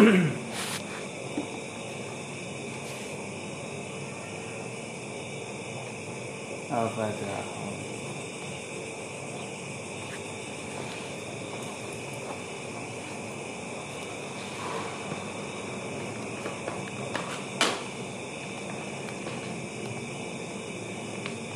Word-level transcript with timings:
Al-Fatihah. 6.70 7.44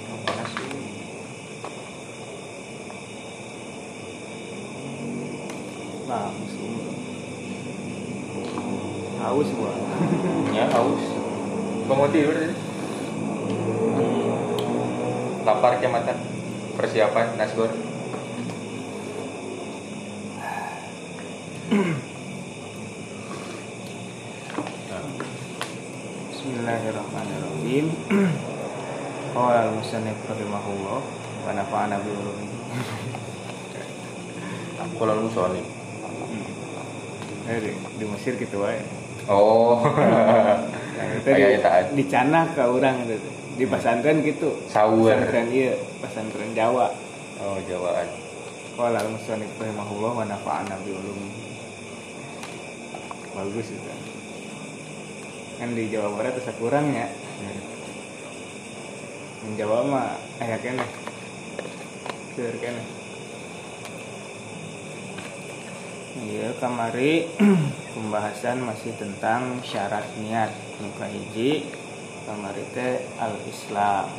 Yang 0.04 0.20
panas 0.28 0.52
ini. 0.60 0.82
Langsung. 6.04 6.76
Haus 9.24 9.48
gua. 9.56 9.72
Ya 10.52 10.68
haus. 10.68 11.00
Tidur 12.14 12.30
tadi. 12.30 12.54
Lapar 15.42 15.82
ke 15.82 15.90
mata. 15.90 16.14
Persiapan 16.78 17.34
nasi 17.34 17.58
goreng. 17.58 17.82
Bismillahirrahmanirrahim. 26.30 27.86
Qala 29.34 29.66
al-musannif 29.66 30.14
rahimahullah 30.30 30.98
wa 31.02 31.50
nafa'ana 31.50 31.98
bi 31.98 32.14
ulumihi. 32.14 32.58
Kalau 34.94 35.18
lu 35.18 35.26
soalnya. 35.34 35.66
Eh, 37.50 37.58
di, 37.58 37.74
di 37.74 38.04
Mesir 38.06 38.38
gitu 38.38 38.62
wae. 38.62 38.78
Oh. 39.26 39.82
Itu 41.24 41.32
di, 41.32 41.40
Kayak 41.40 41.64
taat. 41.64 41.84
di 41.96 42.04
Canah 42.04 42.44
ke 42.52 42.60
orang 42.60 43.08
itu. 43.08 43.16
Di 43.56 43.64
pesantren 43.64 44.20
gitu. 44.20 44.60
Pesantren 44.68 45.48
iya, 45.48 45.72
pesantren 46.04 46.52
Jawa. 46.52 46.92
Oh, 47.40 47.56
Jawaan. 47.64 48.04
Qala 48.76 49.00
al-musannif 49.00 49.48
rahimahullah 49.56 50.12
wa 50.20 50.24
nafa'ana 50.28 50.76
bi. 50.84 50.92
Bagus 53.32 53.72
itu. 53.72 53.92
Kan 55.56 55.72
di 55.72 55.88
Jawa 55.88 56.12
Barat 56.12 56.36
bisa 56.36 56.52
kurang 56.60 56.92
ya. 56.92 57.08
Di 59.48 59.50
Jawa 59.56 59.80
mah 59.88 60.20
aya 60.44 60.60
keneh. 60.60 60.90
Keur 62.36 62.52
keneh. 62.60 62.84
Iya, 66.14 66.52
kamari 66.60 67.26
pembahasan 67.94 68.66
masih 68.66 68.92
tentang 68.98 69.62
syarat 69.62 70.04
niat. 70.18 70.50
Nuka 70.82 71.06
hiji 71.06 71.70
kamari 72.26 72.66
al 73.22 73.38
Islam 73.46 74.10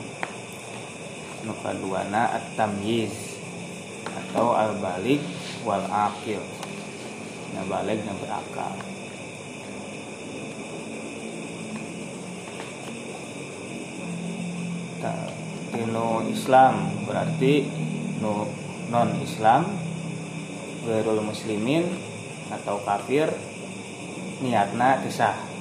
nuka 1.45 1.77
duana 1.77 2.41
at 2.41 2.57
tamyiz 2.57 3.37
atau 4.09 4.55
al 4.57 4.79
balik 4.81 5.21
wal 5.61 5.85
akil 5.85 6.41
nah 7.53 7.65
balik 7.69 8.01
dan 8.01 8.15
berakal. 8.17 8.73
Tino 15.75 16.23
Islam 16.31 16.73
berarti 17.03 17.67
no 18.23 18.49
non 18.89 19.21
Islam 19.21 19.69
Gairul 20.87 21.21
muslimin 21.21 21.85
atau 22.49 22.79
kafir 22.81 23.27
niatna 24.43 24.99
tisah 25.05 25.55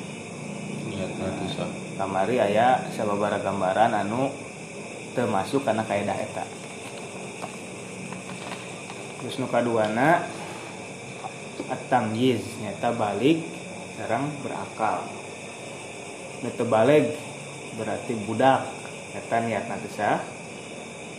Niatnya 0.94 1.28
bisa. 1.42 1.64
kamari 1.98 2.38
aya 2.38 2.86
sababara 2.94 3.42
gambaran 3.42 3.98
anu 3.98 4.30
termasuk 5.14 5.66
karena 5.66 5.82
kaidah 5.86 6.14
eta. 6.14 6.44
Terus 9.18 9.40
nu 9.42 9.46
kaduana 9.50 10.22
at-tamyiz 11.66 12.44
nyata 12.62 12.94
balik 12.94 13.42
sekarang 13.94 14.30
berakal. 14.44 15.02
Nu 16.46 16.50
teu 16.54 16.66
balik 16.68 17.14
berarti 17.74 18.12
budak. 18.22 18.68
Eta 19.14 19.42
niatna 19.42 19.78
tisah 19.82 20.22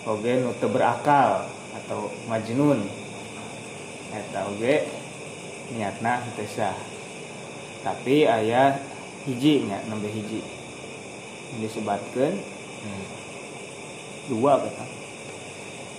oge 0.07 0.39
nu 0.39 0.55
teu 0.59 0.71
berakal 0.71 1.51
atau 1.83 2.11
majnun. 2.31 2.85
Eta 4.11 4.47
oge 4.47 4.87
niatna 5.75 6.23
tisah 6.39 6.94
tapi 7.85 8.25
ayah 8.25 8.81
hiji 9.29 9.69
nya 9.69 9.77
nembe 9.85 10.09
hiji. 10.09 10.41
Disebutkan 11.61 12.33
Hmm. 12.85 13.05
dua 14.29 14.57
kata. 14.57 14.85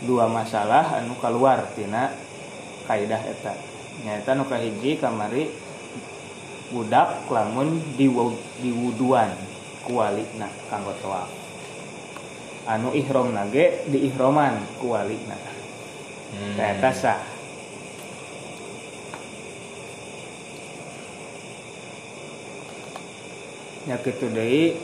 Dua 0.02 0.26
masalah 0.26 0.98
anu 0.98 1.14
keluar 1.22 1.62
tina 1.78 2.10
kaidah 2.90 3.22
eta. 3.22 3.54
Nyata 4.02 4.34
nu 4.34 4.44
kahiji 4.50 4.98
kamari 4.98 5.50
budak 6.74 7.30
lamun 7.30 7.78
diwu- 7.94 8.38
diwuduan 8.58 9.30
kualina 9.86 10.50
kanggo 10.66 10.90
tawaf 10.98 11.30
anu 12.66 12.90
ihrom 12.90 13.30
nage 13.30 13.86
di 13.86 14.10
ihroman 14.10 14.58
kualina. 14.82 15.38
Hmm. 16.34 16.58
eta 16.58 16.90
sah 16.90 17.35
kitu 23.86 24.26
deui 24.34 24.74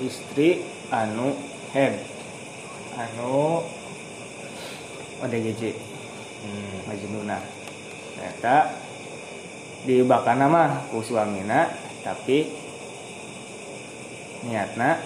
istri 0.00 0.64
anu 0.88 1.36
head 1.76 2.00
anu 2.96 3.60
ODGJ 5.22 5.92
Hmm. 6.42 6.90
Majnuna. 6.90 7.38
Eta 8.18 8.74
dibakana 9.86 10.50
mah 10.50 10.90
ku 10.90 10.98
suamina 10.98 11.70
tapi 12.02 12.50
niatna 14.42 14.98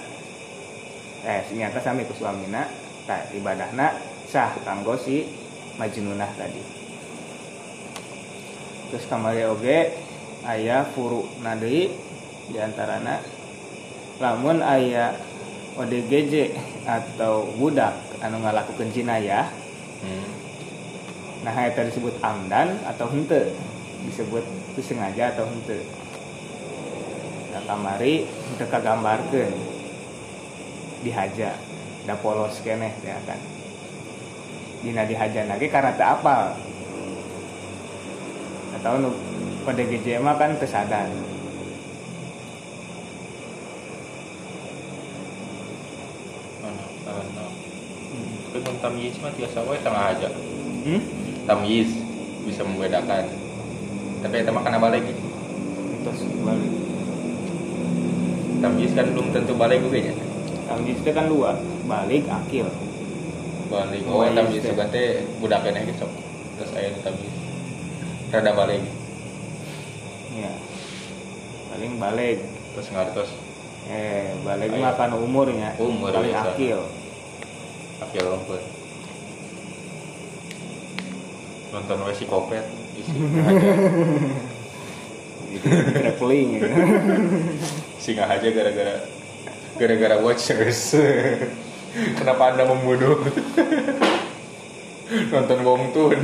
eh 1.28 1.44
niatna 1.52 1.80
sami 1.84 2.08
ku 2.08 2.16
suamina 2.16 2.72
tah 3.04 3.28
ibadahna 3.36 4.00
sah 4.32 4.56
kanggo 4.64 4.96
si 4.96 5.28
Majnunah 5.76 6.32
tadi. 6.40 6.64
Terus 8.88 9.04
kamari 9.12 9.44
oge 9.44 9.92
aya 10.48 10.88
furu 10.88 11.28
deui 11.60 11.92
diantarana 12.50 13.22
lamun 14.22 14.62
aya 14.62 15.16
ODGJ 15.76 16.56
atau 16.88 17.50
budak 17.58 17.92
anu 18.24 18.40
ngalakukeun 18.40 18.90
jinayah 18.90 19.48
Hmm. 19.96 20.28
nah 21.40 21.56
eta 21.56 21.80
disebut 21.80 22.20
amdan 22.20 22.76
atau 22.84 23.08
hente 23.08 23.48
disebut 24.04 24.44
itu 24.76 24.92
sengaja 24.92 25.32
atau 25.32 25.48
hente 25.48 25.88
nah 27.56 27.64
kamari 27.64 28.28
hente 28.28 28.64
kagambarkeun. 28.68 29.56
Dihaja 31.00 31.56
da 32.04 32.14
polos 32.18 32.60
keneh 32.60 32.92
ya 33.00 33.16
kan 33.24 33.40
dina 34.84 35.08
dihaja 35.08 35.48
lagi 35.48 35.66
karena 35.72 35.96
teu 35.96 36.06
apal. 36.06 36.54
Atau 38.76 39.00
nu 39.00 39.10
pada 39.64 39.80
GJ 39.80 40.20
mah 40.20 40.36
kan 40.36 40.60
teu 40.60 40.68
sadar 40.68 41.08
Mana? 46.60 46.84
Mana? 47.06 47.44
Tapi 48.56 48.72
mun 48.72 48.80
tamyiz 48.80 49.12
mah 49.20 49.28
tiasa 49.36 49.60
wae 49.68 49.76
tengah 49.84 50.16
aja. 50.16 50.32
hmm? 50.88 51.00
Tamyiz 51.44 51.92
bisa 52.48 52.64
membedakan. 52.64 53.28
Tapi 54.24 54.34
eta 54.40 54.48
mah 54.48 54.64
kana 54.64 54.80
balik. 54.80 55.04
terus 56.00 56.24
balik 56.40 56.72
Tamyiz 58.64 58.96
kan 58.96 59.12
belum 59.12 59.28
tentu 59.28 59.52
balik 59.60 59.84
juga 59.84 60.08
nya. 60.08 60.14
tamyiz 60.64 60.96
itu 61.04 61.10
kan 61.12 61.28
dua 61.28 61.52
balik 61.84 62.24
akil 62.32 62.64
Balik. 63.68 64.00
Oh, 64.08 64.24
tamyiz 64.24 64.64
juga 64.64 64.88
teh 64.88 65.20
budak 65.36 65.60
keneh 65.60 65.84
sok. 66.00 66.08
Terus 66.56 66.72
aya 66.80 66.96
tamyiz. 67.04 67.34
Rada 68.32 68.56
balik. 68.56 68.80
ya 70.32 70.48
paling 71.68 71.92
balik 72.00 72.38
Terus 72.72 72.88
ngartos 72.88 73.30
eh 73.92 74.32
balik 74.40 74.72
Ayo. 74.72 74.80
mah 74.80 74.96
kan 74.96 75.12
umurnya 75.12 75.76
Umur, 75.76 76.08
bisa. 76.24 76.56
akil 76.56 76.80
tapi 77.96 78.16
lembut 78.20 78.62
nonton 81.72 81.98
wesi 82.08 82.24
kopet. 82.24 82.64
Traveling. 85.56 86.60
Ya 86.60 86.68
singa 88.00 88.28
aja 88.28 88.48
gara-gara 88.52 89.02
gara-gara 89.76 90.16
watchers. 90.20 90.94
Kenapa 92.16 92.52
anda 92.52 92.68
membodoh? 92.68 93.24
Nonton 95.06 95.58
Wong 95.64 95.96
Tun. 95.96 96.18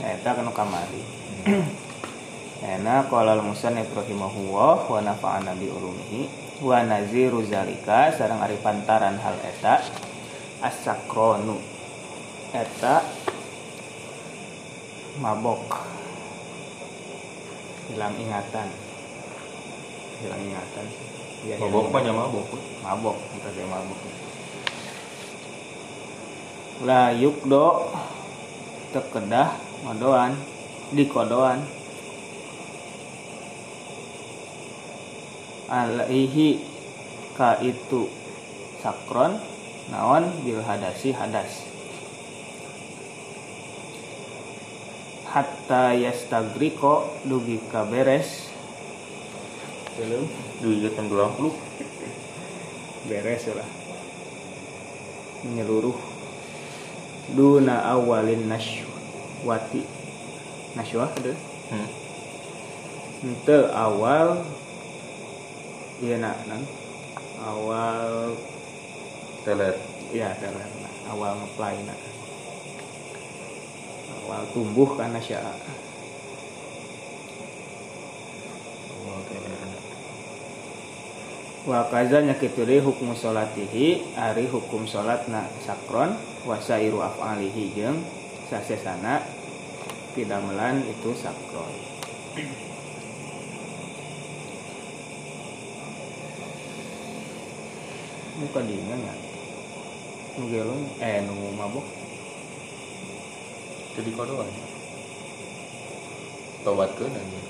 Nah 0.00 0.10
kita 0.20 0.28
akan 0.36 0.52
kamari 0.52 1.02
Enak 2.76 3.08
qala 3.08 3.32
al-musannif 3.40 3.88
rahimahullah 3.96 4.84
wa 4.84 5.00
nafa'ana 5.00 5.56
bi 5.56 5.64
ulumihi 5.64 6.28
wa 6.60 6.84
naziru 6.84 7.40
zalika 7.40 8.12
sareng 8.12 8.36
ari 8.36 8.60
pantaran 8.60 9.16
hal 9.16 9.32
eta 9.40 9.80
as-sakronu 10.60 11.56
eta 12.52 13.00
mabok. 15.24 15.88
Hilang 17.88 18.12
ingatan. 18.20 18.68
Hilang 20.20 20.42
ingatan. 20.44 20.86
Ya, 21.48 21.56
mabok 21.56 21.88
mah 21.88 22.00
nya 22.04 22.12
mabok. 22.12 22.60
Mabok 22.84 23.16
kita 23.40 23.48
kayak 23.56 23.72
mabok. 23.72 24.00
Lah 26.84 27.08
yuk 27.16 27.40
do 27.48 27.88
tekedah 28.92 29.56
madoan 29.80 30.36
di 30.92 31.08
alaihi 35.68 36.62
ka 37.34 37.58
itu. 37.62 38.08
Sakron 38.82 39.38
naon 39.90 40.30
bil 40.46 40.62
hadasi 40.62 41.10
hadas. 41.14 41.66
Hatta 45.30 45.92
yastagriko 45.92 47.10
dugi 47.26 47.60
ka 47.68 47.84
beres. 47.84 48.48
Belum. 49.96 50.24
Duit 50.60 50.88
jam 50.88 51.08
20 51.08 51.52
beres 53.08 53.44
lah. 53.52 53.68
Menyeluruh. 55.44 55.96
Duna 57.36 57.82
awalin 57.90 58.48
nashwati 58.48 59.82
nashwa 60.78 61.10
ada. 61.10 61.34
Hmm. 61.66 61.88
awal 63.74 64.46
iya 66.04 66.20
nak 66.20 66.36
nang 66.44 66.62
awal 67.40 68.36
teler 69.48 69.76
iya 70.12 70.36
teler 70.36 70.68
nah. 70.84 70.94
awal 71.16 71.32
ngeplay 71.40 71.76
nak. 71.88 72.00
Awal 74.26 74.42
tumbuh 74.52 74.92
karena 74.92 75.16
syaa 75.22 75.54
oh 79.06 79.20
teler 79.24 79.56
wa 81.66 81.80
kaza 81.88 82.22
nyakitu 82.22 82.62
deui 82.62 82.84
hukum 82.84 83.16
salatihi 83.16 84.14
ari 84.14 84.46
hukum 84.46 84.84
salatna 84.84 85.48
sakron 85.64 86.14
wa 86.46 86.60
sairu 86.60 87.00
af'alihi 87.02 87.74
jeung 87.74 88.04
sasesana 88.46 89.24
pidamelan 90.14 90.84
itu 90.86 91.10
sakron 91.16 91.74
muka 98.36 98.60
dingin 98.60 99.00
ya 99.00 99.14
nu 100.36 100.44
gelong 100.52 100.84
eh 101.00 101.24
nu 101.24 101.34
mabok. 101.56 101.86
Jadi 103.96 104.12
kodoan 104.12 104.44
tobat 106.60 106.92
ke 107.00 107.08
nanya. 107.08 107.42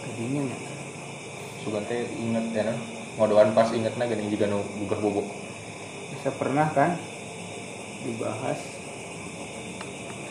Kedingin 0.00 0.48
ya 0.48 0.58
sugan 1.60 1.84
teh 1.84 2.08
inget 2.16 2.46
ya 2.56 2.72
nah. 2.72 2.78
Ngodoan 3.20 3.52
pas 3.52 3.68
inget 3.76 3.94
na 4.00 4.08
gini 4.08 4.32
juga 4.32 4.48
nu 4.48 4.64
buka 4.80 4.96
bobok 4.96 5.28
bisa 6.16 6.32
pernah 6.40 6.72
kan 6.72 6.96
dibahas? 8.00 8.58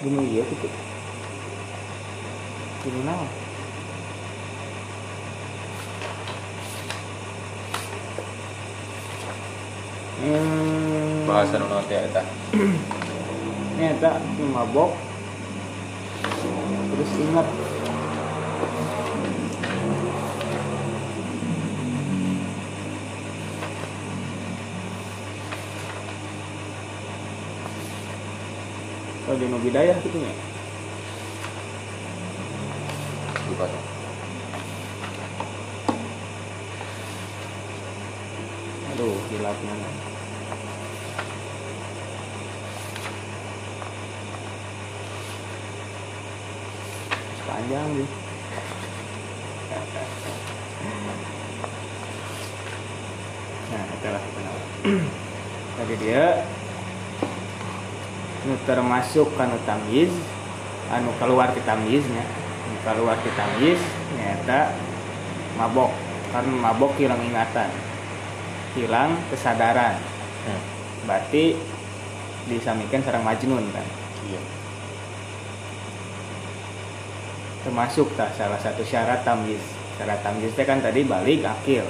Gini 0.01 0.33
iya 0.33 0.43
gitu 0.43 0.92
gini 2.83 2.99
naon 3.07 3.31
Hmm, 10.23 11.27
bahasa 11.27 11.59
nu 11.59 11.67
naon 11.67 11.83
teh 11.91 11.99
eta 11.99 12.23
ini 13.75 13.91
ada 13.91 14.23
mabok. 14.39 14.95
Terus 16.95 17.11
ingat. 17.19 17.47
Kalau 29.27 29.35
di 29.35 29.45
Nubidayah 29.51 29.97
gitu 30.07 30.23
ya 30.23 30.53
bukan 33.53 33.69
hilapnya 39.61 39.89
panjang 47.43 47.89
nih 47.93 48.09
nah 53.73 53.83
itulah 53.89 54.21
kenapa 54.21 54.63
tadi 55.77 55.95
dia 56.01 56.25
nu 58.43 58.53
termasuk 58.67 59.27
kanu 59.39 59.57
tamyiz 59.63 60.11
anu 60.91 61.09
keluar 61.21 61.53
di 61.55 61.61
tamyiznya 61.63 62.25
nu 62.69 62.75
keluar 62.83 63.17
di 63.23 63.31
tamyiz 63.33 63.81
nyata 64.17 64.75
mabok. 65.57 65.93
Karena 66.33 66.53
mabok 66.65 66.97
hilang 66.97 67.21
ingatan 67.21 67.69
hilang 68.73 69.17
kesadaran. 69.29 69.97
Hmm. 70.43 70.61
berarti 71.07 71.55
disamikan 72.51 72.99
sarang 72.99 73.23
majnun 73.23 73.63
kan? 73.71 73.87
Iya. 74.27 74.41
Termasuk 77.63 78.11
tak 78.19 78.35
salah 78.35 78.59
satu 78.59 78.83
syarat 78.83 79.23
tamyiz. 79.23 79.63
Syarat 79.95 80.19
tamyiz 80.19 80.51
teh 80.51 80.67
kan 80.67 80.83
tadi 80.83 81.07
balik 81.07 81.45
akil. 81.47 81.85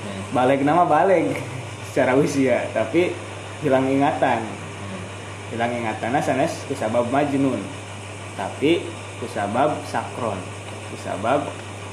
Hmm. 0.00 0.22
balik 0.32 0.64
nama 0.64 0.88
balik 0.88 1.36
secara 1.90 2.14
usia 2.14 2.68
tapi 2.76 3.12
hilang 3.64 3.88
ingatan. 3.90 4.44
Hmm. 4.44 5.02
hilang 5.56 5.72
ingatan 5.74 6.20
sanes 6.22 6.52
kusabab 6.70 7.08
majnun. 7.10 7.58
Tapi 8.38 8.86
kusabab 9.18 9.74
sakron. 9.88 10.38
Kusabab 10.94 11.48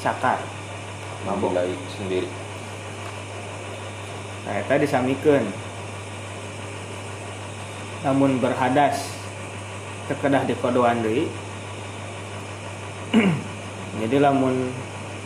mabok 0.07 1.51
Memulai 1.51 1.73
sendiri 1.91 2.46
eta 4.47 4.79
disamikeun. 4.79 5.43
Namun 8.07 8.39
berhadas 8.39 9.03
terkedah 10.07 10.47
di 10.47 10.55
kodoan 10.55 11.03
deui. 11.03 11.27
Jadi 14.03 14.17
lamun 14.23 14.71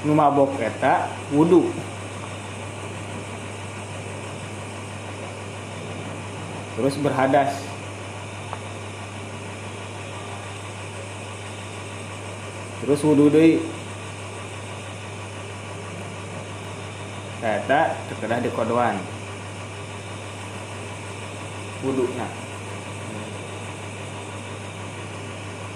nu 0.01 0.13
mabok 0.17 0.57
eta 0.57 1.05
wudu. 1.29 1.69
Terus 6.79 6.95
berhadas. 6.97 7.51
Terus 12.81 13.01
wudu 13.05 13.29
deui. 13.29 13.80
Eta 17.41 17.97
terkedah 18.05 18.37
di 18.37 18.53
kodoan. 18.53 19.01
Wudunya. 21.81 22.29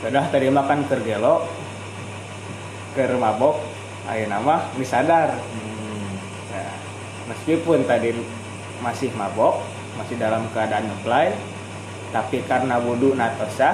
Kedah 0.06 0.30
tadi 0.30 0.54
makan 0.54 0.86
kergelo, 0.86 1.50
ker 2.94 3.18
mabok, 3.18 3.58
ayo 4.06 4.30
nama 4.30 4.70
misadar. 4.78 5.34
hmm. 5.34 6.14
Nah, 6.54 6.74
meskipun 7.34 7.82
tadi 7.90 8.14
masih 8.86 9.10
mabok, 9.18 9.66
masih 9.98 10.22
dalam 10.22 10.46
keadaan 10.54 10.86
ngeplay, 10.86 11.34
tapi 12.14 12.46
karena 12.46 12.78
wudhu 12.78 13.18
natosah, 13.18 13.74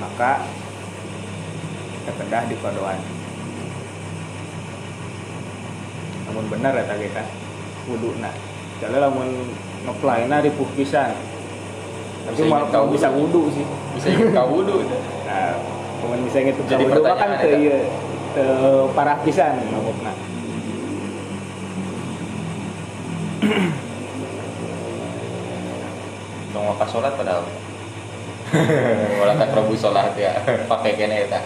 maka 0.00 0.40
terkedah 2.08 2.48
di 2.48 2.56
kodoan. 2.64 3.15
Namun 6.26 6.44
benar 6.50 6.74
ya 6.74 6.84
tadi 6.84 7.06
kan, 7.14 7.26
wudhu 7.86 8.18
nah. 8.18 8.34
Jadi 8.76 8.96
lamun 9.00 9.28
ngeplay 9.86 10.26
na 10.28 10.42
ripuh 10.44 10.68
pisan. 10.76 11.14
Tapi 12.26 12.42
ingat 12.42 12.68
kau 12.74 12.90
bisa 12.90 13.08
wudhu. 13.14 13.48
sih. 13.54 13.62
bisa 13.94 14.10
kau 14.34 14.50
wudhu 14.60 14.82
Nah, 15.30 15.54
cuman 16.02 16.18
bisa 16.26 16.42
ngitu 16.42 16.60
Jadi 16.66 16.84
wudhu 16.90 17.02
kan 17.06 17.38
eta. 17.38 17.46
ieu 17.56 17.86
teu 18.36 18.90
parah 18.92 19.16
pisan 19.24 19.56
mabokna. 19.72 20.12
Dong 26.52 26.66
maka 26.72 26.84
sholat 26.88 27.12
padahal. 27.16 27.44
Walau 29.20 29.34
tak 29.40 29.50
rebu 29.56 29.74
sholat 29.74 30.14
ya, 30.14 30.38
pakai 30.70 30.94
kene 30.94 31.26
ya. 31.26 31.40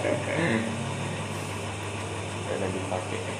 Lagi 2.60 2.68
dipakai. 2.76 3.39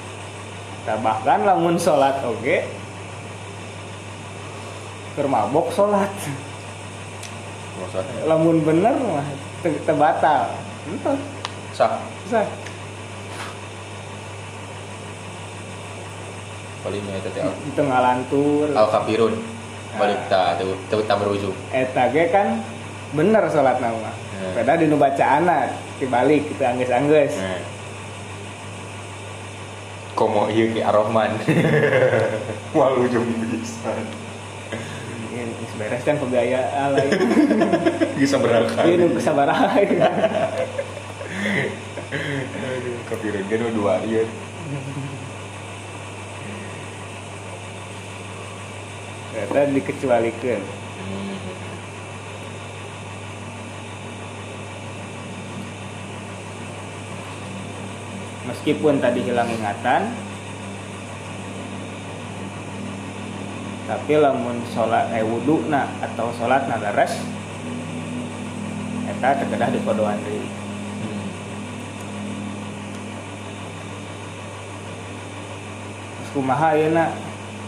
Bahkan 0.83 1.39
lamun 1.41 1.75
sholat 1.75 2.19
oke? 2.21 2.57
Keur 5.11 5.27
mabok 5.27 5.69
sholat. 5.69 6.09
Maksudnya 7.73 8.25
lamun 8.25 8.61
bener 8.61 8.93
mah 8.95 9.27
te- 9.59 9.81
teu 9.81 9.95
batal 9.95 10.49
entah. 10.85 11.17
Sah. 11.71 12.01
Sah. 12.25 12.45
Palingnya 16.81 17.13
itu 17.15 17.29
teh 17.29 17.41
itu 17.45 17.81
ngalantur. 17.81 18.67
Al 18.73 18.87
kafirun 18.89 19.33
balik 19.91 20.17
ta 20.27 20.55
teu 20.55 20.73
teu 20.87 21.03
ta 21.03 21.13
berujung. 21.13 21.53
eta 21.69 22.07
ge 22.09 22.25
kan 22.27 22.63
bener 23.11 23.43
sholat 23.45 23.77
nama 23.77 24.09
Hmm. 24.31 24.57
padahal 24.57 24.79
dinu 24.79 24.95
bacaana 24.95 25.69
dibalik 25.99 26.49
kita 26.49 26.73
angges-angges 26.73 27.37
Nah. 27.37 27.61
Komo 30.15 30.51
ieu 30.51 30.69
ki 30.75 30.81
Ar-Rahman. 30.83 31.31
Wal 32.75 32.93
ujung 33.01 33.25
bisa. 33.47 33.91
Ini 35.31 35.51
geus 35.57 35.73
beres 35.79 36.03
kan 36.03 36.19
pegaya 36.19 36.59
alay 36.75 37.07
Bisa 38.19 38.35
berangkat. 38.37 38.83
ini 38.85 39.07
nu 39.07 39.15
kesabaran 39.15 39.87
Kafirun 43.07 43.43
ge 43.47 43.55
nu 43.57 43.67
dua 43.71 44.03
ieu. 44.03 44.27
eta 49.31 49.63
dikecualikeun 49.71 50.61
meskipun 58.49 58.97
tadi 58.97 59.21
hilang 59.21 59.49
ingatan 59.49 60.09
tapi 63.91 64.13
lamun 64.17 64.63
sholat 64.71 65.11
eh 65.11 65.19
wudhu 65.19 65.67
na 65.67 65.83
atau 65.99 66.31
sholat 66.31 66.65
na 66.71 66.79
beres 66.79 67.11
eta 69.11 69.35
terkedah 69.43 69.69
di 69.69 69.79
kodoan 69.83 70.15
deui. 70.23 70.47
Terus 76.15 76.29
kumaha 76.31 76.73
ayeuna? 76.73 77.11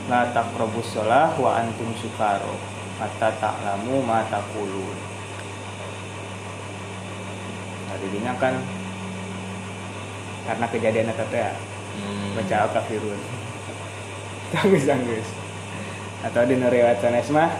La 0.07 0.31
taqrabus 0.35 0.95
shalah 0.95 1.35
wa 1.39 1.59
antum 1.59 1.91
sukaro 1.99 2.55
hatta 2.99 3.35
ta'lamu 3.39 3.99
ma 4.03 4.23
taqulun. 4.31 4.95
Tadinya 7.91 8.33
kan 8.39 8.63
karena 10.43 10.65
kejadian 10.67 11.12
eta 11.12 11.25
teh 11.31 11.39
ya, 11.39 11.51
baca 12.35 12.57
kafirun. 12.79 13.19
Tangis 14.53 14.83
tangis. 14.85 15.27
Atau 16.23 16.47
di 16.47 16.55
riwayat 16.55 17.00
sanes 17.03 17.29
mah 17.33 17.51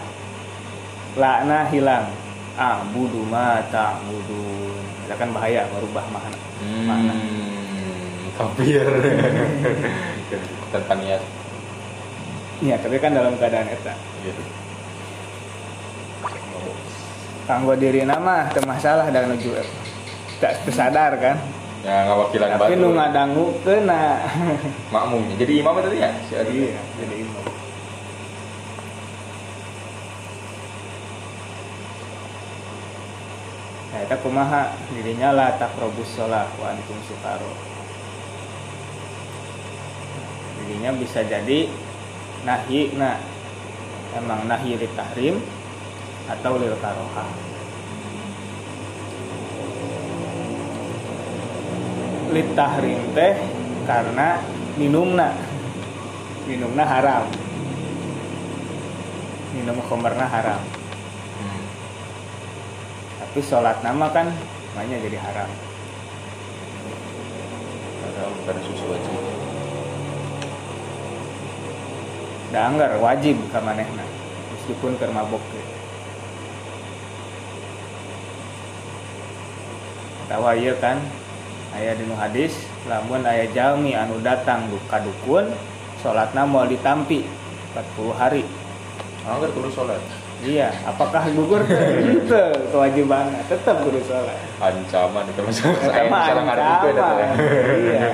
lakna 1.18 1.68
hilang. 1.68 2.06
Ah 2.54 2.86
budu 2.94 3.26
mata 3.26 3.98
budun 4.06 4.78
itu 5.04 5.14
kan 5.18 5.28
bahaya 5.34 5.66
merubah 5.74 6.06
makna? 6.14 6.38
Hmm, 6.62 8.30
kafir. 8.38 8.86
Tanpa 10.72 10.94
niat. 10.98 11.22
iya 12.62 12.78
tapi 12.78 12.96
kan 13.02 13.10
dalam 13.10 13.34
keadaan 13.34 13.66
eta. 13.66 13.92
Gitu. 14.22 14.42
kanggo 17.44 17.76
diri 17.76 18.08
nama 18.08 18.48
teu 18.56 18.64
masalah 18.64 19.12
dan 19.12 19.28
nuju 19.28 19.52
tak 20.40 20.64
tersadar 20.64 21.12
kan 21.20 21.36
Ya 21.84 22.08
ngawakilan 22.08 22.56
tapi 22.56 22.80
nu 22.80 22.96
ngadangu 22.96 23.60
kena 23.60 24.24
Makmumnya. 24.94 25.36
Jadi 25.36 25.52
imam 25.60 25.76
tadi 25.76 26.00
ya? 26.00 26.10
Si 26.24 26.32
Adi. 26.32 26.72
iya 26.72 26.80
jadi 26.96 27.14
imam 27.20 27.44
Nah, 33.94 34.02
eta 34.02 34.18
kumaha 34.18 34.74
dirinya 34.90 35.30
la 35.30 35.54
takrobus 35.54 36.18
sholat 36.18 36.50
wa 36.58 36.66
antum 36.66 36.98
sukaro. 37.06 37.46
Dirinya 40.58 40.98
bisa 40.98 41.22
jadi 41.22 41.70
nahi 42.42 42.90
nah 42.98 43.22
emang 44.18 44.50
nahi 44.50 44.74
li 44.74 44.90
tahrim 44.98 45.38
atau 46.26 46.58
lil 46.58 46.74
karohah. 46.82 47.53
Li 52.34 52.42
tahrim 52.58 52.98
teh 53.14 53.38
karena 53.86 54.42
minumna 54.74 55.30
minumna 56.50 56.82
haram. 56.82 57.30
Minum 59.54 59.78
khomerna 59.86 60.26
haram. 60.26 60.58
Hmm. 61.38 61.62
Tapi 63.22 63.38
sholat 63.38 63.78
nama 63.86 64.10
kan 64.10 64.34
namanya 64.74 64.98
jadi 64.98 65.18
haram. 65.22 65.50
Karena 68.02 68.22
bukan 68.34 68.56
susu 68.66 68.86
aja. 68.90 69.12
Da 72.50 72.66
anggar 72.66 72.98
wajib 72.98 73.38
ka 73.54 73.62
manehna 73.62 74.02
meskipun 74.58 74.98
keur 74.98 75.14
mabok. 75.14 75.42
Tawa 80.26 80.58
ieu 80.58 80.74
kan 80.82 80.98
aya 81.74 81.98
dinu 81.98 82.14
hadis 82.14 82.54
lamun 82.86 83.26
aya 83.26 83.50
jalmi 83.50 83.98
anu 83.98 84.22
datang 84.22 84.70
duka 84.70 85.02
dukun 85.02 85.50
salatna 85.98 86.46
moal 86.46 86.70
ditampi 86.70 87.26
40 87.74 88.14
hari. 88.14 88.42
Anggar 89.26 89.50
kudu 89.50 89.72
sholat. 89.72 89.98
Iya, 90.44 90.68
apakah 90.84 91.24
gugur 91.32 91.64
itu 92.14 92.42
kewajiban 92.70 93.32
tetap 93.48 93.82
kudu 93.82 93.98
sholat. 94.04 94.36
Ancaman 94.60 95.24
itu 95.26 95.40
masalah. 95.42 95.80
Saya 95.80 96.04
eta. 96.06 96.18
ancaman. 96.44 97.36
Iya. 97.82 98.08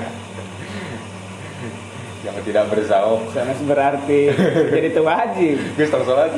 Yang 2.25 2.37
tidak 2.47 2.65
bersaum. 2.71 3.21
Sanes 3.35 3.61
berarti 3.67 4.31
jadi 4.71 4.89
itu 4.89 5.03
wajib. 5.03 5.57
Geus 5.77 5.91
tong 5.93 6.05
sholat. 6.07 6.31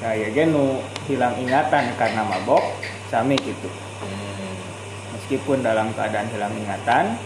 Nah, 0.00 0.12
ya 0.16 0.28
gen 0.32 0.50
nu 0.50 0.82
hilang 1.06 1.36
ingatan 1.38 1.94
karena 1.94 2.22
mabok, 2.26 2.62
sami 3.10 3.34
gitu. 3.42 3.66
Hmm. 3.66 4.54
Meskipun 5.18 5.66
dalam 5.66 5.90
keadaan 5.98 6.30
hilang 6.30 6.54
ingatan, 6.54 7.18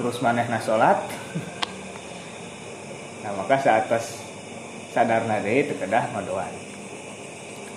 terus 0.00 0.16
manehna 0.24 0.56
sholat, 0.64 0.96
nah 3.22 3.32
maka 3.36 3.60
saat 3.60 3.84
pas 3.92 4.02
sadar 4.96 5.28
nade 5.28 5.52
itu 5.52 5.76
kedah 5.76 6.08
madoan. 6.16 6.48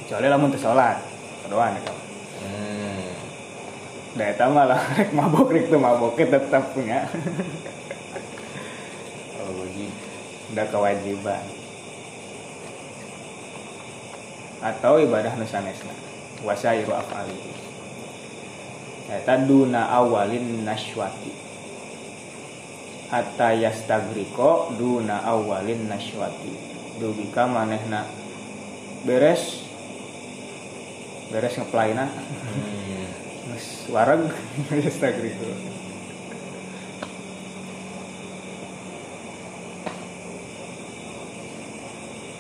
Kecuali 0.08 0.32
lamun 0.32 0.56
teu 0.56 0.64
sholat, 0.64 1.04
madoan 1.44 1.76
itu. 1.76 1.94
Hmm. 2.40 3.12
Da 4.16 4.24
eta 4.32 4.48
mah 4.48 4.66
lah 4.72 4.82
rek 4.98 5.12
mabok 5.12 5.52
rek 5.52 5.68
teu 5.68 5.84
mabok 5.84 6.16
tetap 6.16 6.72
punya. 6.72 7.04
Oh, 9.38 9.64
wajib. 9.64 9.88
udah 10.52 10.68
kewajiban 10.68 11.57
atau 14.62 14.98
ibadah 14.98 15.38
nusanesna 15.38 15.94
wasairu 16.42 16.94
afali. 16.94 17.36
Eta 19.08 19.40
duna 19.40 19.88
awalin 19.94 20.68
naswati 20.68 21.32
hatta 23.08 23.56
yastagriko 23.56 24.76
duna 24.76 25.24
awalin 25.24 25.88
naswati 25.88 26.52
dubika 27.00 27.48
manehna 27.48 28.04
beres 29.08 29.64
beres 31.32 31.56
ngeplayna 31.56 32.06
Hmm. 32.48 33.08
wareg 33.96 34.28
yastagriko. 34.84 35.48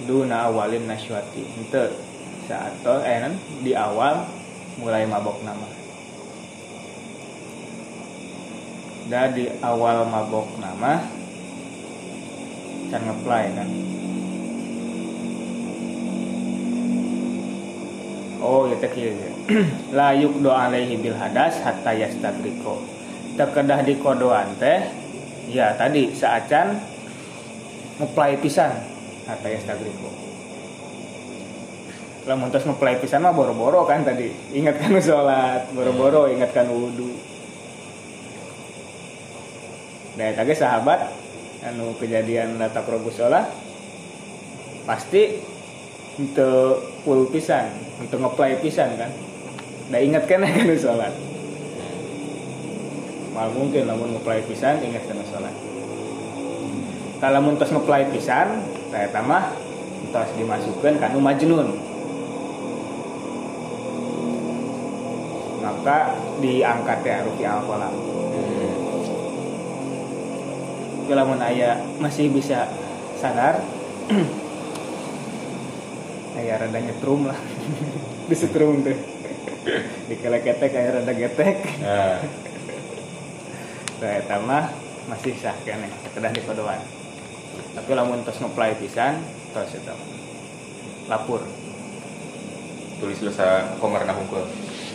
Duna 0.07 0.45
awalin 0.47 0.86
naswati 0.88 1.41
ente 1.57 1.83
saat 2.48 2.74
to 2.80 3.04
eh 3.04 3.20
nan, 3.20 3.36
di 3.62 3.75
awal 3.75 4.24
mulai 4.80 5.04
mabok 5.04 5.44
nama. 5.44 5.68
Da 9.12 9.32
di 9.36 9.51
awal 9.60 10.08
mabok 10.08 10.48
nama 10.60 11.04
can 12.88 13.04
ngeplay 13.04 13.51
kan? 13.51 13.70
Oh 18.39 18.63
ya 18.72 18.80
kieu 18.80 19.12
ge. 19.12 19.38
la 19.96 20.12
yukdo 20.12 20.51
alaihi 20.51 21.00
bil 21.00 21.16
hadas 21.16 21.63
hatta 21.63 21.96
yastagriko 21.96 22.84
terkedah 23.39 23.80
di 23.88 23.96
kodoan 23.96 24.51
teh 24.60 24.92
ya 25.48 25.72
tadi 25.80 26.12
saacan 26.12 26.75
ngeplay 27.96 28.36
pisan 28.44 28.75
kata 29.24 29.48
yastagriko 29.56 30.26
lamun 32.27 32.51
tos 32.51 32.67
ngeplay 32.67 33.00
pisan 33.00 33.24
mah 33.24 33.31
boro-boro 33.31 33.88
kan 33.88 34.03
tadi. 34.03 34.27
Ingatkan 34.51 35.00
sholat 35.00 35.72
boro-boro 35.72 36.27
ingatkan 36.27 36.67
wudhu 36.67 37.15
dan 40.19 40.34
tadi 40.34 40.53
sahabat 40.57 41.13
anu 41.62 41.93
kejadian 42.01 42.57
data 42.57 42.81
probu 42.81 43.13
sholat 43.13 43.48
pasti 44.84 45.39
untuk 46.17 46.84
full 47.07 47.29
pisan 47.31 47.72
untuk 48.03 48.19
ngeplay 48.19 48.60
pisan 48.60 49.00
kan. 49.00 49.10
Dan 49.88 50.00
ingatkan 50.03 50.43
kan 50.43 50.67
sholat. 50.75 51.15
Mal 53.31 53.50
mungkin 53.55 53.88
namun 53.88 54.19
ngeplay 54.19 54.43
pisan 54.43 54.84
ingatkan 54.84 55.24
sholat. 55.31 55.55
Kalau 57.24 57.39
muntas 57.39 57.72
ngeplay 57.72 58.03
pisan 58.12 58.67
saya 58.91 59.07
tambah 59.15 59.55
terus 60.12 60.31
dimasukkan 60.36 60.93
kanu 60.98 61.19
majnun 61.22 61.87
maka 65.67 66.15
diangkat 66.39 67.00
ya 67.03 67.27
ruki 67.27 67.43
al 67.43 67.59
kolam 67.67 68.17
kalau 71.07 71.24
mun 71.24 71.39
aya 71.39 71.79
masih 72.03 72.27
bisa 72.27 72.67
sadar 73.15 73.63
aya 76.38 76.59
rada 76.59 76.79
nyetrum 76.83 77.31
lah. 77.31 77.39
Disetrum 78.29 78.83
tuh 78.83 78.93
dikeleketek 80.12 80.71
aya 80.75 80.89
rada 81.00 81.13
getek. 81.15 81.57
Nah, 81.79 82.19
saya 84.03 84.19
tambah 84.27 84.67
masih 85.07 85.31
sah 85.39 85.55
kene 85.63 85.88
kedah 86.12 86.31
di 86.36 86.43
kodoan 86.43 86.83
tapi 87.74 87.89
lamun 87.95 88.27
tos 88.27 88.43
ngeplay 88.43 88.75
pisan 88.75 89.24
tos 89.55 89.71
itu 89.71 89.95
lapur 91.07 91.39
tulis 93.00 93.15
selesai 93.15 93.79
komer 93.79 94.03
nah 94.03 94.17
hungkul. 94.17 94.43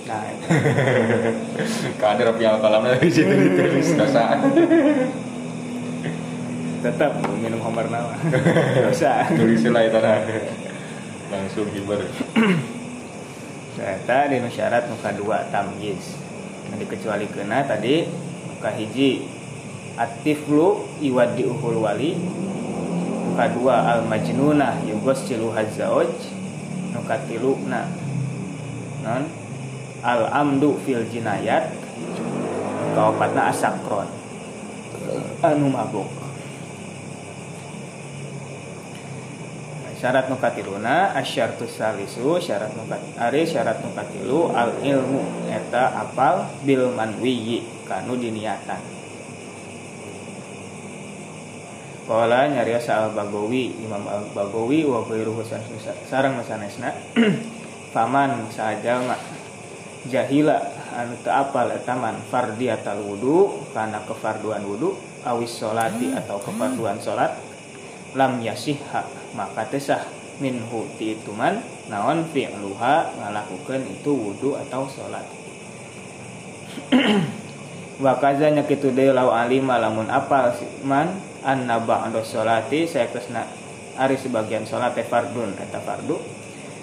Nah. 0.07 0.25
Kader 1.99 2.25
rapi 2.33 2.43
al 2.47 2.59
kalamnya 2.59 2.99
di 2.99 3.11
situ 3.11 3.31
ditulis 3.31 3.95
dosa. 3.95 4.39
tetap 6.83 7.15
minum 7.39 7.63
homer 7.63 7.87
nama 7.87 8.11
dosa 8.91 9.31
Tulis 9.31 9.63
lah 9.71 9.87
itu 9.87 9.99
nah. 10.03 10.19
Langsung 11.31 11.71
hiber. 11.71 12.03
Ternyata 13.73 14.17
di 14.29 14.37
syarat 14.53 14.85
muka 14.91 15.11
dua 15.17 15.49
tamyiz 15.49 16.19
Nah 16.69 16.77
dikecuali 16.77 17.31
kena 17.31 17.65
tadi 17.65 18.05
muka 18.51 18.69
hiji 18.75 19.25
Atiflu 19.97 20.85
iwadi 21.01 21.47
uhul 21.49 21.81
wali 21.81 22.19
Muka 23.31 23.49
dua 23.55 23.97
al 23.97 24.05
majnunah 24.05 24.83
yugos 24.85 25.25
cilu 25.25 25.55
hazzaoj 25.55 26.11
Muka 26.93 27.17
tilu 27.25 27.57
na 27.65 27.89
Non 29.03 29.42
Al 30.03 30.27
amdu 30.35 30.75
fil 30.83 31.07
jinayat 31.07 31.71
Muka 32.93 33.03
opatna 33.15 33.55
asakron 33.55 34.11
Anu 35.43 35.67
mabuk. 35.73 36.07
Syarat 40.03 40.27
nukatiluna 40.27 41.15
asyartu 41.15 41.63
salisu 41.71 42.43
syarat 42.43 42.75
nukat 42.75 42.99
ari 43.23 43.47
syarat 43.47 43.79
nukatilu 43.87 44.51
al 44.51 44.75
ilmu 44.83 45.47
eta 45.47 45.95
apal 45.95 46.51
bil 46.67 46.91
manwiyi 46.91 47.63
kanu 47.87 48.19
diniatan. 48.19 48.83
Kala 52.03 52.51
nyarios 52.51 52.91
al 52.91 53.15
Bagawi 53.15 53.79
Imam 53.79 54.03
al 54.11 54.27
Bagawi 54.35 54.83
wa 54.83 55.07
ghairuhu 55.07 55.47
sareng 56.11 56.35
sanesna 56.43 56.91
faman 57.95 58.51
sajalma 58.51 59.15
jahila 60.11 60.59
anu 60.99 61.15
teu 61.23 61.31
apal 61.31 61.71
eta 61.71 61.95
man 61.95 62.19
fardiatal 62.27 62.99
wudu 63.07 63.63
kana 63.71 64.03
kefarduan 64.03 64.67
wudu 64.67 64.99
awis 65.23 65.55
solati 65.55 66.11
atau 66.11 66.43
kefarduan 66.43 66.99
salat 66.99 67.39
lam 68.19 68.43
yasihha 68.43 69.07
maka 69.39 69.63
tesah 69.71 70.03
minhu 70.43 70.91
ti 70.99 71.15
itu 71.15 71.31
man 71.31 71.63
naon 71.87 72.27
fi'luha 72.35 73.15
ngalakukan 73.15 73.87
itu 73.87 74.11
wudu 74.11 74.59
atau 74.59 74.91
salat 74.91 75.25
wa 78.05 78.19
kaza 78.19 78.51
nyakitu 78.51 78.91
deui 78.91 79.15
law 79.15 79.31
alima 79.31 79.79
lamun 79.79 80.11
apal 80.11 80.51
man 80.83 81.15
anna 81.47 81.79
ba'da 81.79 82.27
sholati 82.27 82.91
saya 82.91 83.07
kesna 83.07 83.47
ari 83.95 84.19
sebagian 84.19 84.67
salat 84.67 84.99
teh 84.99 85.07
fardun 85.07 85.55
eta 85.63 85.79
fardu 85.79 86.42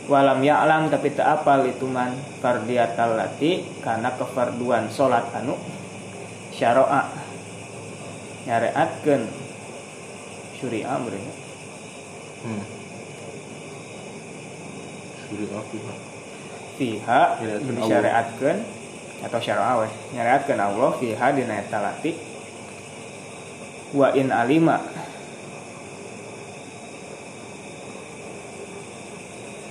walam 0.10 0.42
ya'lam 0.42 0.90
tapi 0.90 1.14
tak 1.14 1.40
apal 1.40 1.62
itu 1.70 1.86
man 1.86 2.18
fardiatal 2.42 3.14
lati 3.14 3.62
karena 3.86 4.10
kefarduan 4.18 4.90
salat 4.90 5.30
anu 5.38 5.54
syara'a 6.50 7.06
nyareatkeun 8.50 9.22
syuri'a 10.58 10.98
berarti 10.98 11.48
Hmm. 12.40 12.64
Aku. 15.30 15.76
fiha. 16.80 17.22
Syariatkeun 17.36 17.76
disyariatkeun 17.76 18.58
atau 19.28 19.40
syara'a 19.44 19.84
weh. 19.84 19.92
Nyariatkeun 20.16 20.56
Allah 20.56 20.90
fiha 20.96 21.28
dina 21.36 21.60
eta 21.60 21.84
lati. 21.84 22.16
Wa 23.92 24.16
in 24.16 24.32
alima 24.32 24.80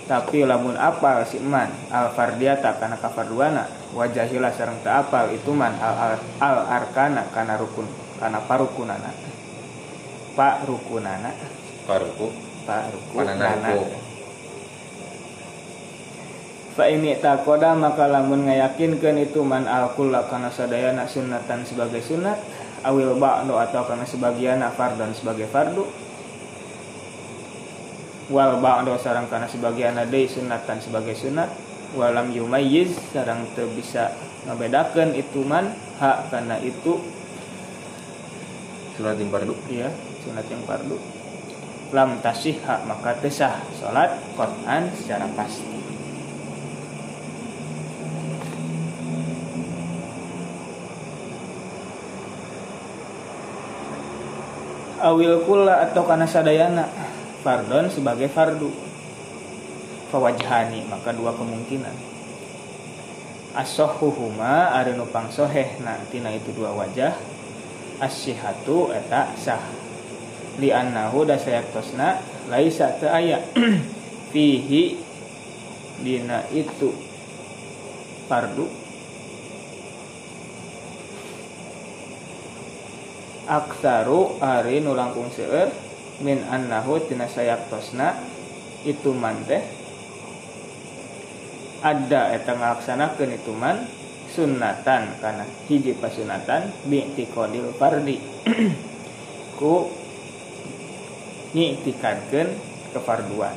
tapi 0.08 0.48
lamun 0.48 0.72
apal 0.74 1.20
si 1.28 1.36
man 1.36 1.68
al 1.92 2.16
fardiyata 2.16 2.80
kana 2.80 2.96
kafarduana 2.96 3.68
wajahilah 3.92 4.50
sareng 4.56 4.80
teu 4.80 4.88
apal 4.88 5.28
itu 5.28 5.52
man 5.52 5.76
al, 5.76 5.94
al, 5.94 6.14
al 6.40 6.58
arkana 6.64 7.28
kana 7.28 7.60
rukun 7.60 7.84
kana 8.16 8.40
parukunana 8.48 9.12
pak 10.32 10.64
rukunana 10.64 11.30
Paruku. 11.88 12.28
pak 12.68 12.92
rukunana. 12.92 13.72
Fa 16.76 16.84
ini 16.86 17.16
takoda 17.18 17.74
maka 17.74 18.06
lamun 18.06 18.46
ngayakinkeun 18.46 19.18
itu 19.24 19.42
man 19.42 19.66
alkulla 19.66 20.28
kana 20.30 20.52
sadayana 20.52 21.10
sunnatan 21.10 21.66
sebagai 21.66 22.04
sunat 22.04 22.38
awil 22.86 23.18
ba'du 23.18 23.58
atau 23.58 23.82
kana 23.82 24.06
sebagian 24.06 24.62
fardhan 24.78 25.10
sebagai 25.10 25.50
fardu 25.50 26.07
wal 28.28 28.60
ba'du 28.60 28.94
sareng 29.00 29.28
kana 29.28 29.48
sebagian 29.48 29.98
deui 30.08 30.28
sunnatan 30.28 30.78
sebagai 30.80 31.16
sunat. 31.16 31.48
Walam 31.96 32.28
yumayyiz 32.28 32.92
sareng 33.16 33.48
teu 33.56 33.64
bisa 33.72 34.12
ngabedakeun 34.44 35.16
itu 35.16 35.40
man 35.40 35.72
hak 35.96 36.28
kana 36.28 36.60
itu. 36.60 37.00
Surat 38.94 39.16
yang 39.16 39.30
pardu. 39.32 39.54
ya 39.70 39.88
sunat 40.26 40.44
yang 40.50 40.60
fardu 40.66 40.98
lam 41.88 42.20
tasih 42.20 42.60
hak 42.68 42.84
maka 42.84 43.16
tesah 43.16 43.64
salat 43.80 44.12
Quran 44.36 44.92
secara 44.92 45.24
pasti. 45.32 45.80
Awil 54.98 55.46
kula 55.46 55.88
atau 55.88 56.02
kana 56.04 56.26
sadayana 56.26 56.90
fardon 57.42 57.86
sebagai 57.90 58.28
fardu. 58.30 58.70
Fawajhani 60.08 60.88
maka 60.88 61.12
dua 61.12 61.36
kemungkinan. 61.36 61.92
Asohuhuma 63.52 64.72
ada 64.72 64.94
nupang 64.94 65.28
soheh 65.28 65.80
nanti 65.82 66.22
nah 66.22 66.32
itu 66.32 66.54
dua 66.54 66.72
wajah. 66.72 67.12
Asyihatu 67.98 68.94
eta 68.94 69.34
sah. 69.36 69.62
Li 70.58 70.70
annahu 70.74 71.26
da 71.26 71.38
sayaktosna 71.38 72.18
laisa 72.50 72.94
teu 72.98 73.10
aya 73.10 73.42
fihi 74.32 74.98
dina 76.00 76.46
itu 76.54 76.94
fardu. 78.26 78.66
Aksaru 83.48 84.36
ari 84.44 84.84
nu 84.84 84.92
langkung 84.92 85.32
seueur 85.32 85.87
min 86.22 86.42
annahu 86.46 86.98
tina 87.06 87.30
sayaktosna 87.30 88.18
itu 88.82 89.14
man 89.14 89.42
teh 89.46 89.62
ada 91.78 92.34
eta 92.34 92.58
ngalaksanakeun 92.58 93.30
itu 93.38 93.54
man 93.54 93.86
sunnatan 94.28 95.18
karena 95.22 95.44
hiji 95.70 95.94
pasunatan 95.96 96.74
bi'tiqadil 96.86 97.74
fardi. 97.78 98.18
Ku 99.58 99.90
nyi'tikadkeun 101.54 102.48
kefarduan. 102.92 103.54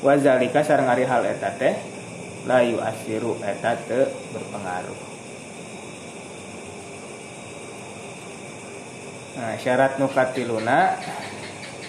Wazalika 0.00 0.64
sareng 0.64 0.88
ari 0.88 1.04
hal 1.06 1.22
eta 1.26 1.54
teh 1.54 1.74
la 2.48 2.64
yu'asiru 2.64 3.40
eta 3.44 3.76
teu 3.84 4.08
berpengaruh. 4.32 5.00
Nah 9.40 9.54
syarat 9.56 9.96
nu 9.96 10.08
katiluna 10.08 11.00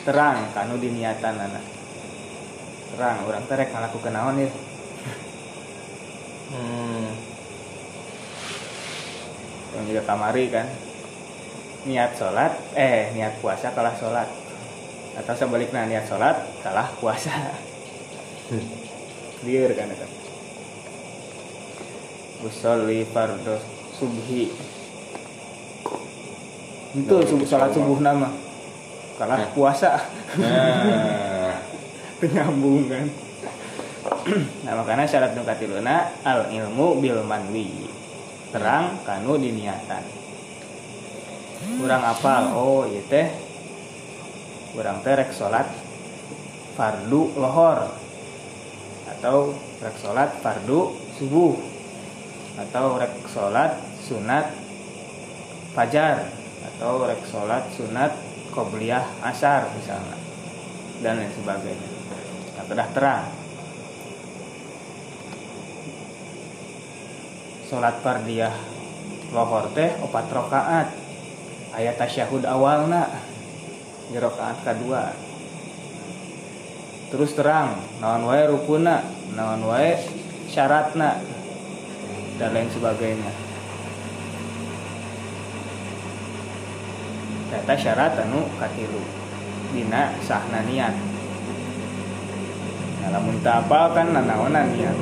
terang 0.01 0.49
kanu 0.53 0.81
diniatan 0.81 1.35
anak 1.37 1.65
terang 2.95 3.17
orang 3.29 3.45
terek 3.47 3.69
ngalakukeun 3.71 4.13
naon 4.13 4.41
ya 4.41 4.51
Hmm. 6.51 7.07
yang 9.71 9.83
juga 9.87 10.03
kamari 10.03 10.51
kan? 10.51 10.67
Niat 11.87 12.19
sholat 12.19 12.51
eh 12.75 13.15
niat 13.15 13.39
puasa 13.39 13.71
kalah 13.71 13.95
sholat. 13.95 14.27
Atau 15.15 15.31
sebaliknya 15.31 15.87
niat 15.87 16.11
sholat 16.11 16.43
kalah 16.59 16.91
puasa. 16.99 17.55
Liur 19.47 19.71
kan 19.79 19.95
itu 19.95 20.07
usolli 22.43 23.07
fardo 23.07 23.55
subhi. 23.95 24.51
Itu 26.99 27.15
subuh 27.31 27.47
sholat 27.47 27.71
subuh 27.71 28.03
nama 28.03 28.50
kalah 29.21 29.37
Nah. 29.37 29.53
puasa. 29.53 30.01
Nah. 30.41 31.53
penyambung 32.17 32.89
kan? 32.89 33.05
Nah 34.65 34.73
makanya 34.77 35.05
syarat 35.09 35.37
nukatiluna 35.37 36.09
al 36.25 36.49
ilmu 36.49 36.97
bil 37.01 37.21
manwi. 37.25 37.85
Terang 38.49 38.97
kanu 39.05 39.37
diniatan. 39.37 40.01
Kurang 41.81 42.01
apal. 42.01 42.53
Oh 42.53 42.85
iya 42.85 43.01
teh. 43.05 43.29
Kurang 44.73 45.05
teh 45.05 45.13
rek 45.17 45.33
sholat 45.33 45.69
fardu 46.77 47.33
lohor. 47.37 47.89
Atau 49.05 49.57
rek 49.81 49.97
sholat 49.97 50.29
fardu 50.41 50.97
subuh. 51.17 51.57
Atau 52.57 53.01
rek 53.01 53.17
sholat 53.29 53.81
sunat 54.05 54.49
fajar. 55.73 56.29
Atau 56.69 57.05
rek 57.09 57.25
sholat 57.25 57.65
sunat 57.73 58.13
qobliyah 58.51 59.23
asar 59.25 59.71
misalnya. 59.73 60.19
Dan 61.01 61.17
lain 61.17 61.33
sebagainya. 61.33 61.89
Nah, 62.59 62.63
sudah 62.69 62.87
terang 62.93 63.25
sholat 67.71 68.03
fardiyah 68.03 68.51
lohor 69.31 69.71
teh 69.71 69.95
opat 70.03 70.27
rokaat 70.27 70.91
ayat 71.71 71.95
tasyahud 71.95 72.43
awalna 72.43 73.07
di 74.11 74.19
rokaat 74.19 74.59
kedua. 74.67 75.15
Terus 77.09 77.31
terang 77.31 77.79
naon 78.03 78.27
wae 78.27 78.43
rukuna 78.45 79.07
naon 79.33 79.63
wae 79.71 79.95
syaratna 80.51 81.23
dan 82.35 82.51
lain 82.51 82.67
sebagainya 82.67 83.50
Eta 87.51 87.75
syarat 87.75 88.15
anu 88.15 88.47
katilu. 88.55 89.03
Dina 89.75 90.15
sahna 90.23 90.63
niat. 90.63 90.95
Nah 93.03 93.09
lamun 93.11 93.43
apal 93.43 93.91
kan 93.91 94.15
nanaonan 94.15 94.71
niat. 94.71 94.97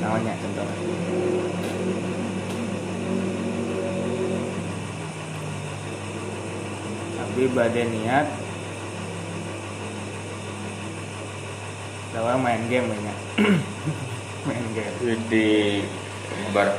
Naonnya 0.00 0.32
contohnya? 0.40 0.76
Tapi 7.20 7.42
bade 7.52 7.82
niat. 7.92 8.26
Lawan 12.16 12.40
main 12.40 12.64
game 12.72 12.88
banyak 12.88 13.18
main 14.48 14.66
game. 14.72 15.20
Di 15.28 15.84
bar. 16.56 16.72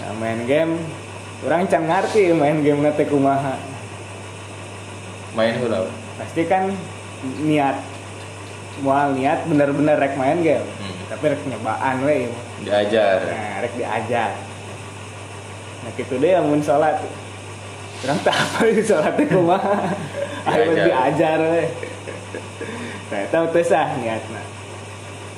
Nah, 0.00 0.12
main 0.16 0.40
game 0.48 0.80
orang 1.42 1.66
can 1.66 1.84
ngerti 1.84 2.32
main 2.32 2.60
game 2.60 2.80
nanti 2.80 3.04
kumaha 3.04 3.60
main 5.32 5.52
heula. 5.54 5.84
pasti 6.16 6.42
kan 6.44 6.72
niat 7.42 7.76
mual 8.80 9.12
niat 9.12 9.44
bener-bener 9.44 9.96
rek 9.96 10.14
main 10.14 10.40
game 10.40 10.64
Hmm. 10.76 10.96
tapi 11.08 11.24
rek 11.28 11.42
nyobaan 11.44 11.96
we 12.02 12.32
Diajar. 12.60 13.20
nah 13.22 13.60
rek 13.60 13.72
diajar 13.74 14.32
nah 15.80 15.90
gitu 15.92 16.16
deh 16.16 16.40
mun 16.40 16.60
sholat 16.60 17.00
orang 17.98 18.20
tak 18.20 18.32
apa 18.34 18.58
di 18.68 18.82
sholat 18.82 19.12
teh 19.14 19.26
kumaha 19.26 19.92
ayo 20.48 20.72
Diajar. 20.72 20.84
diajar 21.12 21.38
we 21.42 21.64
nah 23.06 23.22
tahu 23.28 23.44
teh 23.50 23.62
sah 23.62 23.88
niatna 23.94 24.42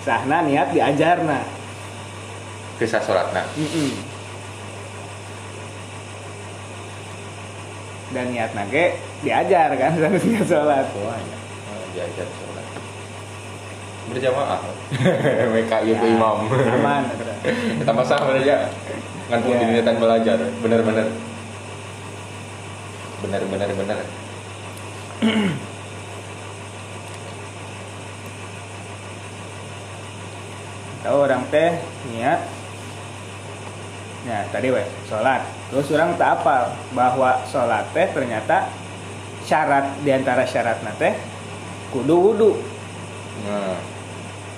sahna 0.00 0.36
niat 0.42 0.70
diajarna 0.70 1.42
Kisah 2.78 3.02
sholatna. 3.02 3.42
Mm-mm. 3.58 3.90
Dan 8.08 8.32
niat 8.32 8.56
nage 8.56 8.96
diajar 9.20 9.68
kan 9.76 9.92
niat 10.00 10.46
sholat. 10.46 10.86
Oh, 10.96 11.12
diajar 11.92 12.26
sholat. 12.26 12.66
Berjamaah. 14.08 14.60
Mereka 15.52 15.76
ieu 15.84 15.92
Ya, 15.92 16.00
imam. 16.08 16.48
aman 16.48 17.02
Kita 17.84 17.92
bener 17.92 18.42
ya. 18.42 18.58
Ngantun 19.28 19.52
Iya. 19.52 19.60
di 19.60 19.64
niatan 19.76 19.96
belajar. 20.00 20.38
Bener-bener. 20.64 21.06
Bener-bener 23.20 23.68
bener. 23.76 23.98
tahu 31.02 31.16
orang 31.24 31.42
teh 31.48 31.78
niat 32.10 32.40
ya 34.26 34.44
tadi 34.50 34.68
weh 34.74 34.86
sholat 35.06 35.42
terus 35.68 35.92
orang 35.92 36.16
tak 36.16 36.40
apal 36.40 36.72
bahwa 36.96 37.44
sholat 37.48 37.84
teh 37.92 38.08
ternyata 38.12 38.72
syarat 39.44 39.84
di 40.00 40.10
antara 40.12 40.48
syarat 40.48 40.80
teh 40.96 41.12
kudu 41.92 42.16
wudu. 42.16 42.50
Nah, 43.44 43.76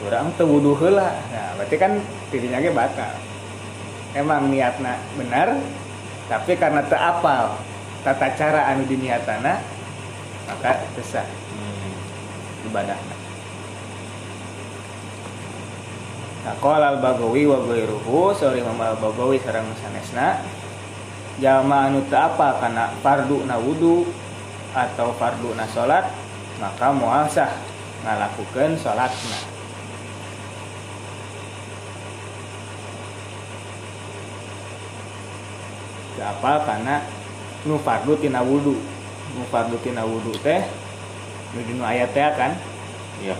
orang 0.06 0.30
tuh 0.34 0.46
wudu 0.46 0.74
heula. 0.78 1.10
Nah 1.30 1.58
berarti 1.58 1.76
kan 1.78 1.98
dirinya 2.30 2.62
ge 2.62 2.70
batal. 2.70 3.14
Emang 4.14 4.50
niatna 4.50 4.98
benar 5.14 5.54
tapi 6.30 6.54
karena 6.54 6.82
tak 6.86 6.98
apal 6.98 7.58
tata 8.06 8.30
cara 8.38 8.70
anu 8.70 8.86
diniatana 8.86 9.58
maka 10.46 10.82
sah 11.02 11.26
hmm. 11.26 12.70
ibadahna. 12.70 13.20
Nah, 16.40 16.56
qala 16.56 16.96
al-Bagawi 16.96 17.44
wa 17.44 17.60
ghairuhu, 17.68 18.32
sorry 18.32 18.64
Imam 18.64 18.80
al-Bagawi 18.80 19.36
sareng 19.44 19.68
sanesna. 19.76 20.40
Jalma 21.40 21.88
anu 21.88 22.04
teu 22.12 22.20
apa 22.20 22.60
kana 22.60 22.92
fardu 23.00 23.48
na 23.48 23.56
wudu 23.56 24.04
atau 24.76 25.16
fardu 25.16 25.56
na 25.56 25.64
salat, 25.64 26.04
maka 26.60 26.92
moal 26.92 27.24
sah 27.32 27.48
ngalakukeun 28.04 28.76
salatna. 28.76 29.38
Teu 36.12 36.24
apa 36.28 36.52
kana 36.68 37.08
nu 37.64 37.80
fardu 37.80 38.20
tina 38.20 38.44
wudu. 38.44 38.76
Nu 39.32 39.42
fardu 39.48 39.80
tina 39.80 40.04
wudu 40.04 40.36
teh 40.44 40.60
nu 41.56 41.64
dinu 41.64 41.82
ayat 41.86 42.12
teh 42.12 42.28
kan 42.36 42.52
Iya. 43.20 43.36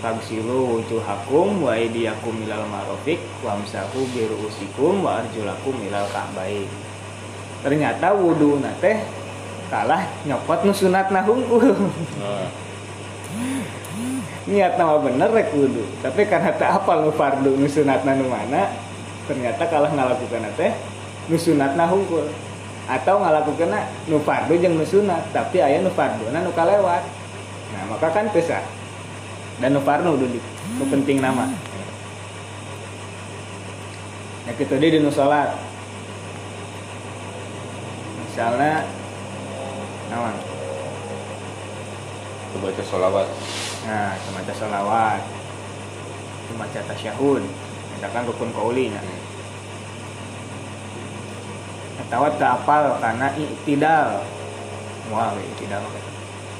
Fagsilu 0.00 0.80
wujuhakum 0.80 1.60
wa 1.60 1.76
aydiyakum 1.76 2.32
ilal 2.48 2.64
marafiq 2.72 3.20
wamsahu 3.44 4.08
bi 4.16 4.24
ru'usikum 4.24 5.04
wa 5.04 5.20
arjulakum 5.20 5.76
ilal 5.84 6.08
ka'bain. 6.08 6.64
Ternyata 7.60 8.16
wudu 8.16 8.56
teh 8.80 8.96
kalah 9.68 10.08
nyopot 10.24 10.64
nu 10.64 10.72
sunatna 10.72 11.20
hungkul. 11.20 11.76
Nah, 12.16 12.48
Niat 14.48 14.80
nama 14.80 14.96
bener 15.04 15.28
rek 15.30 15.52
wudu, 15.52 15.84
tapi 16.00 16.24
karena 16.24 16.56
tak 16.56 16.80
apal 16.80 17.04
nu 17.04 17.12
fardu 17.12 17.60
nu 17.60 17.68
sunatna 17.68 18.16
nu 18.16 18.32
mana, 18.32 18.72
ternyata 19.28 19.68
kalah 19.68 19.92
ngalakukeun 19.92 20.48
teh 20.56 20.72
nu 21.28 21.36
hungkul. 21.92 22.24
Atau 22.88 23.20
ngalakukeun 23.20 23.76
nu 24.08 24.16
fardu 24.24 24.56
jeung 24.56 24.80
nu 24.80 24.88
sunat, 24.88 25.28
tapi 25.36 25.60
aya 25.60 25.84
nu 25.84 25.92
farduna 25.92 26.40
nu 26.40 26.56
kalewat. 26.56 27.04
Nah, 27.76 27.84
maka 27.92 28.08
kan 28.08 28.32
teu 28.32 28.40
sah. 28.40 28.79
Dan 29.60 29.76
udah 30.16 30.28
di 30.28 30.40
nu 30.80 30.84
penting 30.88 31.20
nama. 31.20 31.44
Ya 34.48 34.52
kita 34.56 34.80
di 34.80 34.98
nu 34.98 35.12
salat. 35.12 35.52
Misalnya 38.24 38.88
naon? 40.08 40.50
baca 42.60 42.82
sholawat. 42.82 43.28
Nah, 43.88 44.12
semacam 44.26 44.54
sholawat, 44.54 45.22
semacam 46.50 46.82
tasyahud, 46.92 47.42
misalkan 47.96 48.26
rukun 48.28 48.50
kaulinya. 48.52 49.00
Hmm. 49.00 49.20
Atau 52.04 52.26
tak 52.36 52.60
apal 52.60 52.98
karena 52.98 53.32
iktidal. 53.38 54.26
Wah, 55.14 55.32
iktidal. 55.38 55.82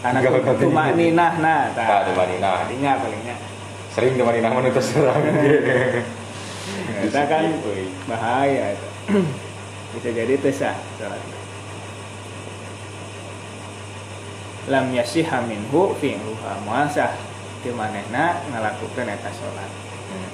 Karena 0.01 0.19
cuma 0.57 0.85
ninah, 0.97 1.33
nah, 1.45 1.69
Tah, 1.77 2.09
tumaninah. 2.09 2.65
Tadinya 2.65 2.93
palingnya. 3.05 3.37
Sering 3.93 4.17
teman 4.17 4.39
inang 4.41 4.55
menutus 4.57 4.97
serang. 4.97 5.21
Kita 7.05 7.23
kan 7.29 7.45
bahaya. 8.09 8.77
bisa 9.91 10.09
jadi 10.15 10.39
teu 10.39 10.55
sah 10.55 10.79
salat 10.95 11.19
lam 14.71 14.87
yasiha 14.95 15.43
minhu 15.51 15.99
fi'luha 15.99 16.63
moal 16.63 16.87
sah 16.87 17.11
ti 17.67 17.75
manehna 17.75 18.39
ngalakukeun 18.55 19.11
eta 19.11 19.31
salat 19.35 19.71
Hmm. 20.11 20.27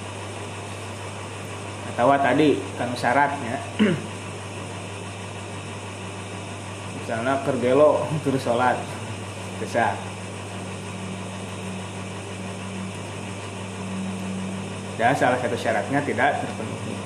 atau 1.92 2.16
tadi 2.16 2.56
kan 2.80 2.88
syaratnya 2.96 3.60
misalnya 6.96 7.44
kergelo 7.44 8.08
terus 8.24 8.40
sholat 8.40 8.80
bisa 9.56 9.96
dan 14.96 15.12
salah 15.12 15.36
satu 15.36 15.56
syaratnya 15.60 16.00
tidak 16.08 16.40
terpenuhi. 16.40 16.96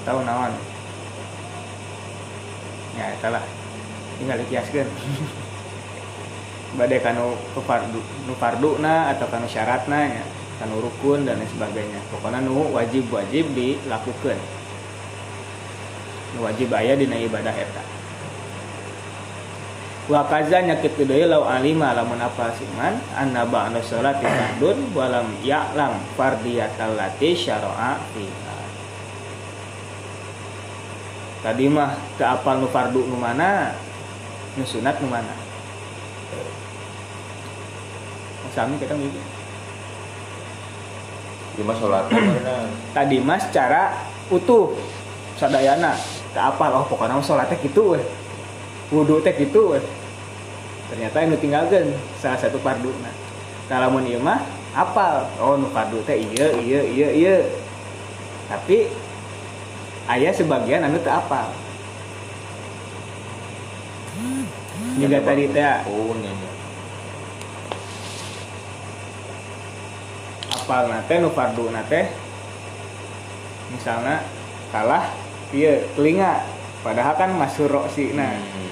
Atau 0.00 0.22
naon? 0.22 0.54
Ya 2.94 3.10
itulah. 3.18 3.42
Tinggal 4.22 4.38
dikiaskan. 4.46 4.86
Badai 6.78 7.02
kanu 7.02 7.34
fardu 7.66 7.98
nu 8.30 8.34
fardu 8.38 8.78
na 8.78 9.10
atau 9.10 9.26
kanu 9.26 9.50
syaratna 9.50 10.06
ya. 10.06 10.22
Kanu 10.62 10.78
rukun 10.78 11.26
dan 11.26 11.42
lain 11.42 11.50
sebagainya. 11.50 11.98
Pokoknya 12.14 12.46
nu 12.46 12.70
wajib 12.70 13.10
wajib 13.10 13.50
dilakukan. 13.58 14.38
Nu 16.38 16.46
wajib 16.46 16.70
aya 16.70 16.94
dina 16.94 17.18
ibadah 17.18 17.50
eta 17.58 17.99
wa 20.10 20.26
kaza 20.26 20.58
nyakit 20.66 20.98
deui 21.06 21.22
lau 21.22 21.46
alima 21.46 21.94
lamun 21.94 22.18
apa 22.18 22.50
siman 22.58 22.98
anna 23.14 23.46
ba'da 23.46 23.78
sholati 23.78 24.26
fardun 24.26 24.90
walam 24.90 25.30
ya'lam 25.38 26.02
fardiyatal 26.18 26.98
lati 26.98 27.30
syara'a 27.38 27.94
fiha. 28.10 28.58
Tadi 31.46 31.70
mah 31.70 31.94
teu 32.18 32.26
apal 32.26 32.58
nu 32.58 32.66
fardu 32.66 33.06
nu 33.06 33.14
mana 33.14 33.70
nu 34.58 34.66
sunat 34.66 34.98
nu 34.98 35.06
mana? 35.06 35.30
Sami 38.50 38.82
kita 38.82 38.98
gitu 38.98 39.20
Cuma 41.54 41.70
sholat 41.78 42.10
mana? 42.10 42.66
tadi 42.90 43.22
mah 43.22 43.38
secara 43.38 43.94
utuh 44.26 44.74
sadayana. 45.38 45.94
Tak 46.34 46.58
apa 46.58 46.82
oh 46.82 46.84
pokoknya 46.90 47.22
sholatnya 47.22 47.62
gitu 47.62 47.94
weh. 47.94 48.02
Wudhu 48.90 49.22
teh 49.22 49.30
gitu 49.38 49.78
weh 49.78 49.99
ternyata 50.90 51.16
yang 51.22 51.30
ditinggalkan 51.38 51.94
salah 52.18 52.38
satu 52.42 52.58
fardu. 52.58 52.90
Nah 53.00 53.14
kalau 53.70 54.02
ieu 54.02 54.18
mah 54.18 54.42
apal? 54.74 55.30
Oh 55.38 55.54
nu 55.54 55.70
fardu 55.70 56.02
teh 56.02 56.18
iya 56.18 56.50
iya 56.58 56.80
iya 56.82 57.08
iya 57.14 57.34
tapi 58.50 58.90
ayah 60.10 60.34
sebagian 60.34 60.82
anu 60.82 60.98
teu 60.98 61.14
apal. 61.14 61.54
Juga 64.98 65.18
tadi 65.22 65.46
teh 65.54 65.64
Oh, 65.86 66.12
apal 70.50 70.90
nate 70.90 71.14
nu 71.22 71.30
fardu 71.30 71.70
nate 71.70 72.10
misalnya 73.70 74.26
kalah 74.74 75.14
iya 75.54 75.86
telinga. 75.94 76.42
Padahal 76.80 77.14
kan 77.14 77.30
masuk 77.38 77.70
roksi 77.70 78.16
nah. 78.16 78.34
Hmm. 78.34 78.69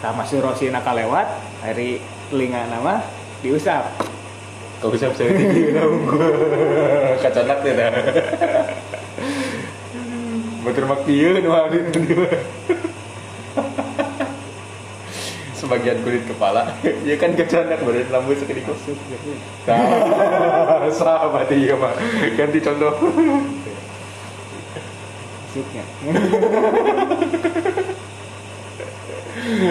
Tak 0.00 0.12
masuk 0.16 0.40
roksi 0.40 0.72
nak 0.72 0.88
lewat 0.88 1.28
hari 1.60 2.00
telinga 2.32 2.64
nama 2.72 3.04
diusap 3.44 3.84
Kau 4.80 4.88
bisa 4.88 5.12
bisa 5.12 5.28
tinggi 5.28 5.76
dong. 5.76 6.08
Kacanak 7.20 7.60
deh 7.60 7.76
dah. 7.76 7.92
Betul 10.64 10.88
mak 10.88 11.04
pieu 11.04 11.36
nu 11.36 11.52
hari 11.52 11.84
tadi 11.92 12.16
mah. 12.16 12.32
Sebagian 15.52 16.00
kulit 16.00 16.24
kepala, 16.24 16.72
ya 17.04 17.20
kan 17.20 17.36
kacanak 17.36 17.84
badan 17.84 18.08
lambu 18.08 18.32
sekedik 18.32 18.64
masuk 18.64 18.96
gitu 18.96 19.36
Nah, 19.68 20.88
sahabat 20.88 21.52
iya 21.52 21.76
mah. 21.76 21.92
Ganti 22.32 22.64
contoh. 22.64 22.96
masuknya 25.50 25.82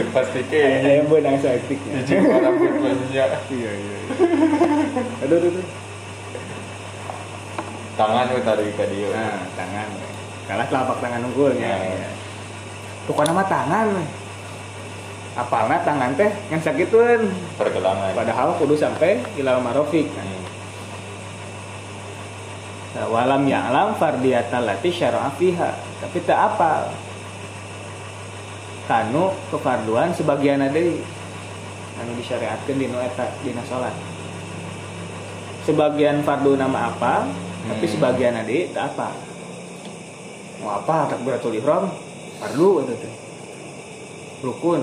Pasti 0.10 0.39
kayak 0.45 0.69
kayak 0.80 0.95
yang 0.95 1.08
benang 1.08 1.38
saktiknya 1.38 1.93
Izin 2.00 2.24
rambut 2.24 2.72
banyak. 2.76 3.12
iya 3.12 3.28
iya 3.50 3.72
iya 3.76 3.98
aduh 5.19 5.38
aduh. 5.38 5.65
Tangan 7.93 8.26
we 8.30 8.39
tarik 8.39 8.72
ka 8.74 8.86
dieu. 8.86 9.12
nah 9.12 9.43
tangan 9.54 9.88
kalah 10.45 10.65
telapak 10.65 10.98
tangan 10.98 11.22
unggulnya 11.24 11.67
Ya. 11.69 12.00
ya. 12.00 12.10
pokoknya 13.06 13.34
mah 13.34 13.45
tangan 13.45 13.86
we. 13.91 14.04
apalna 15.36 15.78
tangan 15.80 16.12
teh 16.13 16.32
yang 16.48 16.60
sakitun 16.60 17.28
Pergelangan. 17.54 18.12
padahal 18.13 18.56
kudu 18.56 18.74
sampai 18.74 19.19
ilal 19.36 19.60
marofik 19.60 20.08
Hmm. 20.10 20.38
Nah, 22.89 23.06
walam 23.06 23.45
ya'lam 23.45 23.93
fardiyatal 23.93 24.65
lati 24.65 24.89
syara'a 24.89 25.30
fiha 25.32 25.72
tapi 26.00 26.17
tak 26.22 26.36
apa 26.36 26.89
kanu 28.89 29.30
kefarduan 29.54 30.10
sebagian 30.17 30.65
ada 30.65 30.82
anu 32.02 32.12
disyariatkan 32.17 32.73
di 32.73 32.89
eta 32.89 33.25
dina 33.45 33.62
salat 33.69 33.93
sebagian 35.69 36.25
fardu 36.25 36.58
nama 36.58 36.89
apa 36.89 37.30
tapi 37.69 37.86
Hmm. 37.86 37.93
sebagian 37.93 38.34
ada 38.34 38.58
tak 38.73 38.86
apa. 38.95 39.10
Mau 40.63 40.73
apa 40.73 41.12
takbiratul 41.12 41.54
ihram 41.60 41.91
fardu 42.41 42.69
itu 42.82 42.93
teh 42.97 43.13
rukun. 44.41 44.82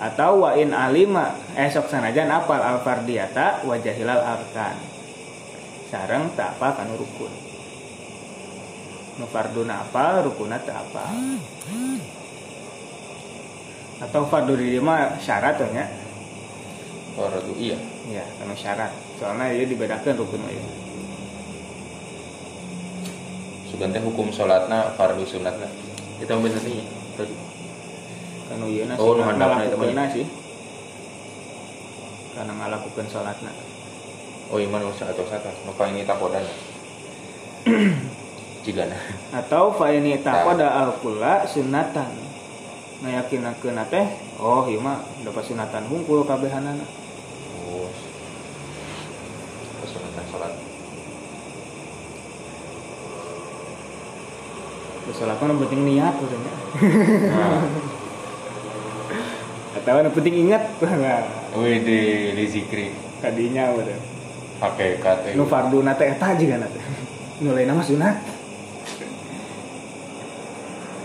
Atau 0.00 0.42
wa 0.42 0.56
in 0.58 0.74
alima 0.74 1.38
esok 1.54 1.86
sanajan 1.86 2.32
apal 2.32 2.58
al 2.58 2.82
fardiyata 2.82 3.62
wa 3.68 3.76
jahilal 3.78 4.22
arkan. 4.22 4.76
Sareng 5.92 6.32
tak 6.34 6.58
apa 6.58 6.82
kanu 6.82 6.98
rukun 6.98 7.43
nu 9.14 9.26
farduna 9.30 9.86
apa 9.86 10.26
rukuna 10.26 10.58
tak 10.58 10.74
apa 10.74 11.04
atau 14.02 14.26
fardu 14.26 14.58
di 14.58 14.82
mah 14.82 15.16
syarat 15.22 15.62
nya 15.70 15.86
Fardu 17.14 17.54
iya. 17.54 17.78
ya 18.10 18.26
kanu 18.42 18.58
syarat 18.58 18.90
soalnya 19.22 19.54
dia 19.54 19.70
dibedakan 19.70 20.18
rukun 20.18 20.42
ieu 20.50 20.66
Sugan 23.74 23.90
teh 23.90 23.98
hukum 23.98 24.30
salatna 24.30 24.94
fardu 24.94 25.26
sunatna. 25.26 25.66
Kita 26.22 26.38
bener 26.38 26.62
nih 26.62 26.86
tadi. 27.18 27.34
kanu 28.46 28.70
ieu 28.70 28.86
na 28.86 28.94
Oh, 29.02 29.18
ngalakukeunna 29.18 30.14
sih 30.14 30.22
karena 32.38 32.54
ngalakukeun 32.54 33.10
salatna 33.10 33.50
Oh 34.54 34.62
iman 34.62 34.94
usah 34.94 35.10
atau 35.10 35.26
sata. 35.26 35.50
Maka 35.66 35.90
ini 35.90 36.06
takodan. 36.06 36.46
Jigana. 38.64 38.96
atau 39.28 39.76
fa 39.76 39.92
ini 39.92 40.16
taqada 40.24 40.72
al 40.72 40.96
kula 41.04 41.44
sunatan. 41.44 42.16
Ngayakinakeun 43.04 43.76
teh 43.92 44.06
oh 44.40 44.64
ieu 44.64 44.80
mah 44.80 45.04
dapat 45.20 45.44
sunatan 45.44 45.84
hungkul 45.92 46.24
kabehanana. 46.24 46.80
Oh. 47.68 47.92
Kesunatan 49.84 50.24
salat. 50.32 50.52
Salat 55.12 55.36
mah 55.36 55.46
nu 55.52 55.60
penting 55.60 55.84
niat 55.84 56.16
udah 56.16 56.38
nya 56.40 56.52
Nah, 57.30 57.62
atau 59.76 60.00
nu 60.00 60.10
penting 60.16 60.48
ingat 60.48 60.80
wih 61.60 61.76
di 61.84 62.00
di 62.32 62.44
zikri. 62.48 62.96
Kadinya 63.20 63.76
udah 63.76 63.98
pakai 64.64 64.96
kata. 64.96 65.36
Nu 65.36 65.44
fardu 65.44 65.84
nate 65.84 66.08
eta 66.08 66.32
juga 66.40 66.56
nate 66.64 66.80
nu 67.44 67.52
lain 67.52 67.76
mah 67.76 67.84
sunat 67.84 68.33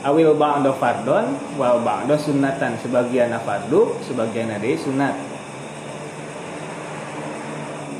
awil 0.03 0.35
ba'da 0.35 0.71
fardon 0.75 1.35
wal 1.59 1.83
ba'da 1.83 2.15
sunnatan. 2.15 2.79
Sebagian 2.79 3.35
fardu 3.43 3.99
sebagian 4.03 4.51
ada 4.51 4.67
sunat 4.79 5.15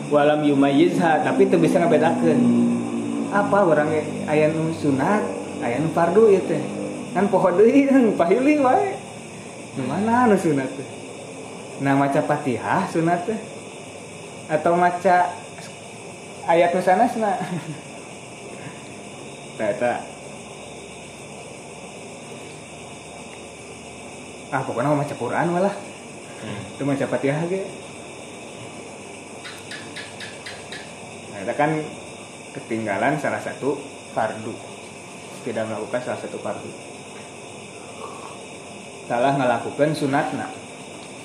walam 0.10 0.42
yumayizha 0.42 1.22
tapi 1.22 1.46
itu 1.46 1.56
bisa 1.62 1.78
ngebedakeun 1.78 2.42
apa 3.30 3.58
orang 3.62 3.94
aya 4.26 4.50
nu 4.50 4.74
sunat 4.74 5.22
aya 5.62 5.78
nu 5.78 5.94
fardu 5.94 6.34
teh? 6.50 6.62
Kan 7.14 7.30
poho 7.30 7.50
deui 7.54 7.90
pahiling 8.18 8.62
wae. 8.62 8.98
Mana 9.86 10.26
nu 10.26 10.38
sunat 10.38 10.70
teh? 10.74 10.90
Nah 11.86 11.96
maca 11.96 12.22
Fatihah 12.26 12.90
sunat 12.90 13.30
atau 14.50 14.74
maca 14.74 15.30
ayat 16.50 16.74
nu 16.74 16.82
sanasna? 16.82 17.38
Tah 19.60 19.70
eta 19.70 19.94
ah 24.50 24.62
pokoknya 24.66 24.90
mau 24.90 25.00
maca 25.00 25.16
Quran 25.16 25.48
malah 25.54 25.76
Hmm. 26.40 26.56
itu 26.72 26.84
maca 26.88 27.04
Fatihah 27.04 27.44
ge 27.52 27.68
kita 31.36 31.52
kan 31.52 31.84
ketinggalan 32.56 33.20
salah 33.20 33.44
satu 33.44 33.76
fardu 34.16 34.56
tidak 35.44 35.68
melakukan 35.68 36.00
salah 36.00 36.20
satu 36.24 36.40
fardu 36.40 36.72
salah 39.04 39.36
melakukan 39.36 39.92
sunatna 39.92 40.48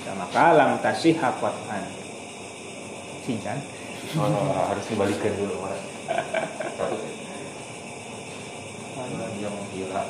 sama 0.02 0.26
kalam 0.34 0.82
tasih 0.82 1.14
hakotan 1.14 1.86
sincan 3.22 3.62
Oh, 4.14 4.70
harus 4.70 4.84
dibalikan 4.86 5.32
dulu 5.34 5.58
mas. 5.64 5.80
Satu. 6.78 6.96
Dia 9.34 9.48
mau 9.50 9.64
gila. 9.74 10.02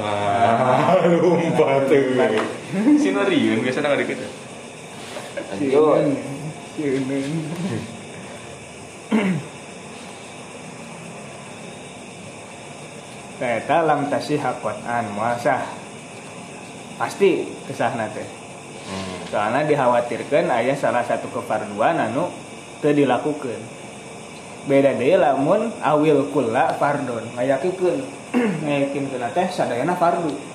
Ah, 0.00 0.96
lupa 1.04 1.84
tuh. 1.84 2.02
Sinoriun 2.96 3.58
biasa 3.60 3.84
nggak 3.84 4.00
dikit. 4.00 4.18
Lanjut. 5.50 6.16
Sieun. 6.78 7.04
Eta 13.40 13.80
lam 13.88 14.12
tasih 14.12 14.36
hakotan 14.36 15.16
muasah 15.16 15.64
pasti 17.00 17.48
kesahna 17.64 18.04
teh 18.12 18.28
Hmm. 18.80 19.22
soalnya 19.30 19.70
dikhawatirkan 19.70 20.50
ayah 20.50 20.74
salah 20.74 21.06
satu 21.06 21.30
kefarduan 21.30 21.94
anu 21.94 22.26
teu 22.82 22.90
dilakukan 22.90 23.60
beda 24.68 24.92
deh 24.96 25.16
lamun 25.16 25.72
awil 25.80 26.28
kula 26.32 26.76
fardon 26.76 27.24
ngayakikeun 27.36 28.00
ngayakikeun 28.64 29.24
teh 29.32 29.46
sadayana 29.48 29.96
fardu 29.96 30.50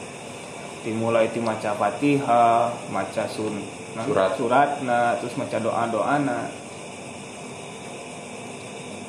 dimulai 0.86 1.34
ti 1.34 1.42
maca 1.42 1.74
Fatihah, 1.74 2.70
maca 2.94 3.26
sun 3.26 3.58
nah, 3.98 4.06
Surat. 4.06 4.38
suratna, 4.38 5.18
terus 5.18 5.34
maca 5.34 5.58
doa-doana. 5.58 6.46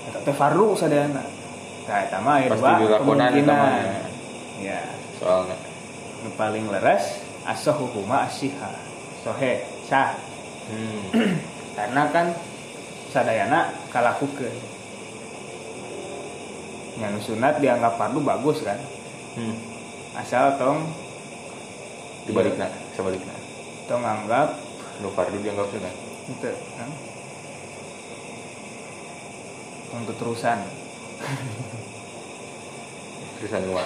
Eta 0.09 0.19
teh 0.25 0.33
fardu 0.33 0.73
sadayana. 0.73 1.21
Nah, 1.87 1.99
eta 2.01 2.19
mah 2.25 2.41
dua 2.49 2.81
dilakonan 2.81 3.29
kemungkinan. 3.29 3.81
Ya, 4.65 4.81
Soalnya. 5.21 5.53
nu 6.25 6.33
paling 6.33 6.65
leres 6.73 7.21
asa 7.45 7.77
hukuma 7.77 8.25
asiha. 8.25 8.73
Sohe, 9.21 9.69
sah. 9.85 10.17
Hmm. 10.73 11.13
karena 11.77 12.09
kan 12.09 12.33
sadayana 13.13 13.69
kalakukeun 13.93 14.76
yang 16.97 17.15
sunat 17.19 17.61
dianggap 17.61 17.97
fardu 17.97 18.21
bagus 18.21 18.61
kan 18.63 18.79
Hmm. 19.37 19.53
asal 20.17 20.57
tong 20.57 20.81
Dibalikna, 22.25 22.67
sebaliknya. 22.91 23.37
tong 23.85 24.01
anggap 24.01 24.57
Nu 24.99 25.13
fardu 25.13 25.37
dianggap 25.39 25.69
sunat. 25.69 25.95
itu 26.27 26.51
kan 26.73 26.91
untuk 29.95 30.17
terusan 30.17 30.59
Terusan 33.37 33.63
dua. 33.63 33.85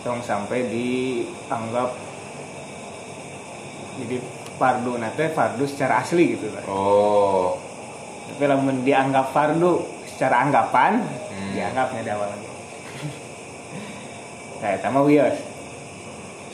tong 0.00 0.22
sampai 0.22 0.70
dianggap 0.70 1.90
jadi 3.98 4.16
fardu 4.58 4.98
nate 4.98 5.30
fardu 5.30 5.64
secara 5.64 6.02
asli 6.02 6.34
gitu 6.34 6.50
lah 6.52 6.66
Oh. 6.66 7.56
tapi 8.28 8.44
lamun 8.44 8.82
dianggap 8.82 9.32
fardu 9.32 9.86
secara 10.04 10.44
anggapan 10.44 11.00
Hmm. 11.28 11.54
dianggapnya 11.54 12.02
di 12.02 12.10
awal 12.10 12.28
lagi 12.28 12.48
kayak 14.60 14.82
sama 14.82 15.00
wios 15.06 15.38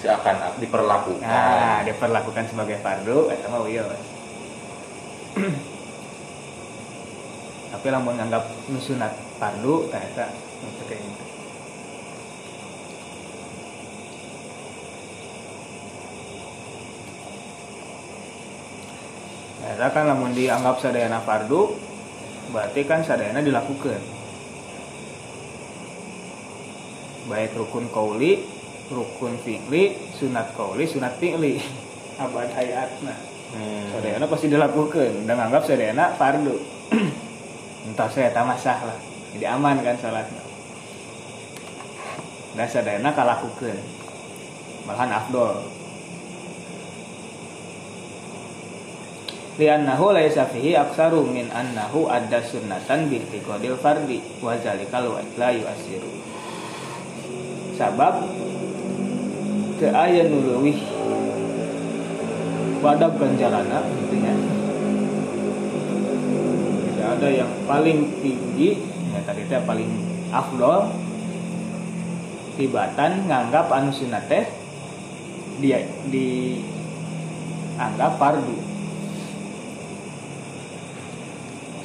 Seakan 0.05 0.37
diperlakukan. 0.61 1.25
Nah, 1.25 1.81
diperlakukan 1.81 2.45
sebagai 2.53 2.77
fardu 2.85 3.33
eta 3.33 3.49
mah 3.49 3.65
wios. 3.65 3.89
Tapi 7.73 7.87
lamun 7.89 8.21
nganggap 8.21 8.45
nu 8.69 8.77
sunat 8.77 9.17
fardu 9.41 9.89
nu 9.89 10.69
teu 10.77 10.85
kayak 10.85 11.01
gitu. 11.01 11.25
Eta 19.65 19.89
kan 19.89 20.05
lamun 20.05 20.37
dianggap 20.37 20.77
sadayana 20.83 21.25
fardu 21.25 21.73
berarti 22.53 22.85
kan 22.85 23.01
sadayana 23.01 23.41
dilakukan. 23.41 24.01
Baik 27.25 27.57
rukun 27.57 27.89
kauli 27.89 28.45
rukun 28.93 29.41
fi'li, 29.41 29.97
sunat 30.17 30.53
kauli, 30.53 30.85
sunat 30.85 31.17
fi'li. 31.17 31.61
Abad 32.23 32.51
hayatna. 32.53 33.15
Hmm. 33.55 33.87
Sadayana 33.95 34.27
pasti 34.27 34.47
dilakukan 34.51 35.25
dan 35.25 35.39
anggap 35.41 35.65
sadayana 35.65 36.13
fardu. 36.19 36.57
Entah 37.89 38.09
saya 38.11 38.33
tak 38.33 38.49
sah 38.61 38.81
lah. 38.85 38.99
Jadi 39.37 39.45
aman 39.49 39.81
kan 39.83 39.97
salatnya. 39.99 40.43
Dan 42.55 42.69
sadayana 42.71 43.11
kalakukan. 43.13 43.77
Malahan 44.85 45.11
afdol. 45.11 45.84
Liannahu 49.55 50.11
laisa 50.11 50.51
fihi 50.51 50.75
aksaru 50.75 51.31
min 51.31 51.47
annahu 51.55 52.11
adda 52.11 52.43
sunnatan 52.43 53.07
bi 53.07 53.23
i'tiqadil 53.23 53.79
fardi 53.79 54.19
wa 54.43 54.59
zalika 54.59 54.99
la 55.39 55.55
yu'assiru. 55.55 56.11
Sabab 57.79 58.27
ke 59.79 59.91
aya 59.91 60.27
nu 60.27 60.43
leuwih 60.43 60.79
pada 62.83 63.11
ganjarana 63.15 63.81
gitu 63.97 64.17
ya 64.21 64.35
tidak 66.85 67.09
ada 67.17 67.29
yang 67.33 67.53
paling 67.65 67.99
tinggi 68.21 68.77
ya 69.11 69.21
tadi 69.25 69.43
teh 69.49 69.61
paling 69.65 69.91
afdol 70.29 70.93
tibatan 72.55 73.25
nganggap 73.27 73.67
anu 73.73 73.91
teh 74.29 74.45
dia 75.65 75.81
di 76.13 76.61
anggap 77.81 78.21
fardu 78.21 78.57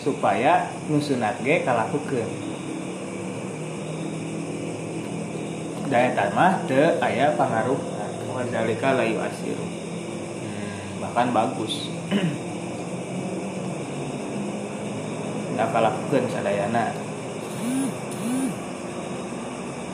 supaya 0.09 0.73
nu 0.89 0.97
sunat 0.97 1.37
ge 1.45 1.61
kalakukeun. 1.61 2.25
Daya 5.85 6.17
tamah 6.17 6.65
teu 6.65 6.97
aya 6.97 7.37
pangaruh. 7.37 7.77
Wa 8.33 8.41
zalika 8.49 8.97
la 8.97 9.05
yu'assiru. 9.05 9.61
Hmm. 9.61 11.05
bahkan 11.05 11.29
bagus. 11.29 11.93
Nggak 15.53 15.69
kalakukan 15.69 16.25
sadayana. 16.33 16.89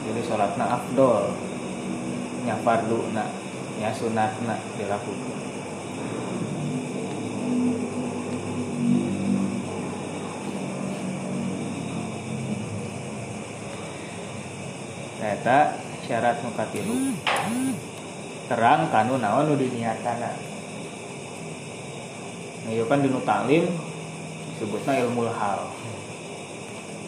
Jadi 0.07 0.21
sholatna 0.23 0.79
afdol. 0.79 1.35
Nya 2.47 2.55
fardu 2.63 3.11
na 3.11 3.27
nya 3.75 3.91
sunatna 3.91 4.55
dilakukan 4.79 5.54
Eta 15.45 15.77
syarat 16.01 16.41
nukatilu 16.41 17.13
terang 18.49 18.89
kanu 18.89 19.21
naon 19.21 19.45
nu 19.45 19.53
diniatana 19.53 20.33
Nah, 22.65 22.73
kan 22.89 23.05
dinu 23.05 23.21
taklim 23.21 23.69
disebutna 24.57 25.05
ilmu 25.05 25.29
hal. 25.29 25.69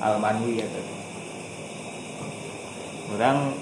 Al 0.05 0.21
manwi 0.21 0.61
ya 0.61 0.69
teh. 0.69 0.85
Orang 3.17 3.57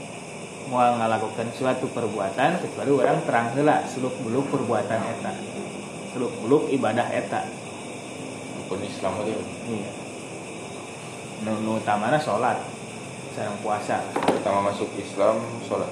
mau 0.68 0.92
ngalakukan 1.00 1.56
suatu 1.56 1.88
perbuatan 1.96 2.60
kecuali 2.60 2.92
orang 2.92 3.24
terang 3.24 3.56
heula 3.56 3.80
seluk 3.88 4.12
beluk 4.28 4.44
perbuatan 4.52 5.00
eta. 5.08 5.32
Seluk 6.12 6.36
beluk 6.44 6.68
ibadah 6.68 7.08
eta. 7.16 7.48
Rukun 8.60 8.84
Islam 8.84 9.24
aja. 9.24 9.40
Iya. 9.72 9.92
Nu, 11.48 11.64
nu 11.64 11.80
utamana 11.80 12.20
sholat 12.20 12.75
sareng 13.36 13.60
puasa. 13.60 14.00
Pertama 14.16 14.72
masuk 14.72 14.88
Islam 14.96 15.44
sholat. 15.68 15.92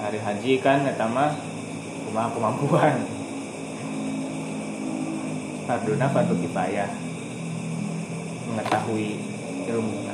Hari 0.00 0.16
haji 0.16 0.52
kan 0.64 0.88
eta 0.88 1.04
mah 1.04 1.36
kumaha 2.08 2.32
kemampuan. 2.32 2.96
Farduna 5.68 6.08
fardu 6.08 6.34
kifayah. 6.40 6.88
Mengetahui 8.48 9.20
ilmu 9.68 10.08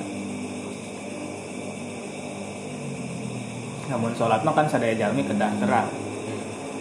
Namun 3.86 4.10
sholat 4.18 4.42
mah 4.42 4.50
kan 4.50 4.66
sadaya 4.66 4.98
jalmi 4.98 5.22
kedah 5.22 5.54
terang. 5.62 5.86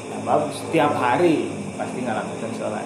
Sebab 0.09 0.49
setiap 0.49 0.97
hari 0.97 1.53
pasti 1.77 2.01
ngalakukan 2.01 2.51
sholat. 2.57 2.85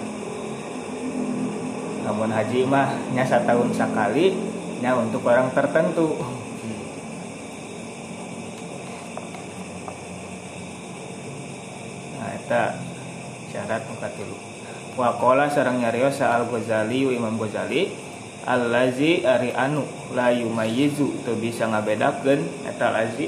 Namun 2.04 2.28
haji 2.36 2.68
mah 2.68 3.00
nya 3.16 3.24
tahun 3.24 3.72
sekali 3.72 4.49
ya 4.80 4.96
untuk 4.96 5.24
orang 5.28 5.52
tertentu. 5.52 6.16
Nah 12.20 12.32
itu 12.36 12.64
syarat 13.52 13.84
muka 13.88 14.08
dulu. 14.16 14.36
Wakola 15.00 15.48
sarang 15.48 15.80
nyarios 15.80 16.20
al 16.20 16.48
Ghazali 16.52 17.08
Imam 17.08 17.40
Ghazali 17.40 18.10
Al-lazi 18.50 19.28
ari 19.28 19.52
anu 19.52 19.84
la 20.16 20.32
yumayizu 20.34 21.22
tu 21.28 21.36
bisa 21.38 21.68
ngabedakeun 21.68 22.66
eta 22.66 22.90
lazi 22.90 23.28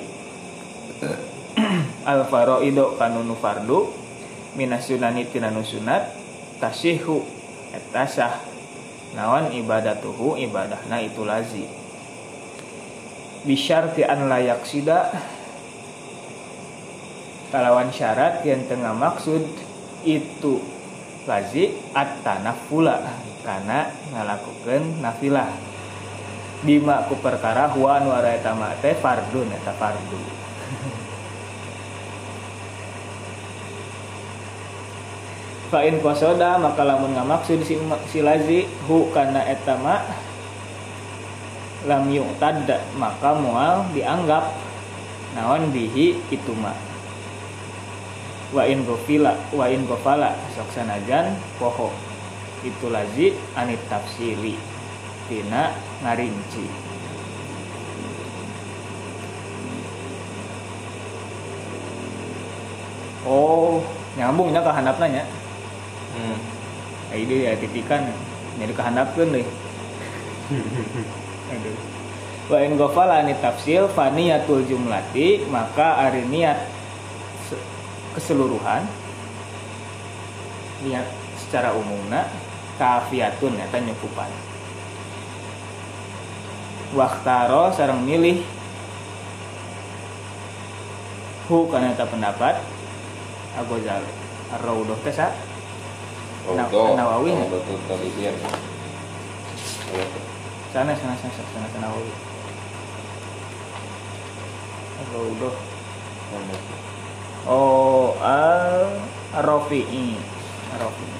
al 2.09 2.25
faraido 2.31 2.95
kanunu 2.95 3.35
fardu 3.35 3.91
minas 4.55 4.87
sunani 4.87 5.27
tina 5.27 5.51
nu 5.51 5.67
sunat 5.67 6.15
tasihu 6.57 7.21
eta 7.75 8.07
sah 8.07 8.33
naon 9.17 9.51
ibadatuhu 9.51 10.39
ibadahna 10.39 10.97
itu 11.03 11.21
lazi. 11.27 11.65
Bisyarti 13.41 14.05
an 14.05 14.29
layak 14.29 14.63
sida 14.63 15.09
kalawan 17.49 17.89
syarat 17.89 18.45
yang 18.45 18.63
tengah 18.69 18.93
maksud 18.93 19.43
itu 20.05 20.61
lazi 21.25 21.73
at-tanafula. 21.91 23.01
Karena 23.41 23.89
ngalakukan 24.13 25.01
nafilah. 25.01 25.49
Bima 26.61 27.09
ku 27.09 27.17
perkara 27.17 27.73
huwa 27.73 27.97
nu 28.05 28.13
eta 28.13 28.53
ma 28.53 28.69
teh 28.77 28.93
fardun 28.93 29.49
eta 29.49 29.73
fardu 29.73 30.21
fa 35.71 35.87
in 35.87 36.03
qasoda 36.03 36.59
maka 36.59 36.83
lamun 36.83 37.15
ngamaksud 37.15 37.63
si, 37.63 37.79
si 38.11 38.19
lazi 38.19 38.67
hu 38.91 39.07
kana 39.15 39.47
eta 39.47 39.79
ma 39.79 40.03
lam 41.87 42.11
yu'tad 42.11 42.67
maka 42.99 43.31
mual 43.39 43.87
dianggap 43.95 44.51
naon 45.31 45.71
bihi 45.71 46.19
itu 46.27 46.51
ma 46.59 46.75
wa 48.51 48.67
in 48.67 48.83
gofila 48.83 49.31
wa 49.55 49.65
in 49.71 49.87
gofala 49.87 50.35
poho. 51.55 51.87
Itu 52.61 52.93
lazi 52.93 53.33
anit 53.57 53.81
tafsiri. 53.89 54.53
Tina 55.25 55.71
ngarinci. 56.03 56.67
Oh 63.25 63.79
nyambungnya 64.19 64.59
ke 64.59 64.71
handapnya 64.75 65.23
hmm. 66.15 66.37
ini 67.15 67.35
ya 67.47 67.53
titikan. 67.59 68.11
Jadi 68.59 68.73
kehandapkan 68.75 69.27
deh. 69.31 69.47
Aduh. 71.55 71.77
Wa 72.51 72.57
in 72.61 72.75
gofala 72.75 73.23
anit 73.23 73.39
tafsil 73.39 73.87
faniyatul 73.91 74.67
jumlati 74.67 75.47
maka 75.47 76.03
ari 76.03 76.27
niat 76.27 76.67
keseluruhan 78.11 78.83
niat 80.83 81.07
secara 81.39 81.71
umumna 81.71 82.27
kafiatun 82.75 83.55
ya 83.55 83.71
nyukupan 83.71 84.27
waktaro 86.91 87.71
sarang 87.71 88.03
milih. 88.03 88.43
Hu 91.47 91.67
karena 91.67 91.95
pendapat. 91.95 92.59
Agozal 93.51 94.03
Ar-Raudoh 94.55 94.95
teh 95.03 95.11
sa? 95.11 95.27
Raudoh 95.27 95.50
Nawawi 96.47 97.29
ya? 97.37 97.45
Sana 100.71 100.95
sana 100.95 101.13
sana 101.19 101.31
sana 101.35 101.47
sana 101.51 101.67
sana 101.69 101.87
Nawawi. 101.87 102.11
Oh 107.49 108.13
al 108.21 109.01
Ar-Rafi'i 109.33 110.15
Ar-Rafi'i 110.77 111.17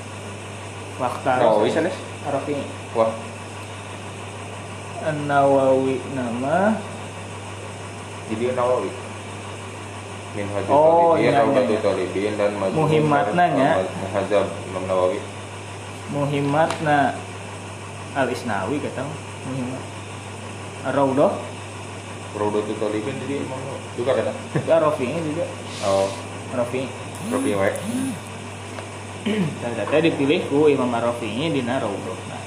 waktaro 1.02 1.42
Nawawi 1.42 1.70
sanes 1.74 1.98
Ar-Rafi'i 2.30 2.64
wah. 2.94 3.10
An-Nawawi 5.02 5.98
nama. 6.14 6.78
Jadi 8.30 8.54
Nawawi 8.54 8.94
min 10.32 10.48
hadzal 10.48 10.72
Oh, 10.72 11.14
talibin 11.16 11.28
iya, 11.28 11.44
iya, 11.44 11.62
iya. 11.68 11.80
talibin 11.84 12.34
dan 12.40 12.52
majmu' 12.56 12.78
Muhimmatna 12.80 13.44
nya. 13.52 13.72
muhadzab 14.00 14.48
Imam 14.72 14.84
Nawawi. 14.88 15.20
Muhimmatna 16.12 17.20
Al 18.16 18.28
Isnawi 18.28 18.80
kata 18.80 19.04
Muhimmat. 19.48 19.84
Raudah 20.92 21.32
Raudatul 22.32 22.76
talibin 22.80 23.16
jadi 23.28 23.44
Imam 23.44 23.60
juga 24.00 24.12
kata? 24.16 24.32
Juga 24.56 24.76
Rafi'i 24.80 25.20
juga. 25.20 25.44
Oh. 25.84 26.08
Rafi'i. 26.56 26.88
Rafi 27.28 27.52
wae. 27.54 27.74
Dan 29.62 29.72
kata 29.76 30.00
dipilih 30.00 30.48
ku 30.48 30.72
Imam 30.72 30.90
Rafi'i 30.90 31.52
dina 31.52 31.78
Raudah. 31.78 32.18
Nah. 32.32 32.42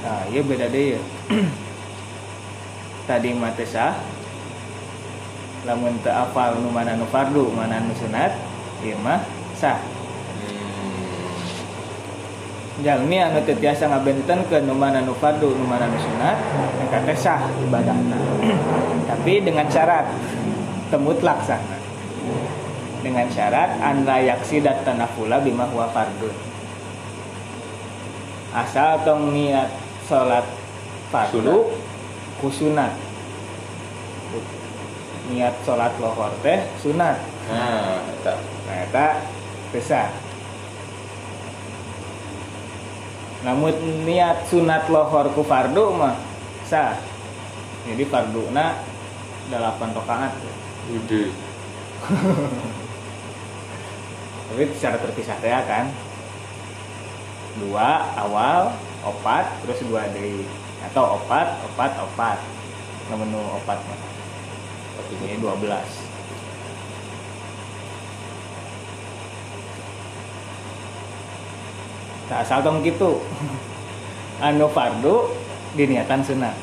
nah 0.00 0.20
iya 0.26 0.40
beda 0.42 0.66
deh 0.66 0.96
ya 0.96 1.00
tadi 3.10 3.34
mate 3.34 3.66
sah. 3.66 3.98
Lamun 5.66 5.98
teu 6.06 6.14
apal 6.14 6.62
nu 6.62 6.70
mana 6.70 6.94
nu 6.94 7.02
fardu 7.10 7.50
mana 7.50 7.82
nu 7.82 7.90
sunat 7.98 8.30
ieu 8.86 8.94
mah 9.02 9.18
sah. 9.58 9.82
Jalmi 12.86 13.18
anu 13.18 13.42
teu 13.42 13.58
tiasa 13.58 13.90
ngabentenkeun 13.90 14.62
nu 14.62 14.78
mana 14.78 15.02
nu 15.02 15.10
fardu 15.18 15.50
nu 15.58 15.66
mana 15.66 15.90
nu 15.90 15.98
sunat 15.98 16.38
eta 16.86 16.98
teh 17.02 17.18
sah 17.18 17.42
ibadahna. 17.66 18.14
Tapi 19.10 19.42
dengan 19.42 19.66
syarat 19.66 20.06
temutlak 20.94 21.42
sana 21.42 21.76
dengan 23.00 23.26
syarat 23.32 23.80
an 23.80 24.04
la 24.04 24.20
yaksidat 24.20 24.84
tanafula 24.84 25.40
bima 25.40 25.64
huwa 25.72 25.88
fardun 25.88 26.34
asal 28.52 29.00
tong 29.06 29.32
niat 29.32 29.72
salat 30.04 30.44
fardu 31.08 31.40
ku 31.40 31.58
sunat 32.48 32.96
niat 35.28 35.52
salat 35.68 35.92
lohor 36.00 36.32
teh 36.40 36.64
sunat 36.80 37.20
nah 37.50 38.00
eta 38.16 38.34
Nah, 38.70 38.86
eta 38.86 39.18
bisa. 39.74 40.06
Namun 43.42 43.74
niat 44.06 44.46
sunat 44.46 44.86
lohor 44.86 45.34
ku 45.34 45.42
fardu 45.42 45.90
mah 45.90 46.14
sah. 46.70 46.94
Jadi 47.82 48.06
fardu 48.06 48.54
na 48.54 48.78
delapan 49.50 49.90
rakaat. 49.90 50.38
ide 50.90 51.30
Tapi 54.50 54.62
secara 54.78 55.02
terpisah 55.02 55.38
ya 55.42 55.66
kan. 55.66 55.90
Dua 57.58 58.06
awal, 58.14 58.70
opat, 59.02 59.50
terus 59.66 59.82
dua 59.82 60.06
dari 60.14 60.46
atau 60.88 61.20
opat, 61.20 61.60
opat, 61.68 61.92
opat. 62.00 62.38
Nah, 63.10 63.16
menu 63.18 63.42
opat 63.58 63.78
mah. 63.84 64.00
Ini 65.10 65.42
12. 65.42 65.50
Tak 72.30 72.46
asal 72.46 72.62
tong 72.62 72.78
gitu. 72.86 73.18
Anu 74.46 74.70
fardu 74.70 75.34
diniatan 75.74 76.22
sunat. 76.22 76.54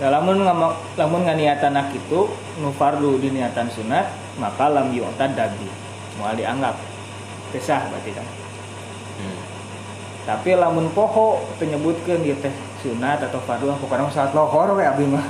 Nah, 0.00 0.08
lamun 0.08 0.40
lamun 0.96 1.20
nganiatan 1.28 1.76
itu 1.92 2.20
nu 2.56 2.72
fardu 2.72 3.20
diniatan 3.20 3.68
sunat 3.68 4.08
maka 4.40 4.72
lam 4.72 4.96
yu'tad 4.96 5.36
dabi 5.36 5.89
moal 6.20 6.36
dianggap 6.36 6.76
pesah 7.50 7.88
berarti 7.88 8.12
kan. 8.12 8.26
Hmm. 9.20 9.40
tapi 10.28 10.52
lamun 10.56 10.92
poho 10.92 11.40
menyebutkan 11.56 12.20
dia 12.20 12.36
teh 12.36 12.52
sunat 12.84 13.24
atau 13.24 13.40
fardu 13.44 13.72
pokoknya 13.80 14.04
mah 14.08 14.12
salat 14.12 14.32
lohor 14.36 14.76
we 14.76 14.84
abdi 14.84 15.08
mah. 15.08 15.24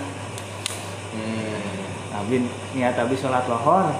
Hmm. 1.14 2.18
abdi 2.18 2.36
niat 2.74 2.98
abdi 2.98 3.14
salat 3.14 3.46
lohor. 3.46 3.94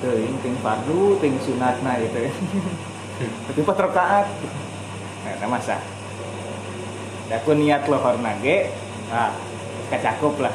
Teuing 0.00 0.34
ting 0.40 0.56
fardu 0.64 1.20
ting 1.20 1.36
sunatna 1.38 2.00
gitu 2.00 2.26
tapi 3.46 3.60
pas 3.62 3.78
rakaat 3.78 4.26
nah 5.22 5.30
eta 5.36 5.46
mah 5.46 5.60
sah. 5.62 5.78
Da 7.30 7.38
ku 7.44 7.54
niat 7.54 7.86
lohor 7.86 8.18
nage 8.18 8.72
ah 9.12 9.30
kacakup 9.92 10.40
lah 10.40 10.54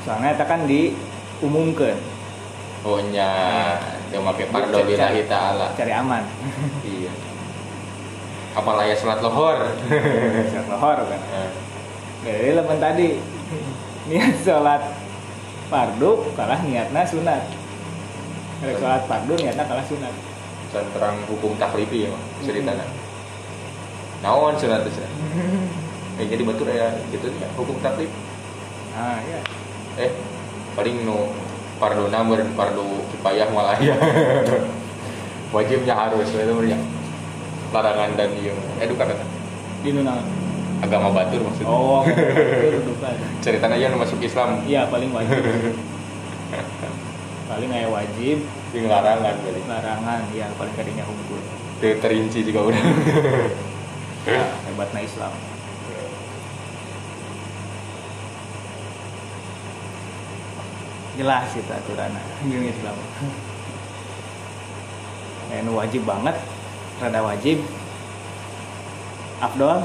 soalnya 0.00 0.32
eta 0.32 0.44
kan 0.48 0.64
diumumkan 1.40 1.96
oh 2.84 3.00
nya. 3.08 3.32
Dia 4.10 4.18
make 4.18 4.44
pardo 4.50 4.82
ta'ala 5.30 5.70
cari 5.78 5.92
aman. 5.94 6.24
Iya. 6.90 7.12
Apalagi 8.58 8.98
sholat 8.98 9.22
lohor? 9.22 9.62
Salat 10.50 10.66
lohor 10.66 10.98
kan? 11.06 11.20
Eh, 11.22 11.48
Jadi 12.26 12.50
lemen 12.58 12.78
tadi. 12.82 13.08
Niat 14.10 14.34
sholat 14.42 14.82
fardu 15.70 16.34
kalah 16.34 16.58
niatna 16.66 17.06
sunat. 17.06 17.46
Rek 18.66 18.82
sholat 18.82 19.06
fardu 19.06 19.38
niatna 19.38 19.62
kalah 19.62 19.86
sunat. 19.86 20.14
Dan 20.74 20.86
terang 20.90 21.22
hukum 21.30 21.54
taklifi 21.54 22.10
ya 22.10 22.12
ceritanya. 22.42 22.82
Naon 24.26 24.58
sunat 24.58 24.82
itu 24.90 25.00
eh 26.20 26.26
jadi 26.28 26.42
betul 26.44 26.68
ya 26.68 26.92
gitu 27.08 27.32
ya 27.32 27.48
hukum 27.56 27.80
taklif 27.80 28.12
ah 28.92 29.16
ya 29.24 29.40
eh 29.96 30.12
paling 30.74 31.02
nu 31.02 31.30
pardu 31.80 32.12
namur 32.12 32.38
pardu 32.54 32.84
kipayah 33.14 33.48
malah 33.50 33.78
ya 33.80 33.96
wajibnya 35.54 35.94
harus 35.96 36.28
itu 36.30 36.52
meriah 36.52 36.78
larangan 37.70 38.14
dan 38.18 38.30
iya 38.38 38.54
edu 38.82 38.94
kata 38.94 39.16
di 39.80 39.90
nuna 39.96 40.20
agama 40.80 41.10
batur 41.12 41.40
maksudnya 41.42 41.70
oh 41.70 42.02
ceritanya 43.40 43.76
aja. 43.80 43.96
Masuk 43.96 44.20
Islam. 44.24 44.64
Iya 44.64 44.88
paling 44.88 45.12
wajib. 45.12 45.44
Paling 47.50 47.68
kayak 47.68 47.90
wajib. 47.90 48.38
Yang 48.72 48.86
larangan 48.86 49.34
kali 49.42 49.60
larangan 49.66 50.20
ya 50.32 50.46
paling 50.56 50.74
kadinya 50.78 51.04
hukum. 51.04 51.42
Terinci 51.80 52.44
juga 52.44 52.70
udah 52.70 52.82
ya, 54.28 54.42
hebatnya 54.68 55.00
Islam 55.00 55.32
jelas 61.18 61.50
itu 61.56 61.72
aturan. 61.72 62.12
Yang 62.46 62.76
Islam 62.76 62.96
ya, 65.50 65.66
nu 65.66 65.74
wajib 65.74 66.02
banget. 66.06 66.36
Rada 67.02 67.20
wajib. 67.26 67.58
Abdul 69.40 69.82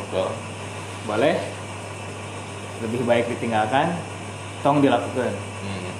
betul 0.00 0.30
boleh. 1.06 1.36
Lebih 2.82 3.00
baik 3.06 3.30
ditinggalkan. 3.36 3.94
Tong 4.64 4.80
dilakukan. 4.80 5.32
Hmm. 5.34 5.92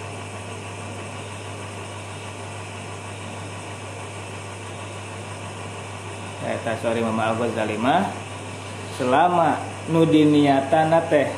Eta 6.44 6.72
sorry 6.80 7.00
Mama 7.04 7.32
Al 7.32 7.36
Ghazali 7.40 7.76
selama 8.94 9.58
nu 9.90 10.06
diniatana 10.06 11.02
teh 11.08 11.28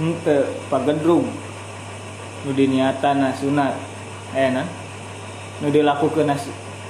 henteu 0.00 0.48
pagedrung 0.72 1.28
nu 2.42 2.50
diniatana 2.50 3.30
sunat. 3.38 3.74
Eh 4.34 4.50
nah 4.50 4.66
nu 5.62 5.70
dilakukeun 5.70 6.30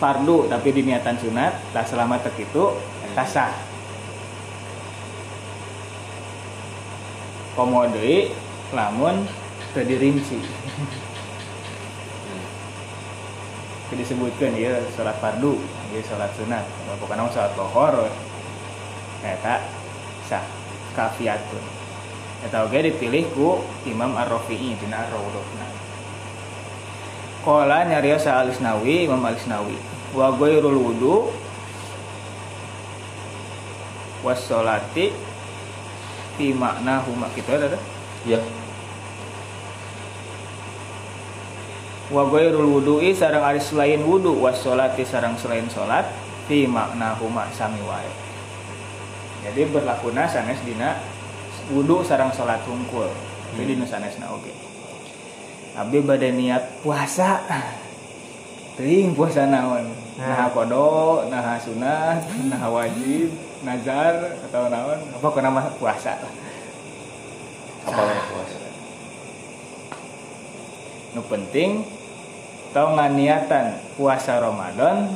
fardu 0.00 0.48
tapi 0.48 0.72
diniatan 0.72 1.18
sunat 1.20 1.53
tak 1.76 1.84
selama 1.86 2.16
tek 2.20 2.36
itu 2.40 2.72
eta 3.12 3.24
sah. 3.28 3.53
Komo 7.53 7.84
deui 7.92 8.32
lamun 8.72 9.28
teu 9.76 9.84
dirinci. 9.84 10.40
Teu 13.92 14.00
disebutkeun 14.00 14.57
ieu 14.57 14.88
salat 14.96 15.20
fardu 15.20 15.61
ieu 15.92 16.00
salat 16.00 16.32
sunat. 16.32 16.64
Mah 16.88 17.28
salat 17.28 17.53
lohor 17.61 18.09
eta 19.20 19.61
sah. 20.24 20.44
Kafiatun 20.92 21.82
eta 22.43 22.66
oge 22.66 22.90
dipilih 22.90 23.30
ku 23.32 23.62
Imam 23.86 24.14
Ar-Rafi'i 24.18 24.74
dina 24.78 25.07
Ar-Rawdahna 25.07 25.66
Qala 27.43 27.86
nyarios 27.86 28.26
Al-Isnawi 28.26 29.07
Imam 29.07 29.22
Al-Isnawi 29.22 29.78
wa 30.12 30.30
ghairul 30.36 30.78
wudu 30.78 31.32
was 34.22 34.38
sholati 34.47 35.11
fi 36.38 36.55
makna 36.55 37.03
huma 37.03 37.26
gitu 37.34 37.51
ada 37.53 37.76
ya. 38.24 38.38
Wa 42.12 42.28
ghairul 42.30 42.78
wudu'i 42.78 43.11
sareng 43.12 43.43
ari 43.43 43.59
selain 43.59 44.01
wudu 44.07 44.38
was 44.38 44.62
sholati 44.62 45.03
sareng 45.03 45.34
selain 45.36 45.66
salat 45.66 46.07
fi 46.47 46.70
makna 46.70 47.18
huma 47.18 47.51
sami 47.51 47.82
wae. 47.82 48.11
Jadi 49.43 49.66
berlakuna 49.74 50.30
sanes 50.30 50.62
dina 50.62 51.03
wudu 51.71 52.03
sareng 52.03 52.35
salat 52.35 52.65
hungkul 52.67 53.07
Hmm. 53.53 53.69
dina 53.69 53.85
sanesna 53.85 54.33
oge. 54.33 54.53
Abdi 55.77 56.01
bade 56.01 56.33
niat 56.33 56.81
puasa. 56.81 57.45
Teuing 58.81 59.13
puasa 59.13 59.45
naon? 59.45 59.93
Nah 60.17 60.49
kodo 60.49 61.29
nah 61.29 61.61
sunat 61.61 62.25
nah 62.53 62.65
wajib 62.73 63.29
nazar 63.61 64.41
atau 64.49 64.73
naon? 64.73 65.01
Apa 65.21 65.39
nama 65.45 65.69
puasa? 65.77 66.17
Apa 67.85 68.01
yang 68.01 68.27
puasa? 68.33 68.59
Nu 71.13 71.21
penting 71.29 71.85
tau 72.73 72.97
niatan 72.97 73.77
puasa 74.01 74.41
Ramadan 74.41 75.13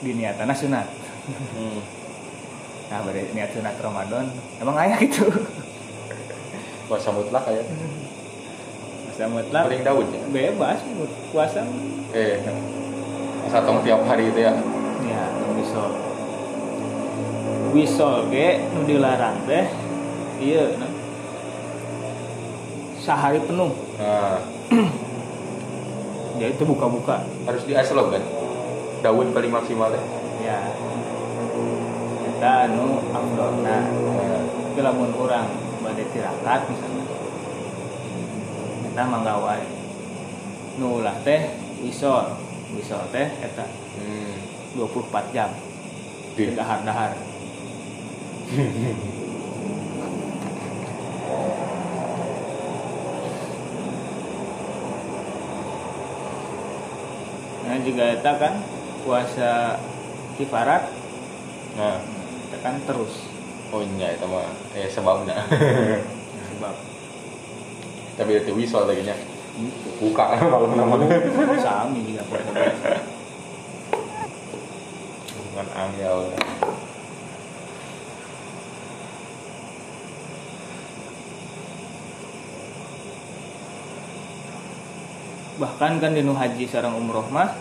diniatan 0.00 0.48
sunat. 0.56 0.88
Hmm. 1.28 1.80
nah 2.88 3.04
berarti 3.04 3.36
niat 3.36 3.52
sunat 3.52 3.76
Ramadan 3.84 4.24
emang 4.64 4.76
ayah 4.80 4.96
gitu 5.04 5.28
puasa 6.86 7.10
mutlak 7.10 7.44
ya 7.50 7.64
masa 9.16 9.32
mutlak. 9.32 9.62
Paling 9.64 9.80
daun 9.80 10.06
ya. 10.12 10.20
Bebas 10.28 10.78
puasa. 11.32 11.64
Eh 12.12 12.36
satong 13.48 13.80
tiap 13.80 14.04
hari 14.04 14.28
itu 14.28 14.44
ya. 14.44 14.52
Ya 15.08 15.24
wisol 15.56 15.90
wisol 17.72 18.14
ge 18.28 18.60
nu 18.76 18.84
dilarang 18.84 19.40
teh 19.48 19.64
iya 20.36 20.68
nah. 20.76 20.92
sehari 23.00 23.40
penuh. 23.40 23.72
Nah 23.96 24.36
ya 26.40 26.52
itu 26.52 26.62
buka-buka. 26.68 27.24
Harus 27.48 27.64
di 27.64 27.72
aslog 27.72 28.12
kan? 28.12 28.20
Daun 29.00 29.32
paling 29.32 29.48
maksimal 29.48 29.96
ya 29.96 30.02
ya. 30.44 30.60
Kita 32.20 32.68
anu 32.68 33.00
afdolna 33.16 33.78
Nah, 34.16 34.40
tapi 34.44 34.80
lamun 34.84 35.08
orang 35.16 35.48
badai 36.16 36.32
tirakat 36.40 36.60
misalnya. 36.72 37.04
Kita 38.88 39.02
manggawai 39.04 39.62
nu 40.76 41.00
ulah 41.00 41.16
teh 41.24 41.52
wisol 41.84 42.36
wisol 42.76 43.04
teh 43.12 43.28
eta 43.44 43.64
hmm. 44.00 44.80
24 44.80 45.34
jam. 45.36 45.50
Di- 46.36 46.52
dahar-dahar. 46.56 47.12
Nah 57.66 57.76
juga 57.82 58.04
eta 58.14 58.32
kan 58.40 58.54
puasa 59.04 59.80
kifarat. 60.40 60.88
Nah. 61.76 62.00
Kita 62.46 62.62
kan 62.62 62.78
terus 62.86 63.35
oh 63.76 63.84
iya 63.84 64.16
itu 64.16 64.24
mah 64.24 64.48
eh 64.72 64.88
sebabnya 64.88 65.36
sebab 66.48 66.74
tapi 68.16 68.40
itu 68.40 68.50
wisol 68.56 68.88
lagi 68.88 69.04
nya. 69.04 69.12
Itu 69.56 69.88
buka 70.00 70.36
kalau 70.40 70.72
nama 70.72 70.96
sami 71.60 72.00
juga 72.00 72.24
biasa 72.24 72.48
dengan 75.36 75.68
angel. 75.76 76.16
Bahkan 85.56 85.92
kan 86.04 86.12
di 86.12 86.20
haji 86.20 86.64
sareng 86.68 86.96
umroh 87.00 87.24
mah 87.32 87.56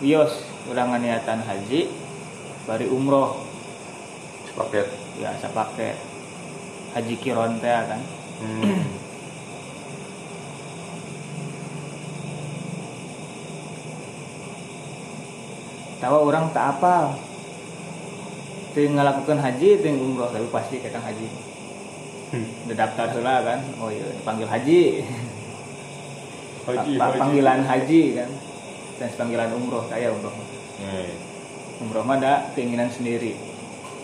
Yos 0.00 0.44
udah 0.68 0.96
niatan 1.00 1.40
haji 1.44 1.88
bari 2.68 2.88
umroh 2.88 3.45
paket. 4.56 4.86
Biasa 5.20 5.46
pakai 5.52 5.92
haji 6.96 7.14
kiron 7.20 7.60
teh 7.60 7.68
kan? 7.68 8.00
Hmm. 8.40 8.84
tahu 15.96 16.28
orang 16.28 16.52
tak 16.52 16.76
apa 16.78 17.16
tinggal 18.76 19.08
lakukan 19.08 19.40
haji 19.40 19.80
tinggal 19.80 20.04
umroh 20.04 20.28
tapi 20.28 20.44
pasti 20.52 20.76
kita 20.80 21.00
haji. 21.00 21.28
Udah 22.68 22.76
daftar 22.76 23.08
heula 23.16 23.40
kan? 23.40 23.64
Oh 23.80 23.88
iya 23.88 24.04
panggil 24.22 24.48
haji. 24.48 24.82
Haji, 26.66 26.98
Pa- 26.98 27.14
haji. 27.14 27.20
panggilan 27.22 27.62
haji 27.62 28.02
kan? 28.18 28.30
Dan 28.98 29.08
panggilan 29.14 29.54
umroh 29.54 29.86
saya 29.86 30.10
umroh. 30.10 30.34
Hmm. 30.82 31.14
umroh 31.78 32.02
mah 32.02 32.18
ada 32.18 32.50
keinginan 32.58 32.90
sendiri 32.90 33.38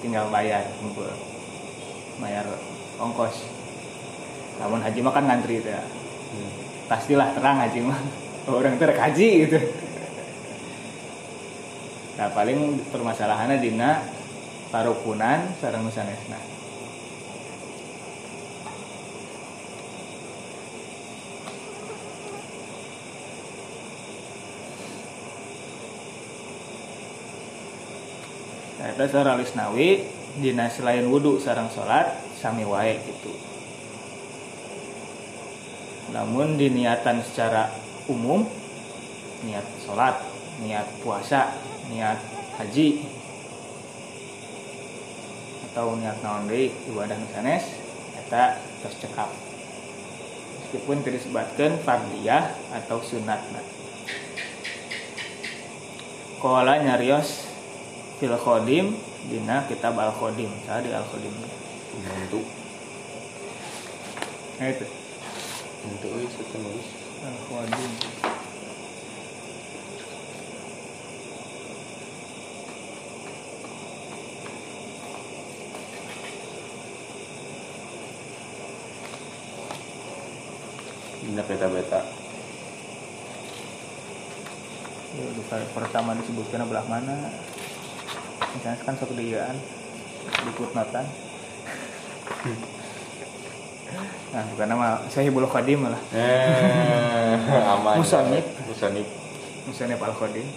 tinggal 0.03 0.29
bayar 0.29 0.67
ngumpul. 0.83 1.07
Bayar 2.19 2.45
ongkos. 2.99 3.47
Namun 4.59 4.83
haji 4.83 4.99
mah 5.01 5.13
kan 5.15 5.25
ngantri 5.31 5.63
itu 5.63 5.71
ya 5.71 5.83
Hmm. 6.33 6.49
pastilah 6.89 7.29
terang 7.37 7.61
haji 7.61 7.81
mah. 7.85 8.01
Orang 8.51 8.81
haji 8.81 9.29
gitu. 9.47 9.59
Nah 12.17 12.29
paling 12.33 12.81
permasalahannya 12.89 13.61
dina 13.61 14.01
parukunan 14.73 15.45
sareng 15.61 15.85
nusanesna 15.85 16.41
eta 28.83 29.07
sareng 29.07 29.47
nawi 29.55 30.03
dina 30.43 30.67
selain 30.67 31.07
wudhu 31.07 31.39
sarang 31.39 31.71
salat 31.71 32.19
sami 32.35 32.67
wae 32.67 32.99
gitu. 33.07 33.31
Namun 36.11 36.59
diniatan 36.59 37.23
secara 37.23 37.71
umum 38.11 38.43
niat 39.47 39.65
salat 39.87 40.19
niat 40.59 40.87
puasa 41.07 41.55
niat 41.95 42.19
haji 42.59 43.07
atau 45.71 45.95
niat 45.97 46.19
naon 46.21 46.51
deui 46.51 46.75
ibadah 46.91 47.17
sanes 47.31 47.65
eta 48.19 48.59
tos 48.83 48.99
cekap. 48.99 49.31
Meskipun 50.59 51.05
tidak 51.07 51.23
fardiyah 51.85 52.49
atau 52.73 52.99
sunatna 53.05 53.61
Koala 56.41 56.83
nyarios 56.83 57.52
fil 58.23 58.39
khodim 58.39 58.95
dina 59.27 59.67
kitab 59.67 59.99
al 59.99 60.15
khodim 60.15 60.47
saya 60.63 60.79
di 60.79 60.95
al 60.95 61.03
khodim 61.03 61.35
Bentuk. 61.93 62.47
nah 64.63 64.71
itu 64.71 64.87
Bentuk 65.83 66.11
itu 66.23 66.43
penulis. 66.55 66.87
al 67.27 67.37
khodim 67.51 67.93
Dina 81.23 81.43
peta-peta. 81.49 82.03
Pertama 85.73 86.19
disebutkan 86.19 86.67
belah 86.69 86.85
mana 86.91 87.17
misalnya 88.53 88.79
kan 88.85 88.95
satu 88.97 89.15
diaan 89.15 89.57
di 90.45 90.51
footnotean 90.55 91.07
nah 94.33 94.43
bukan 94.49 94.67
nama 94.73 94.87
saya 95.13 95.29
bulu 95.29 95.45
khodim 95.45 95.85
lah 95.85 96.01
Eh, 96.17 97.37
aman. 97.69 98.01
Musonib. 98.01 98.45
Musonib. 98.65 99.05
misalnya 99.69 100.01
al 100.01 100.15
khodim 100.17 100.49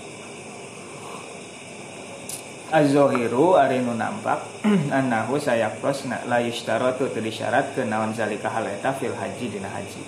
Az-Zohiru 2.66 3.56
ari 3.56 3.80
nu 3.80 3.94
nampak 3.94 4.42
annahu 4.98 5.38
sayaktos 5.38 6.10
na 6.10 6.24
la 6.26 6.42
yushtaratu 6.42 7.08
teu 7.14 7.22
disyaratkeun 7.22 7.88
naon 7.88 8.12
zalika 8.12 8.50
hal 8.50 8.66
eta 8.68 8.90
fil 8.92 9.14
haji 9.14 9.46
dina 9.54 9.70
haji. 9.70 10.02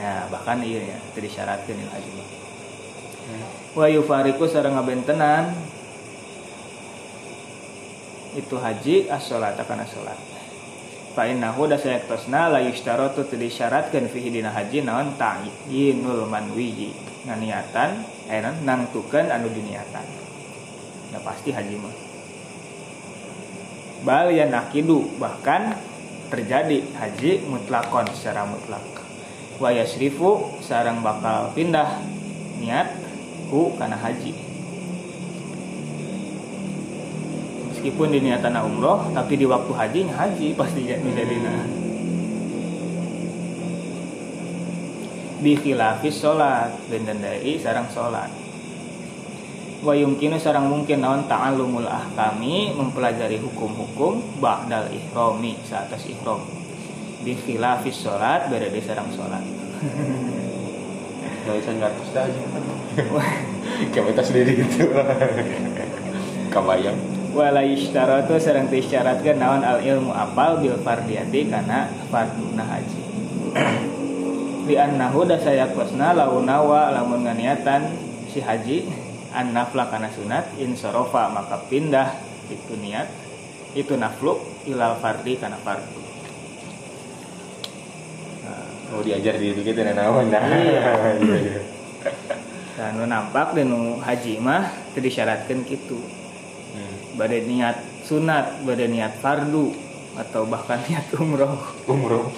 Ya, 0.00 0.26
bahkan 0.32 0.64
ieu 0.64 0.80
nya 0.80 0.96
teu 1.12 1.20
disyaratkeun 1.22 1.76
dina 1.76 1.92
haji 1.92 2.10
mah. 2.18 2.28
Wa 3.76 3.86
yufariku 3.92 4.48
sareng 4.48 4.74
ngabentenan 4.80 5.52
itu 8.36 8.56
haji 8.58 9.08
as-sholata 9.08 9.64
kana 9.64 9.88
salat. 9.88 10.18
Fa 11.16 11.26
innahu 11.26 11.66
da 11.66 11.74
sayaktosna 11.74 12.52
la 12.52 12.60
yushtaratu 12.62 13.26
teu 13.26 13.40
disyaratkeun 13.40 14.06
fihi 14.06 14.30
dina 14.30 14.54
haji 14.54 14.86
naon 14.86 15.18
ta'yinul 15.18 16.30
manwiyi 16.30 16.94
nganiatan 17.26 18.06
aya 18.30 18.54
nangtukeun 18.62 19.26
anu 19.26 19.50
diniatan. 19.50 20.06
Ya 21.10 21.18
pasti 21.24 21.50
haji 21.50 21.74
mah. 21.80 21.94
Bal 24.06 24.30
ya 24.30 24.46
nakidu 24.46 25.18
bahkan 25.18 25.74
terjadi 26.30 26.86
haji 26.94 27.42
mutlakon 27.50 28.06
secara 28.14 28.46
mutlak. 28.46 28.84
Wa 29.58 29.74
yasrifu 29.74 30.54
sarang 30.62 31.02
bakal 31.02 31.50
pindah 31.50 31.98
niat 32.62 32.94
ku 33.50 33.74
kana 33.74 33.98
haji. 33.98 34.47
Meskipun 37.78 38.10
di 38.10 38.18
niatan 38.26 38.58
umroh 38.58 39.06
tapi 39.14 39.38
di 39.38 39.46
waktu 39.46 39.70
hajinya 39.70 40.18
haji 40.18 40.50
pasti 40.58 40.82
menjadinya. 40.98 41.54
Bi 45.38 45.54
khilafis 45.54 46.18
salat 46.18 46.74
dan 46.90 47.22
dai 47.22 47.54
sarang 47.62 47.86
salat 47.86 48.26
wa 49.78 49.94
yumkinu 49.94 50.34
sarang 50.42 50.66
mungkin 50.66 51.06
naon 51.06 51.30
ta'allumul 51.30 51.86
ahkami 51.86 52.74
mempelajari 52.74 53.38
hukum-hukum 53.38 54.42
ba'dal 54.42 54.90
ihrami 54.90 55.54
saatas 55.62 56.02
ihram 56.10 56.42
bi 57.22 57.38
khilafis 57.38 58.02
salat 58.02 58.50
beda 58.50 58.74
di 58.74 58.82
sarang 58.82 59.06
salat 59.14 59.44
Gak 61.48 61.64
bisa 61.64 61.72
dah 61.80 62.28
aja. 62.28 62.40
Kayak 63.96 64.06
kita 64.12 64.20
sendiri 64.20 64.52
gitu. 64.60 64.92
Kabayang. 66.52 67.17
Wala 67.32 67.60
yishtaratu 67.64 68.36
sareng 68.40 68.68
disyaratkeun 68.72 69.38
naon 69.40 69.62
al 69.64 69.80
ilmu 69.84 70.12
apal 70.12 70.60
bil 70.60 70.76
fardiyati 70.80 71.48
kana 71.48 71.88
farduna 72.08 72.64
haji 72.64 73.02
li 74.68 74.74
annahu 74.76 75.24
da 75.24 75.40
sayakosna 75.40 76.16
launa 76.16 76.56
wa 76.64 76.92
lamun 76.92 77.24
nganiatan 77.24 77.92
si 78.28 78.40
haji 78.40 78.88
an 79.32 79.52
nafla 79.52 79.88
kana 79.88 80.08
sunat 80.12 80.56
insorofa 80.60 81.28
maka 81.32 81.60
pindah 81.68 82.16
itu 82.48 82.74
niat 82.80 83.08
itu 83.76 83.92
naflu 83.96 84.40
ilal 84.68 84.96
fardi 85.00 85.36
kana 85.36 85.56
fardu 85.60 86.08
Oh 88.88 89.04
diajar 89.04 89.36
di 89.36 89.52
itu 89.52 89.60
gitu 89.60 89.84
naon 89.84 90.32
nah. 90.32 90.40
Iya. 90.48 90.80
Iya, 91.20 91.36
iya. 91.44 91.60
dan 92.78 92.94
nu 92.94 93.04
nampak 93.10 93.58
dan 93.58 93.74
haji 93.98 94.38
mah 94.38 94.70
teu 94.94 95.02
disyaratkeun 95.02 95.66
kitu 95.66 95.98
Bade 97.18 97.42
niat 97.42 98.06
sunat 98.06 98.62
bade 98.62 98.86
niat 98.86 99.18
fardu 99.18 99.74
atau 100.14 100.46
bahkan 100.46 100.78
niat 100.86 101.10
umroh. 101.18 101.58
Umroh. 101.90 102.30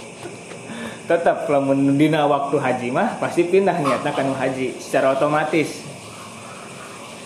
tetap 1.11 1.51
lamun 1.51 1.99
dina 1.99 2.22
waktu 2.31 2.55
haji 2.55 2.95
mah 2.95 3.18
pasti 3.18 3.43
pindah 3.43 3.83
niatna 3.83 4.14
kanu 4.14 4.31
haji 4.31 4.78
secara 4.78 5.18
otomatis. 5.18 5.83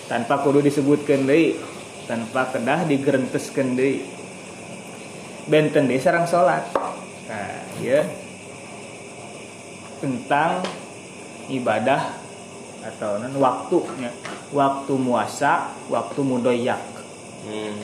Tanpa 0.08 0.40
kudu 0.40 0.64
disebutkeun 0.64 1.28
deui 1.28 1.60
tanpa 2.08 2.48
kedah 2.48 2.88
digerenteskeun 2.88 3.76
deui. 3.76 4.08
Benten 5.44 5.84
deui 5.84 6.00
sareng 6.00 6.24
salat. 6.24 6.64
Nah 7.28 7.60
ieu. 7.84 8.00
Tentang 10.00 10.64
ibadah 11.52 12.08
atau 12.88 13.20
non 13.20 13.36
waktunya. 13.36 14.08
Waktu 14.48 14.96
muasa 14.96 15.76
waktu 15.92 16.20
mudoyak 16.24 16.93
Hmm. 17.44 17.76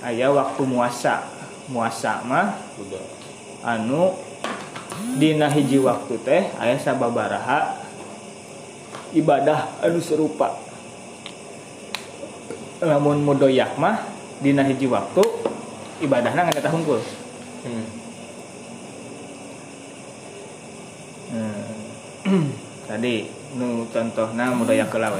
aya 0.00 0.32
waktu 0.32 0.62
muasa 0.64 1.28
muasa 1.68 2.24
mah 2.24 2.56
anu 3.60 4.16
dina 5.20 5.52
hiji 5.52 5.82
waktu 5.82 6.16
teh 6.24 6.42
aya 6.56 6.80
sababaraha 6.80 7.76
ibadah 9.12 9.84
anu 9.84 10.00
serupa 10.00 10.56
lamun 12.80 13.20
mudoyak 13.24 13.76
mah 13.76 14.00
dina 14.40 14.64
hiji 14.64 14.88
waktu 14.88 15.24
ibadahna 16.00 16.48
ngan 16.48 16.60
eta 16.60 16.72
hungkul 16.72 17.00
Hmm. 17.66 17.86
Hmm. 21.34 22.46
tadi 22.88 23.26
nu 23.58 23.82
contohna 23.90 24.54
mudoyak 24.54 24.86
kelawe 24.86 25.18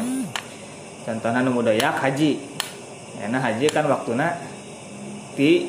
contohna 1.03 1.43
nu 1.43 1.51
mudoyak 1.51 1.99
haji 1.99 2.39
enak 3.27 3.43
haji 3.43 3.67
kan 3.75 3.85
waktuna 3.91 4.39
di 5.35 5.69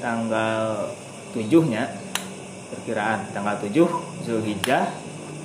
tanggal 0.00 0.90
7 1.36 1.46
nya 1.68 1.92
perkiraan 2.72 3.28
tanggal 3.36 3.60
7 3.60 3.76
Zulhijjah 4.24 4.88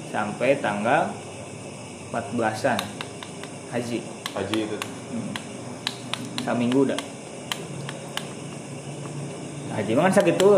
sampai 0.09 0.57
tanggal 0.63 1.11
14-an 2.09 2.79
haji. 3.75 3.99
Haji 4.31 4.57
itu. 4.63 4.77
saminggu 6.47 6.87
dah. 6.87 7.01
Haji 9.75 9.91
mah 9.91 10.03
kan 10.07 10.13
sakit 10.15 10.35
tuh. 10.39 10.55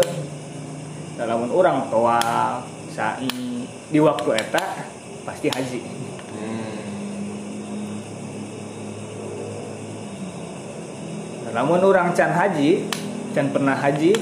Dalam 1.18 1.50
orang 1.52 1.90
tawaf 1.92 2.64
sa'i 2.94 3.66
di 3.90 4.00
waktu 4.00 4.30
eta 4.40 4.88
pasti 5.28 5.52
haji 5.52 5.80
namun 11.52 11.82
orang 11.82 12.14
can 12.14 12.32
haji 12.34 12.86
can 13.34 13.50
pernah 13.50 13.78
haji 13.78 14.14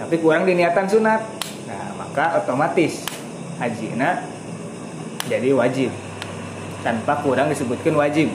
tapi 0.00 0.14
kurang 0.20 0.44
diniatan 0.44 0.88
sunat 0.88 1.20
nah 1.68 1.84
maka 1.96 2.40
otomatis 2.42 3.04
haji 3.60 3.96
jadi 5.24 5.56
wajib 5.56 5.88
tanpa 6.84 7.16
kurang 7.24 7.48
disebutkan 7.48 7.96
wajib. 7.96 8.28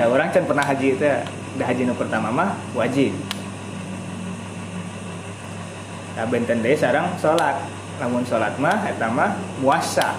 Da 0.00 0.08
orang 0.08 0.32
can 0.32 0.48
pernah 0.48 0.64
haji 0.64 0.96
itu 0.96 1.04
da 1.60 1.64
haji 1.68 1.84
nu 1.84 1.92
pertama 1.92 2.32
mah 2.32 2.56
wajib. 2.72 3.12
Nah 6.16 6.24
benten 6.32 6.64
deui 6.64 6.76
sareng 6.76 7.12
salat 7.20 7.60
lamun 8.00 8.24
salat 8.24 8.56
mah 8.56 8.88
eta 8.88 9.12
mah 9.12 9.36
muasa 9.60 10.16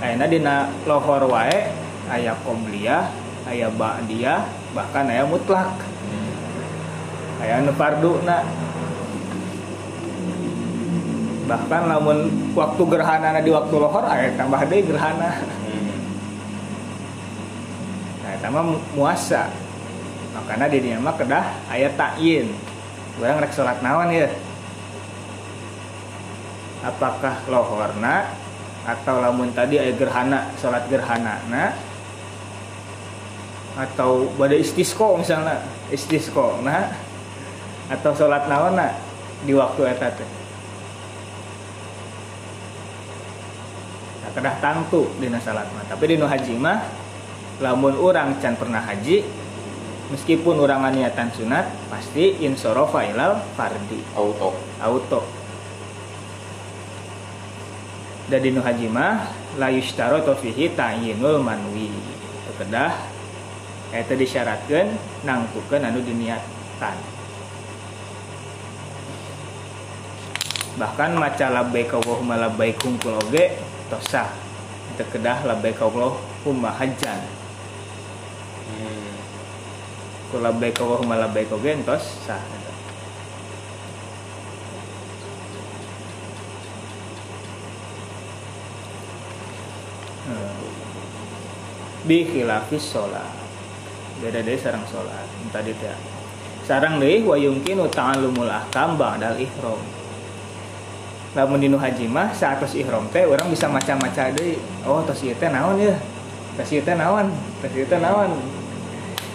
ayeuna 0.00 0.24
dina 0.24 0.72
lohor 0.88 1.28
wae 1.28 1.68
aya 2.08 2.32
qobliyah 2.44 3.12
aya 3.44 3.68
ba'diyah 3.68 4.67
bahkan 4.76 5.08
aya 5.08 5.24
mutlak. 5.24 5.72
Hmm. 5.78 7.42
aya 7.44 7.64
nu 7.64 7.72
farduna 7.76 8.44
bahkan 11.48 11.88
lamun 11.88 12.28
waktu 12.52 12.82
gerhana 12.84 13.40
di 13.40 13.48
waktu 13.48 13.72
lohor 13.72 14.04
aya 14.04 14.28
tambah 14.36 14.60
deui 14.68 14.84
gerhana. 14.84 15.30
Hmm. 15.40 15.88
nah 18.42 18.50
mah 18.52 18.64
mu- 18.64 18.84
muasa. 18.96 19.48
Makanya 20.36 20.70
di 20.70 20.78
dieu 20.84 21.00
mah 21.00 21.16
kedah 21.16 21.46
aya 21.72 21.88
takyin 21.96 22.52
urang 23.18 23.42
rek 23.42 23.50
salat 23.50 23.82
naon 23.82 24.14
ya 24.14 24.30
apakah 26.86 27.42
lohorna 27.50 28.30
atau 28.86 29.18
lamun 29.18 29.50
tadi 29.50 29.82
aya 29.82 29.90
gerhana 29.90 30.46
salat 30.54 30.86
gerhana 30.86 31.42
na 31.50 31.74
atau 33.78 34.26
pada 34.34 34.58
istisqo 34.58 35.14
misalnya 35.14 35.62
istisqo 35.94 36.58
nah. 36.66 36.90
Atau 37.88 38.12
salat 38.12 38.44
naon 38.52 38.76
na 38.76 38.92
di 39.48 39.56
waktu 39.56 39.80
eta 39.88 40.12
teh. 40.12 40.28
Nah, 44.20 44.30
kedah 44.36 44.60
tangtu 44.60 45.08
dina 45.16 45.40
salat 45.40 45.64
mah. 45.72 45.88
Tapi 45.88 46.04
dina 46.04 46.28
haji 46.28 46.52
mah 46.60 46.84
lamun 47.64 47.96
orang 47.96 48.36
can 48.44 48.60
pernah 48.60 48.84
haji 48.84 49.24
meskipun 50.12 50.60
orang 50.60 50.92
niatan 50.92 51.32
sunat 51.32 51.64
pasti 51.88 52.44
insorofa 52.44 53.08
ilal 53.08 53.40
fardi. 53.56 54.04
Auto. 54.12 54.52
Auto. 54.84 55.24
Dan 58.28 58.44
dinu 58.44 58.60
haji 58.60 58.84
mah 58.92 59.32
la 59.56 59.72
yushtaratu 59.72 60.36
fihi 60.44 60.76
ta'yinul 60.76 61.40
manwi. 61.40 61.88
Kedah 62.60 63.17
eta 63.88 64.12
disyaratkeun 64.12 64.88
nangtukeun 65.24 65.80
anu 65.80 66.04
diniatan 66.04 66.96
bahkan 70.78 71.16
maca 71.16 71.46
labbaik 71.50 71.90
Allahumma 71.90 72.36
labbaik 72.38 72.78
hungkul 72.84 73.16
oge 73.18 73.56
tos 73.90 74.04
sah 74.12 74.28
Teu 74.94 75.06
kedah 75.10 75.42
labbaik 75.46 75.80
Allahumma 75.80 76.70
hajjan 76.76 77.20
Hmm. 78.68 79.16
ku 80.28 80.44
labbaik 80.44 80.76
Allahumma 80.76 81.16
labbaik 81.16 81.48
oge 81.50 81.72
tos 81.82 82.04
sah 82.28 82.38
Hmm. 90.28 90.52
bi 92.04 92.28
khilafis 92.28 92.92
sholat 92.92 93.47
beda 94.18 94.42
deh 94.42 94.58
sarang 94.58 94.82
sholat. 94.90 95.26
Tadi 95.54 95.72
teh 95.74 95.94
sarang 96.66 96.98
deh 97.00 97.22
wa 97.24 97.38
yumkinu 97.38 97.86
ta'allumul 97.88 98.50
ahkam 98.50 98.98
ba'dal 98.98 99.38
ihram. 99.38 99.80
Lamun 101.36 101.60
dinu 101.62 101.78
haji 101.78 102.08
mah 102.10 102.34
saatos 102.34 102.74
ihram 102.74 103.06
teh 103.14 103.24
orang 103.24 103.48
bisa 103.52 103.70
maca-maca 103.70 104.32
deui 104.34 104.58
oh 104.82 105.04
tos 105.06 105.22
ieu 105.22 105.36
teh 105.38 105.48
naon 105.48 105.78
ya? 105.78 105.94
Tos 106.58 106.70
ieu 106.74 106.82
teh 106.82 106.96
naon? 106.98 107.30
Tos 107.62 107.72
ieu 107.72 107.86
teh 107.86 108.00
naon? 108.00 108.34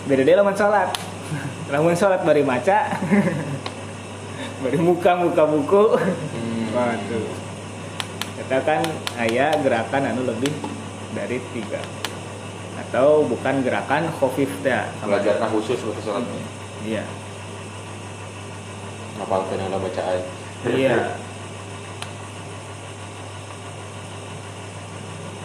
Beda 0.03 0.21
deh 0.27 0.35
lamun 0.35 0.55
sholat. 0.57 0.91
Lamun 1.71 1.95
sholat 1.95 2.21
bari 2.27 2.43
maca. 2.43 2.91
Bari 4.63 4.79
muka 4.79 5.11
muka 5.19 5.43
buku. 5.43 5.99
Hmm. 5.99 6.71
waduh. 6.71 7.27
Katakan 8.39 8.79
ayah 9.19 9.51
gerakan 9.59 10.07
anu 10.07 10.23
lebih 10.23 10.55
dari 11.11 11.43
tiga 11.51 11.83
atau 12.73 13.21
bukan 13.23 13.61
gerakan 13.61 14.09
khofif 14.17 14.49
teh 14.61 14.73
belajarnya 15.01 15.47
khusus 15.49 15.77
buat 15.81 15.97
sholatnya 16.01 16.43
iya. 16.83 17.03
Ngapalkeun 19.13 19.61
heula 19.61 19.77
bacaan 19.77 20.19
iya. 20.67 20.97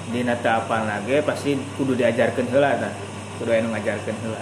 Di 0.08 0.24
nata 0.24 0.64
apa 0.64 0.88
lagi 0.88 1.20
pasti 1.20 1.52
kudu 1.76 1.92
diajarkan 1.92 2.48
heula 2.48 2.80
tah 2.80 2.92
kudu 3.36 3.52
anu 3.52 3.76
ngajarkeun 3.76 4.16
heula. 4.24 4.40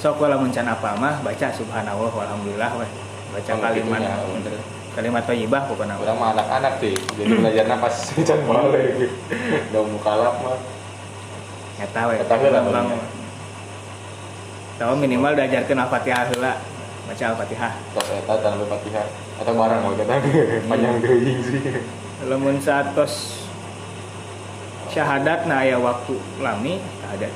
Sok 0.00 0.16
kalau 0.16 0.40
mencan 0.40 0.64
apa 0.64 0.96
mah 0.96 1.20
baca 1.20 1.52
subhanallah 1.52 2.08
walhamdulillah 2.08 2.70
weh. 2.80 2.90
Baca 3.36 3.50
Oh, 3.52 3.60
kalimat 3.60 4.00
gitunya, 4.00 4.16
bener. 4.32 4.60
kalimat 4.96 5.22
thayyibah 5.28 5.62
pokoknya. 5.68 6.00
Orang 6.00 6.16
mah 6.16 6.28
anak-anak 6.32 6.80
sih 6.80 6.96
jadi 7.20 7.32
belajarnya 7.36 7.76
pas 7.76 7.94
can 8.28 8.40
balik. 8.48 9.12
Udah 9.68 9.82
mukalaf 9.84 10.34
mah 10.40 10.56
eta 11.76 12.00
we 12.08 12.14
Eta 12.16 12.34
gampang 12.40 12.72
paling. 12.72 13.00
tahu 14.76 14.92
minimal 14.96 15.32
diajarkeun 15.36 15.80
al-fatihah 15.80 16.24
heula 16.32 16.60
baca 17.08 17.24
al-fatihah. 17.32 17.72
Tos 17.96 18.08
eta 18.12 18.34
tanpa 18.40 18.64
fatihah 18.76 19.06
atau 19.36 19.52
barang 19.52 19.80
mau 19.84 19.92
kata 19.92 20.16
panjang 20.68 20.96
deui 21.04 21.34
sih. 21.44 21.60
Lamun 22.28 22.56
satos 22.60 23.44
syahadat 24.92 25.44
nah 25.44 25.60
aya 25.60 25.76
waktu 25.76 26.16
lami 26.40 26.80
ada 27.08 27.28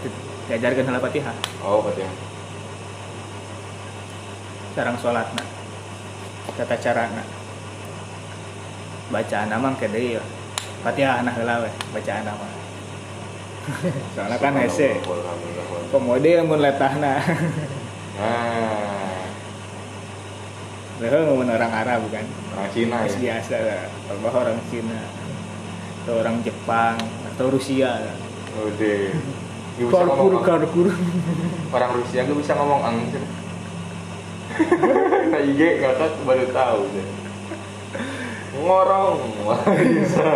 diajarkeun 0.49 0.89
heula 0.89 1.01
fatihah 1.01 1.37
oh 1.65 1.85
fatihah. 1.85 2.15
Sarang 4.77 4.97
salatna 4.97 5.45
tata 6.57 6.77
carana 6.77 7.25
bacaan 9.11 9.49
nama 9.49 9.75
ke 9.81 9.89
deui 9.89 10.17
ya. 10.17 10.23
fatihah 10.85 11.25
nah 11.25 11.33
heula 11.33 11.65
we 11.65 11.71
bacaan 11.97 12.25
nama 12.25 12.60
soalnya 14.17 14.39
kan 14.41 14.57
hese 14.57 14.97
Alhamdulillah. 14.99 15.89
komode 15.93 16.33
mun 16.45 16.61
letahna 16.61 17.15
nah 18.17 19.21
leuheung 21.01 21.41
mun 21.41 21.49
orang 21.49 21.73
Arab 21.73 22.03
kan 22.13 22.25
orang 22.53 22.69
Cina 22.73 23.05
Mas 23.05 23.17
ya 23.17 23.41
biasa 23.41 23.57
lah 23.61 23.83
kalau 24.09 24.33
orang 24.33 24.59
Cina 24.69 25.01
atau 26.01 26.15
orang 26.17 26.37
Jepang 26.41 26.97
atau 27.29 27.47
Rusia 27.53 27.91
lah. 27.93 28.17
udah 28.57 29.01
Gak 29.81 29.89
ngomong 30.13 30.37
ang. 30.37 30.45
karkur. 30.45 30.89
orang 31.73 31.91
Rusia 31.97 32.21
gak 32.25 32.37
bisa 32.37 32.53
ngomong 32.53 32.81
ang 32.85 32.97
sih. 33.09 33.23
nah 35.31 35.41
IG 35.41 35.61
nggak 35.81 35.95
tahu 35.97 36.21
baru 36.29 36.47
tahu 36.53 36.81
deh 36.93 37.09
ngorong 38.61 39.17
bisa 39.89 40.27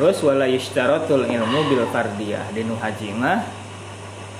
terus 0.00 0.24
wala 0.24 0.48
yushtaratul 0.48 1.28
ilmu 1.28 1.60
bil 1.68 1.84
fardiyah 1.92 2.48
di 2.56 2.64
nu 2.64 2.72
haji 2.72 3.12
mah 3.12 3.44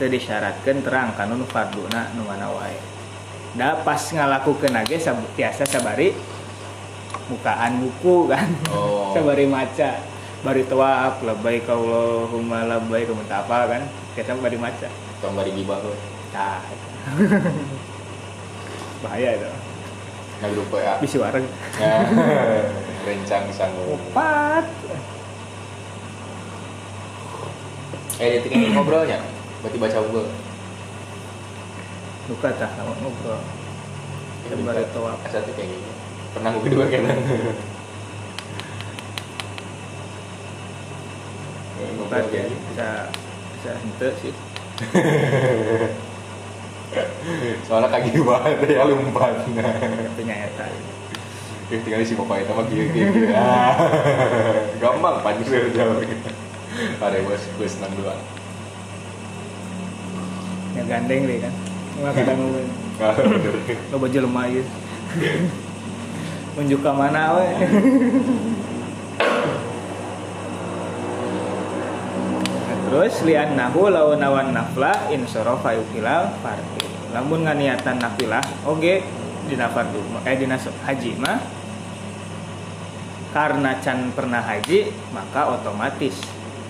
teu 0.01 0.09
disyaratkeun 0.09 0.81
terang 0.81 1.13
kana 1.13 1.37
nu 1.37 1.45
farduna 1.45 2.09
nu 2.17 2.25
mana 2.25 2.49
wae. 2.49 2.81
Da 3.53 3.77
pas 3.85 4.01
ngalakukeun 4.01 4.73
age 4.73 4.97
tiasa 5.37 5.69
sabari 5.69 6.17
bukaan 7.29 7.77
buku 7.77 8.33
kan. 8.33 8.49
Oh. 8.73 9.13
sabari 9.13 9.45
maca. 9.45 10.01
Bari 10.41 10.65
tawaf 10.65 11.21
labbaik 11.21 11.69
Allahumma 11.69 12.65
labbaik 12.65 13.13
teu 13.13 13.21
apa 13.29 13.69
kan. 13.69 13.85
Kita 14.17 14.41
bari 14.41 14.57
maca. 14.57 14.89
tambah 15.21 15.45
di 15.45 15.53
gibah 15.61 15.77
tuh 15.85 15.93
Tah. 16.33 16.65
Bahaya 19.05 19.37
itu. 19.37 19.53
nah 20.41 20.49
grup 20.49 20.73
ya 20.73 20.97
Bisi 21.05 21.21
wareng. 21.21 21.45
rencang 23.05 23.45
sanggup 23.53 24.01
Opat. 24.17 24.65
Eh 28.21 28.45
tinggal 28.45 28.77
ngobrolnya. 28.77 29.19
Berarti 29.65 29.77
baca 29.81 29.99
Google. 30.05 30.29
Luka 32.29 32.49
tah 32.55 32.71
ngobrol. 32.77 33.41
Sabari 34.51 34.85
tawaf. 34.91 35.19
asal 35.25 35.47
tuh 35.47 35.55
kayak 35.55 35.71
gitu 35.71 35.91
pernah 36.31 36.51
gue 36.55 36.63
kedua 36.63 36.87
kan 36.87 37.03
ngobrol 41.99 42.23
bisa 42.71 42.89
bisa 43.55 43.71
hente 43.79 44.09
sih. 44.19 44.35
soalnya 47.63 47.87
kaki 47.95 48.19
banget 48.27 48.67
ya 48.67 48.83
lumpat 48.83 49.47
Tapi 49.47 50.23
nyata. 50.27 50.67
Ya 51.71 51.79
tinggal 51.87 52.03
si 52.03 52.19
bapak 52.19 52.43
itu 52.43 52.51
mah 52.51 52.67
gini 52.67 52.91
gini 52.91 53.31
ah. 53.31 53.79
Gampang 54.83 55.23
panjang 55.23 55.71
jauh 55.71 56.03
ada 57.01 57.19
bos 57.27 57.43
gue 57.45 57.69
senang 57.69 57.93
dua 57.99 58.15
yang 60.79 60.87
gandeng 60.87 61.27
deh 61.27 61.39
kan. 61.43 61.55
Nggak 62.01 62.13
kadang 62.23 62.39
ngomong 62.41 62.67
lo 63.91 63.97
baju 64.01 64.19
lemah 64.25 64.45
ya 64.49 64.63
unjuk 66.57 66.81
ke 66.81 66.93
mana 66.93 67.41
we 67.41 67.49
terus 72.91 73.15
lian 73.23 73.55
nahu 73.55 73.93
lawan 73.93 74.19
nawan 74.19 74.51
nafla 74.51 75.09
insorofa 75.15 75.79
yukilal 75.79 76.33
fardi. 76.43 76.87
Lamun 77.11 77.43
nganiatan 77.43 77.99
nafilah 77.99 78.43
oke 78.63 79.03
dina 79.51 79.67
fardu 79.71 79.99
eh 80.23 80.37
dina 80.39 80.57
haji 80.59 81.11
mah 81.19 81.39
karena 83.35 83.79
can 83.83 84.11
pernah 84.15 84.43
haji 84.43 84.91
maka 85.11 85.55
otomatis 85.55 86.19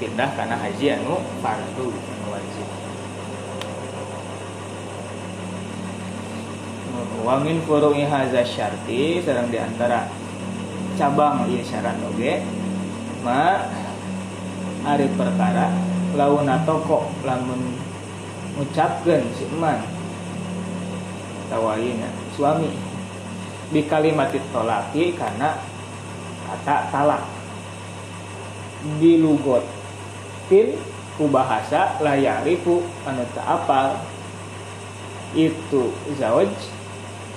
pindah 0.00 0.32
karena 0.32 0.56
haji 0.56 0.96
anu 0.96 1.20
fardu 1.44 1.92
anu 1.92 2.26
wajib. 2.32 2.66
Wa 7.20 7.36
min 7.44 7.60
furu'i 7.68 8.08
hadza 8.08 8.40
syarti 8.40 9.20
sareng 9.20 9.52
di 9.52 9.60
antara 9.60 10.08
cabang 10.96 11.44
ieu 11.52 11.60
syarat 11.60 12.00
oge 12.08 12.40
ma 13.20 13.68
ari 14.88 15.04
perkara 15.12 15.68
launa 16.16 16.64
toko 16.64 17.12
lamun 17.28 17.76
ngucapkeun 18.56 19.20
si 19.36 19.44
eman 19.52 19.84
tawayina 21.52 22.08
suami. 22.32 22.72
Di 23.70 23.86
kalimat 23.86 24.34
tolaki 24.50 25.14
karena 25.14 25.54
kata 26.42 26.90
talak 26.90 27.22
dilugotin 30.50 30.74
ku 31.14 31.30
bahasa 31.30 31.94
layarifu 32.02 32.82
anu 33.06 33.22
apal. 33.38 34.02
Itu 35.30 35.94
zawaj 36.18 36.50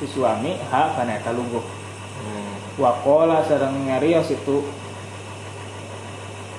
si 0.01 0.05
suami 0.09 0.57
ha 0.73 0.97
kana 0.97 1.21
eta 1.21 1.29
luguh 1.29 1.61
Hmm. 2.13 2.55
wakola 2.79 3.43
sareng 3.43 3.89
nyarios 3.89 4.31
itu 4.31 4.63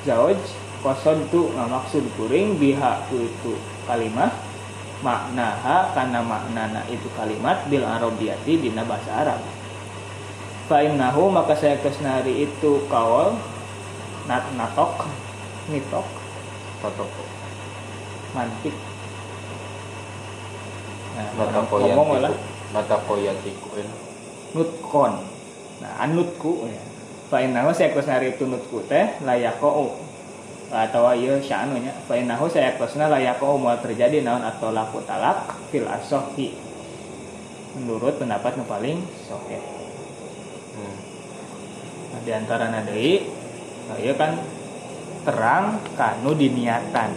zawaj 0.05 0.37
kosod 0.85 1.31
tu 1.33 1.49
ngamaksud 1.57 2.05
kuring 2.19 2.61
biha 2.61 3.07
ku 3.09 3.23
itu 3.23 3.57
kalimat 3.89 4.35
maknaha 5.01 5.95
karena 5.97 6.21
maknana 6.21 6.85
itu 6.93 7.09
kalimat 7.17 7.65
bil 7.71 7.87
arabiyati 7.87 8.61
dina 8.61 8.85
bahasa 8.85 9.25
Arab. 9.25 9.41
Fa 10.69 10.85
innahu 10.85 11.33
maka 11.33 11.57
saya 11.57 11.81
kesnari 11.81 12.45
itu 12.45 12.85
kawal 12.93 13.39
nat 14.29 14.45
natok 14.59 15.07
nitok 15.73 16.24
Totok. 16.93 17.27
mantik 18.35 18.75
nah, 21.15 21.63
ngomong 21.71 22.19
lah. 22.21 22.33
Mata 22.75 22.99
koyatiku. 23.07 23.79
eh. 23.79 23.87
nutkon 24.59 25.13
nah 25.79 25.93
anutku 26.03 26.67
ya 26.67 26.83
fa 27.31 27.39
innahu 27.43 27.71
saya 27.75 27.95
kesnari 27.95 28.35
itu 28.35 28.47
nutku 28.47 28.83
teh 28.87 29.15
layako 29.23 29.95
atau 30.75 31.07
ieu 31.15 31.39
sya'nunya 31.39 31.95
fa 32.11 32.19
innahu 32.19 32.51
saya 32.51 32.75
kesna 32.75 33.07
layako 33.07 33.55
mau 33.59 33.79
terjadi 33.79 34.27
naon 34.27 34.43
atau 34.43 34.75
laku 34.75 34.99
talak 35.07 35.55
fil 35.71 35.87
asohi 35.87 36.55
menurut 37.79 38.19
pendapat 38.19 38.59
nu 38.59 38.65
paling 38.67 38.99
sohe 39.27 39.59
Hmm. 40.75 40.99
nah, 42.11 42.21
di 42.27 42.35
antara 42.35 42.67
deui 42.83 43.31
nah, 43.87 43.95
ieu 44.03 44.11
kan 44.19 44.35
terang 45.25 45.81
kanu 45.97 46.37
diniatan. 46.37 47.11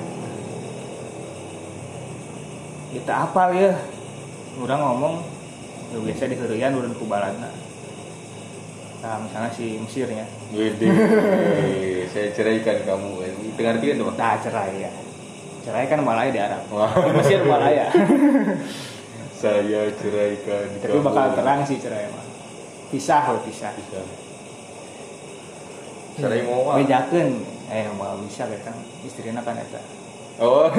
Kita 2.95 3.13
apal 3.27 3.51
ya? 3.53 3.75
Orang 4.57 4.79
ngomong 4.81 5.15
ya 5.93 5.97
biasa 6.01 6.27
diheureuyaan 6.27 6.75
urun 6.75 6.97
ku 6.97 7.07
baladna 7.07 7.47
nah 8.97 9.21
misalnya 9.21 9.53
si 9.53 9.77
Mesir 9.77 10.09
ya. 10.09 10.25
Wede, 10.51 10.89
saya 12.09 12.33
ceraikan 12.33 12.81
kamu. 12.81 13.23
Dengar 13.53 13.77
dia 13.77 13.93
tuh. 13.93 14.09
nah 14.17 14.41
cerai 14.41 14.89
ya. 14.89 14.91
Cerai 15.61 15.85
kan 15.85 16.01
Malaya 16.01 16.33
di 16.33 16.41
Arab. 16.41 16.65
Di 16.65 17.11
Mesir 17.13 17.45
Malaya. 17.45 17.93
Saya 19.37 19.93
ceraikan 19.93 20.65
tapi 20.81 20.97
bakal 20.97 21.37
terang 21.37 21.61
sih 21.61 21.77
cerai 21.77 22.09
mah 22.09 22.25
pisah 22.89 23.37
loh 23.37 23.41
pisah. 23.45 23.69
Bisa. 23.77 24.01
Cerai 26.17 26.41
mau 26.41 26.65
mah. 26.65 26.81
Eh 27.67 27.87
mau 27.95 28.15
bisa 28.23 28.47
kan 28.63 28.75
istrina 29.03 29.43
kan 29.43 29.59
eta 29.59 29.81
Oh. 30.37 30.69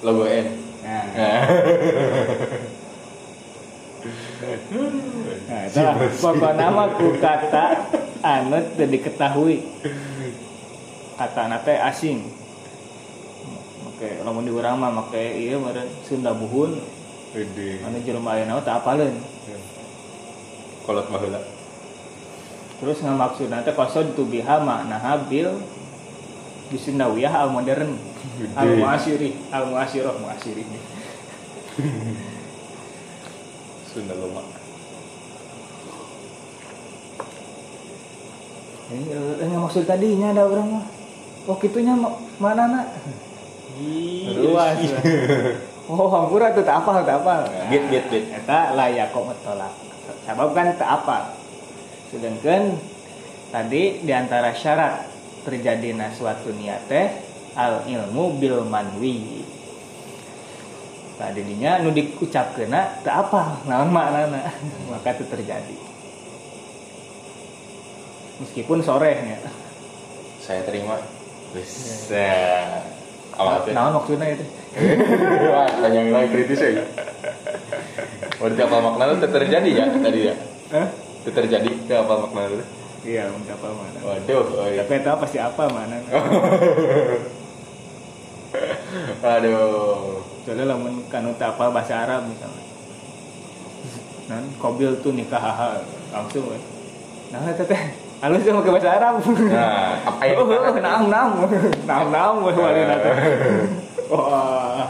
Logo 0.00 0.24
N. 0.24 0.46
nah 0.80 1.04
Nah. 1.12 1.44
Nah, 5.46 5.62
itulah 5.68 5.94
mah 6.72 6.88
ku 6.96 7.20
kata 7.20 7.84
anu 8.24 8.58
teu 8.80 8.88
diketahui. 8.88 9.68
Kata 11.20 11.52
nate 11.52 11.76
asing. 11.76 12.32
Oke, 13.92 14.24
lamun 14.24 14.48
di 14.48 14.52
urang 14.56 14.80
mah 14.80 14.88
make 14.88 15.36
ieu 15.36 15.60
meureun 15.60 15.86
Sunda 16.00 16.32
buhun. 16.32 16.80
Anu 17.32 17.98
jelema 18.04 18.36
ayeuna 18.36 18.60
teh 18.60 18.72
apaleun. 18.72 19.16
Kolot 20.84 21.06
mah 21.08 21.20
heula. 21.20 21.40
Terus 22.82 22.98
ngamaksud 23.00 23.48
nate 23.48 23.72
kosod 23.72 24.12
tu 24.12 24.28
biha 24.28 24.60
makna 24.60 25.16
bil 25.30 25.48
bisundawiyah 26.68 27.32
al 27.32 27.50
modern 27.52 27.96
al 28.56 28.68
muasiri 28.76 29.36
al 29.54 29.70
muasirah 29.70 30.14
muasiri 30.18 30.64
Sunda 33.92 34.16
loma. 34.16 34.40
ini 38.92 39.08
eh, 39.40 39.56
maksud 39.56 39.88
tadinya 39.88 40.36
ada 40.36 40.44
orang 40.44 40.68
mah. 40.68 40.84
Oh 41.48 41.56
kitunya 41.56 41.96
ma- 41.96 42.12
mana 42.36 42.68
nak? 42.68 42.86
Luas 44.36 44.84
oh 45.90 46.06
hampura 46.10 46.54
tuh 46.54 46.62
tak 46.62 46.84
apa 46.84 47.02
tak 47.02 47.16
apa 47.24 47.34
Bit, 47.70 47.84
bit, 47.90 48.04
bit. 48.10 48.24
eta 48.30 48.76
layak 48.76 49.10
kok 49.10 49.34
tolak 49.42 49.72
sabab 50.26 50.54
kan 50.54 50.74
tak 50.78 50.90
apa 51.02 51.34
sedangkan 52.12 52.76
tadi 53.50 54.04
di 54.04 54.12
antara 54.12 54.52
syarat 54.52 55.12
terjadi 55.42 55.98
suatu 56.14 56.54
niat 56.54 56.86
teh 56.86 57.06
al 57.58 57.84
ilmu 57.84 58.40
bil 58.40 58.64
manwi. 58.64 59.44
Tadi 61.20 61.40
dinya 61.44 61.78
nu 61.84 61.92
diucapkeuna 61.92 63.04
tak 63.04 63.28
apa 63.28 63.62
naon 63.68 63.92
maknana? 63.92 64.48
Maka 64.90 65.14
itu 65.14 65.24
terjadi. 65.28 65.76
Meskipun 68.42 68.82
sorenya 68.82 69.38
Saya 70.42 70.66
terima. 70.66 70.98
Bisa. 71.54 72.26
Ya. 73.32 73.72
naon 73.72 73.92
maksudnya 73.96 74.26
itu 74.28 74.44
Wah, 75.52 75.68
tanya 75.68 75.98
yang 76.00 76.16
lain 76.16 76.28
kritis 76.32 76.64
ya. 76.64 76.84
Berarti 78.40 78.60
apa 78.64 78.76
makna 78.80 79.12
itu 79.12 79.28
terjadi 79.28 79.70
ya 79.72 79.84
tadi 80.00 80.20
ya? 80.32 80.34
Hah? 80.72 80.88
Itu 81.20 81.30
terjadi 81.32 81.68
ke 81.84 81.92
apa 81.92 82.14
makna 82.24 82.48
itu? 82.48 82.64
iya 83.02 83.26
untuk 83.34 83.58
apa 83.58 83.68
mana 83.74 83.98
Waduh, 83.98 84.46
oh 84.62 84.68
iya. 84.70 84.86
tapi 84.86 85.02
itu 85.02 85.10
pasti 85.10 85.38
apa 85.42 85.66
mana 85.66 85.98
aduh. 89.22 90.22
soalnya 90.46 90.64
lamun 90.74 91.02
kanu 91.10 91.34
apa 91.34 91.64
bahasa 91.70 92.02
Arab 92.06 92.26
misalnya 92.30 92.62
nan 94.30 94.44
kobil 94.62 94.94
tuh 95.02 95.10
nikah 95.10 95.40
haha 95.42 95.82
langsung 96.14 96.46
we. 96.46 96.58
nah 97.34 97.42
itu 97.50 97.64
halus 98.22 98.46
sama 98.46 98.62
ke 98.62 98.70
bahasa 98.70 98.90
Arab. 98.94 99.14
Nah, 99.50 99.98
apa 100.06 100.22
yang 100.30 100.38
oh, 100.38 100.46
oh, 100.46 100.78
naam 100.78 101.02
naam. 101.10 101.30
Naam 101.82 102.06
naam 102.14 102.34
we 102.46 102.54
wali 102.54 102.82
nate 102.86 103.10
wah 104.06 104.86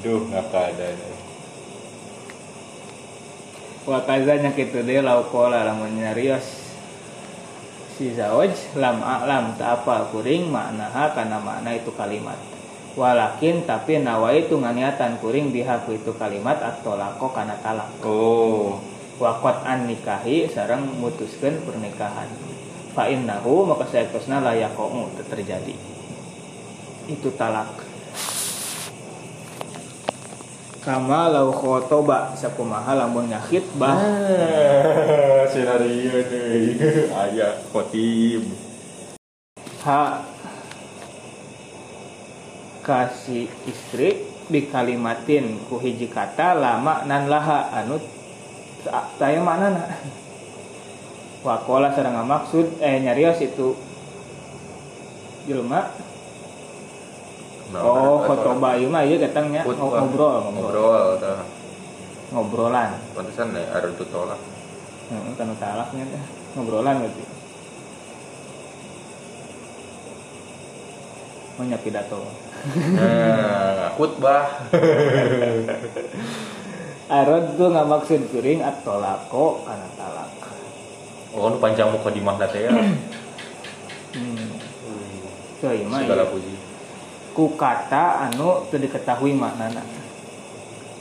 Aduh, 0.00 0.26
ngapa 0.32 0.74
ada 0.74 0.88
wa 3.80 3.98
kazanya 4.04 4.52
kitu 4.52 4.84
deui 4.84 5.00
laukola 5.00 5.64
lamun 5.64 5.98
nyarios 5.98 6.72
si 7.96 8.12
zawaj 8.16 8.52
lam 8.76 9.00
a'lam 9.00 9.56
tak 9.60 9.84
apa 9.84 10.08
kuring 10.08 10.48
maknaha 10.48 11.12
kana 11.12 11.36
makna 11.36 11.76
itu 11.76 11.92
kalimat. 11.92 12.36
Walakin 12.96 13.68
tapi 13.68 14.00
nawa 14.00 14.34
itu 14.34 14.56
nganiatan 14.56 15.20
kuring 15.20 15.52
bihaku 15.52 16.00
itu 16.00 16.16
kalimat 16.16 16.58
atau 16.58 16.96
lako 16.96 17.28
kana 17.30 17.54
talak. 17.60 17.92
Oh, 18.02 18.80
wakot 19.20 19.60
an 19.68 19.84
nikahi 19.84 20.48
sarang 20.48 20.88
mutuskan 20.96 21.60
pernikahan 21.62 22.26
fa 22.96 23.06
innahu 23.06 23.68
maka 23.68 23.84
saya 23.86 24.08
kosna 24.08 24.40
layakomu 24.40 25.12
terjadi 25.28 25.76
itu 27.06 27.28
talak 27.36 27.68
kama 30.80 31.28
lau 31.28 31.52
khotoba 31.52 32.32
sakumaha 32.32 32.96
lamun 32.96 33.28
nyakit 33.28 33.68
bah 33.76 34.00
Ah, 34.00 35.44
scenario 35.44 36.24
deh. 36.24 36.80
Ayah, 37.20 37.52
khotib. 37.68 38.48
ha 39.84 40.24
kasih 42.80 43.48
istri 43.68 44.24
dikalimatin 44.48 45.60
ku 45.68 45.76
hiji 45.80 46.08
kata 46.08 46.56
lama 46.56 47.04
nan 47.04 47.28
laha 47.28 47.68
anu 47.76 48.00
saya 49.18 49.40
mana 49.42 49.66
na 49.72 49.84
wakola 51.44 51.92
sarang 51.92 52.24
maksud. 52.24 52.80
Eh 52.80 53.00
nyarios 53.00 53.40
itu. 53.40 53.76
Jelma. 55.48 55.90
Nah, 57.70 57.80
oh 57.86 58.26
khotoba 58.26 58.74
ieu 58.74 58.90
mah 58.90 59.06
ieu 59.06 59.14
datangnya 59.14 59.62
Khutbah. 59.62 60.02
ngobrol 60.02 60.42
ngobrol. 60.42 61.14
tah 61.22 61.46
ngobrolan. 62.34 62.98
Pantesan 63.14 63.54
nih 63.54 63.62
ada 63.70 63.86
tuh 63.94 64.10
tolak. 64.10 64.40
Heeh, 65.06 65.32
kan 65.38 65.54
talaknya 65.54 66.02
teh 66.02 66.24
ngobrolan 66.58 66.98
berarti. 67.06 67.24
Maunya 71.60 71.78
pidato 71.78 72.24
nah 72.92 73.88
khutbah 73.96 74.44
Arod 77.10 77.58
tuh 77.58 77.74
nggak 77.74 77.90
maksud 77.90 78.30
kuring 78.30 78.62
atau 78.62 79.02
lako 79.02 79.66
karena 79.66 79.88
talak 79.98 80.40
oh 81.34 81.46
nu 81.50 81.56
panjang 81.62 81.90
muka 81.90 82.10
di 82.10 82.22
mahna 82.22 82.46
teh 82.50 82.66
ya? 82.66 82.72
Hmm. 84.10 84.50
so 85.62 85.70
iya 85.70 85.86
mah 85.86 86.02
segala 86.02 86.26
iya. 86.26 86.32
puji. 86.34 86.54
Ku 87.30 87.54
kata 87.54 88.26
anu 88.26 88.66
teu 88.66 88.82
diketahui 88.82 89.38
maknana. 89.38 89.82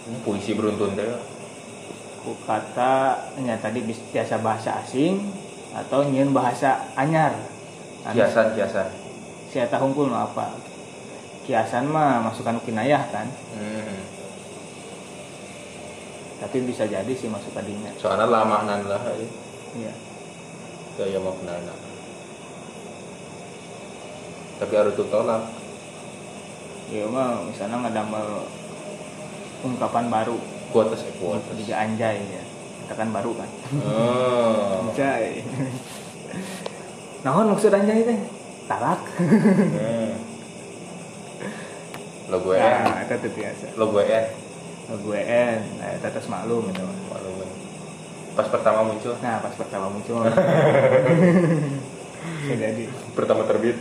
Ini 0.06 0.18
puisi 0.22 0.54
beruntun 0.54 0.94
teh 0.94 1.06
ya. 1.10 1.18
ku 2.22 2.36
kata 2.46 3.26
nya 3.42 3.58
tadi 3.58 3.82
biasa 3.88 4.44
bahasa 4.44 4.84
asing 4.86 5.34
atau 5.74 6.06
nyeun 6.06 6.30
bahasa 6.36 6.94
anyar. 6.94 7.34
Anu, 8.06 8.22
kiasan 8.22 8.54
kiasan. 8.54 8.88
Sia 9.50 9.66
tahungkul 9.66 10.14
nu 10.14 10.18
apa. 10.18 10.54
Kiasan 11.50 11.90
mah 11.90 12.22
masukan 12.22 12.62
kinayah 12.62 13.10
kan. 13.10 13.26
Hmm. 13.58 14.19
Tapi 16.40 16.64
bisa 16.64 16.88
jadi 16.88 17.12
sih 17.12 17.28
masuk 17.28 17.52
tadinya. 17.52 17.92
Soalnya 18.00 18.28
lama 18.28 18.64
nan 18.64 18.82
lah 18.88 19.04
eh. 19.16 19.30
iya. 19.78 19.94
Daya 21.00 21.20
maknana 21.20 21.90
tapi 24.60 24.74
harus 24.76 24.94
tolak. 25.08 25.44
Ya 26.92 27.08
mah 27.08 27.48
misalnya 27.48 27.88
ngadamel 27.88 28.44
ungkapan 29.64 30.12
baru. 30.12 30.38
Kuatas 30.70 31.08
eh 31.08 31.16
kuatas 31.18 31.56
juga 31.56 31.80
anjay 31.80 32.20
ya. 32.20 32.44
Katakan 32.86 33.10
baru 33.16 33.32
kan. 33.40 33.50
Oh. 33.88 34.84
anjay. 34.92 35.42
Naon 37.24 37.56
maksud 37.56 37.72
anjay 37.72 38.04
teh? 38.04 38.20
Talak. 38.68 39.02
Hmm. 39.18 40.14
logo 42.30 42.54
N 42.54 42.62
nah 42.62 43.02
itu 43.10 43.30
biasa. 43.34 43.74
Logo 43.74 43.98
N 44.06 44.26
gue 44.98 45.20
N 45.22 45.60
nah 45.78 45.90
itu 45.94 46.08
terus 46.10 46.26
maklum 46.26 46.66
itu 46.74 46.82
mah. 46.82 46.98
Maklum. 47.14 47.46
pas 48.34 48.48
pertama 48.50 48.82
muncul 48.88 49.14
nah 49.22 49.38
pas 49.44 49.54
pertama 49.54 49.86
muncul 49.94 50.26
bisa 52.40 52.56
jadi 52.56 52.84
pertama 53.14 53.44
terbit 53.46 53.78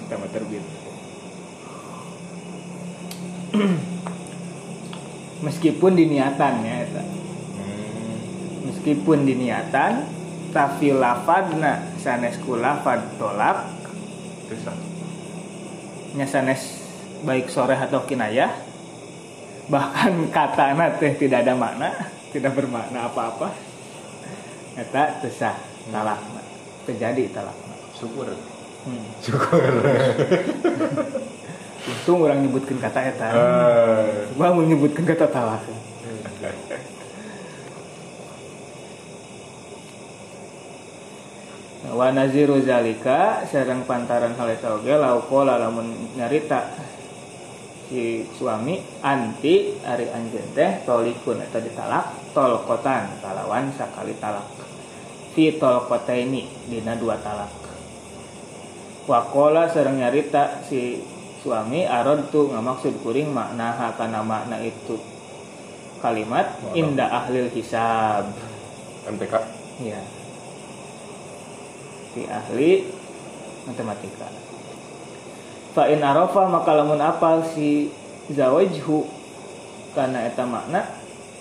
pertama 0.00 0.24
terbit 0.32 0.64
meskipun 5.46 5.92
diniatan 5.92 6.54
ya 6.64 6.76
eta. 6.86 7.02
hmm. 7.04 8.16
meskipun 8.72 9.28
diniatan 9.28 10.08
tapi 10.56 10.96
lafadna 10.96 11.92
sanes 12.00 12.40
ku 12.40 12.56
lafad 12.56 13.04
tolak 13.20 13.68
terus 14.48 14.64
ah. 14.70 14.78
nya 16.16 16.24
sanes 16.24 16.80
baik 17.26 17.52
sore 17.52 17.76
atau 17.76 18.06
kinayah 18.08 18.65
bahkan 19.66 20.14
kata 20.30 20.74
teh 21.02 21.12
tidak 21.18 21.42
ada 21.42 21.54
makna 21.58 21.90
tidak 22.36 22.52
bermakna 22.52 23.08
apa-apa. 23.08 23.48
Eta 24.76 25.24
tesah 25.24 25.56
talakna. 25.88 26.44
Terjadi 26.84 27.32
talakna. 27.32 27.74
Syukur. 27.96 28.28
Hmm. 28.84 29.06
syukur. 29.24 29.62
Untung 31.86 32.18
orang 32.28 32.44
nyebutkan 32.44 32.76
kata 32.76 33.00
eta. 33.08 33.26
Ah. 33.32 34.04
Coba 34.36 34.52
mau 34.52 34.62
nyebutkan 34.66 35.06
kata 35.08 35.26
talak. 35.32 35.64
Wa 41.86 42.12
naziru 42.12 42.60
zalika 42.60 43.46
sareng 43.48 43.86
pantaran 43.88 44.36
hal 44.36 44.48
eta 44.52 44.76
oge 44.76 44.92
lauqala 44.92 45.56
lamun 45.56 46.12
nyarita 46.18 46.68
si 47.86 48.26
suami 48.34 48.82
anti 49.02 49.78
ari 49.86 50.10
anjeun 50.10 50.50
teh 50.54 50.82
tolikun 50.82 51.38
eta 51.42 51.62
ditalak 51.62 52.34
tolkotan 52.34 53.18
kalawan 53.22 53.70
sakali 53.74 54.14
talak. 54.18 54.46
Fi 55.34 55.54
tolkotaini 55.56 56.70
dina 56.70 56.98
dua 56.98 57.20
talak. 57.20 57.52
Wakola 59.06 59.70
sareng 59.70 60.02
nyarita 60.02 60.66
si 60.66 60.98
suami 61.40 61.86
arod 61.86 62.28
tuh 62.34 62.50
ngamaksud 62.50 63.06
kuring 63.06 63.30
makna 63.30 63.94
kana 63.94 64.20
makna 64.26 64.58
itu. 64.58 64.98
Kalimat 66.02 66.58
Walau. 66.60 66.74
inda 66.74 67.06
ahlil 67.08 67.48
hisab. 67.54 68.28
MTK 69.06 69.34
ya 69.86 70.02
di 72.16 72.24
ahli 72.26 72.88
matematika 73.68 74.26
fa 75.76 75.92
in 75.92 76.00
arafa 76.00 76.48
maka 76.48 76.72
lamun 76.72 76.96
apal 77.04 77.44
si 77.52 77.92
zawajhu 78.32 79.04
karena 79.92 80.24
eta 80.24 80.48
makna 80.48 80.88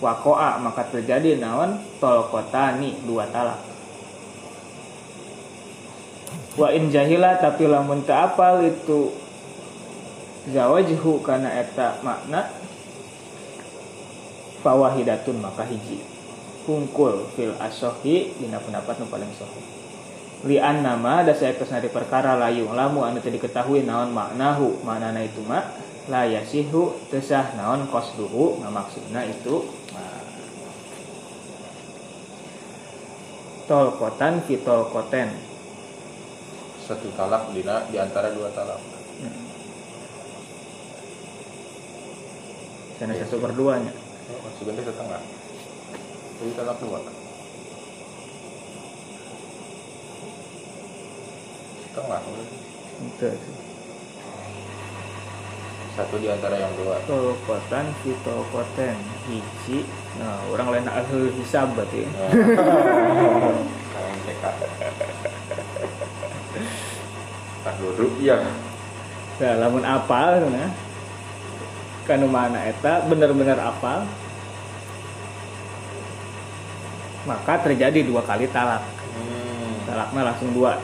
wakoa 0.03 0.59
maka 0.59 0.91
terjadi 0.91 1.39
naon? 1.39 1.79
Tolkotani 2.03 2.99
dua 3.07 3.31
talak. 3.31 3.63
Wa 6.59 6.67
in 6.75 6.91
jahila 6.91 7.39
tapi 7.39 7.63
lamun 7.63 8.03
apal 8.11 8.59
itu 8.67 9.15
zawajhu 10.51 11.23
karena 11.23 11.55
eta 11.55 12.03
makna 12.03 12.51
fawahidatun 14.67 15.39
maka 15.39 15.63
hiji. 15.63 16.03
Hungkul 16.67 17.23
fil 17.39 17.55
asohi 17.55 18.35
dina 18.35 18.59
pendapat 18.59 18.99
nu 18.99 19.07
paling 19.07 19.31
sahih 19.31 19.84
lian 20.45 20.85
nama 20.85 21.25
ada 21.25 21.33
saya 21.33 21.57
ke 21.57 21.65
sana 21.65 21.81
perkara 21.89 22.37
layu 22.37 22.69
lamu 22.69 23.01
anu 23.01 23.17
tadi 23.17 23.41
diketahui 23.41 23.81
naon 23.81 24.13
maknahu 24.13 24.77
maknana 24.85 25.25
itu 25.25 25.41
mak 25.41 25.73
la 26.05 26.29
yasihu 26.29 26.93
tesah 27.09 27.57
naon 27.57 27.89
kosduhu 27.89 28.61
ngamaksudna 28.61 29.25
itu 29.25 29.65
nah. 29.91 30.21
tolkotan 33.65 34.45
fi 34.45 34.61
tolkoten. 34.61 35.33
Satu 36.85 37.09
talak 37.17 37.49
dina 37.49 37.81
di 37.89 37.97
antara 37.97 38.29
dua 38.29 38.53
talak. 38.53 38.77
Sana 43.01 43.17
satu 43.17 43.41
per 43.41 43.51
duanya. 43.57 43.89
Oh, 44.29 44.49
sebenarnya 44.61 44.93
setengah 44.93 45.21
jadi 46.35 46.51
talak 46.53 46.77
dua 46.83 46.99
setengah. 51.95 52.19
Itu 52.99 53.31
satu 55.95 56.19
di 56.19 56.27
antara 56.27 56.59
yang 56.59 56.75
dua. 56.75 56.99
Tolkotan 57.07 57.87
fi 58.03 58.11
tolkoten 58.19 58.99
hiji. 59.31 59.87
Nah 60.19 60.43
orang 60.51 60.75
lain 60.75 60.91
ahli 60.91 61.31
hisab 61.39 61.71
berarti. 61.71 62.03
MTK 63.95 64.43
tak 67.65 67.75
duduk 67.79 68.11
iya. 68.19 68.43
Nah, 69.35 69.53
lamun 69.59 69.83
apal 69.87 70.47
nah, 70.51 70.71
kanu 72.03 72.27
mana 72.27 72.59
eta 72.67 73.07
bener-bener 73.07 73.55
apal. 73.55 74.03
Maka 77.23 77.63
terjadi 77.63 78.03
dua 78.03 78.19
kali 78.27 78.51
talak. 78.51 78.83
Hmm. 79.15 79.79
talaknya 79.87 80.21
langsung 80.27 80.51
dua 80.51 80.75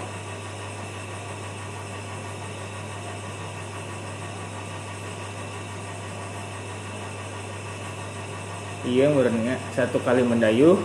iya 8.85 9.05
menurutnya 9.09 9.61
satu 9.77 10.01
kali 10.01 10.25
mendayuh 10.25 10.79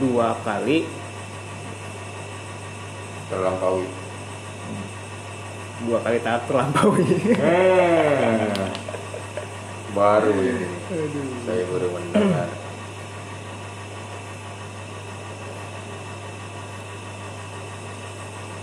dua 0.00 0.32
kali. 0.40 0.88
Terlampaui. 3.28 3.86
Dua 5.86 5.98
kali 6.00 6.18
talak 6.24 6.44
terlampaui. 6.48 7.04
Hmm. 7.36 8.72
baru 9.90 10.30
ini. 10.38 10.66
Saya 11.44 11.62
baru 11.66 11.86
mendengar. 11.90 12.48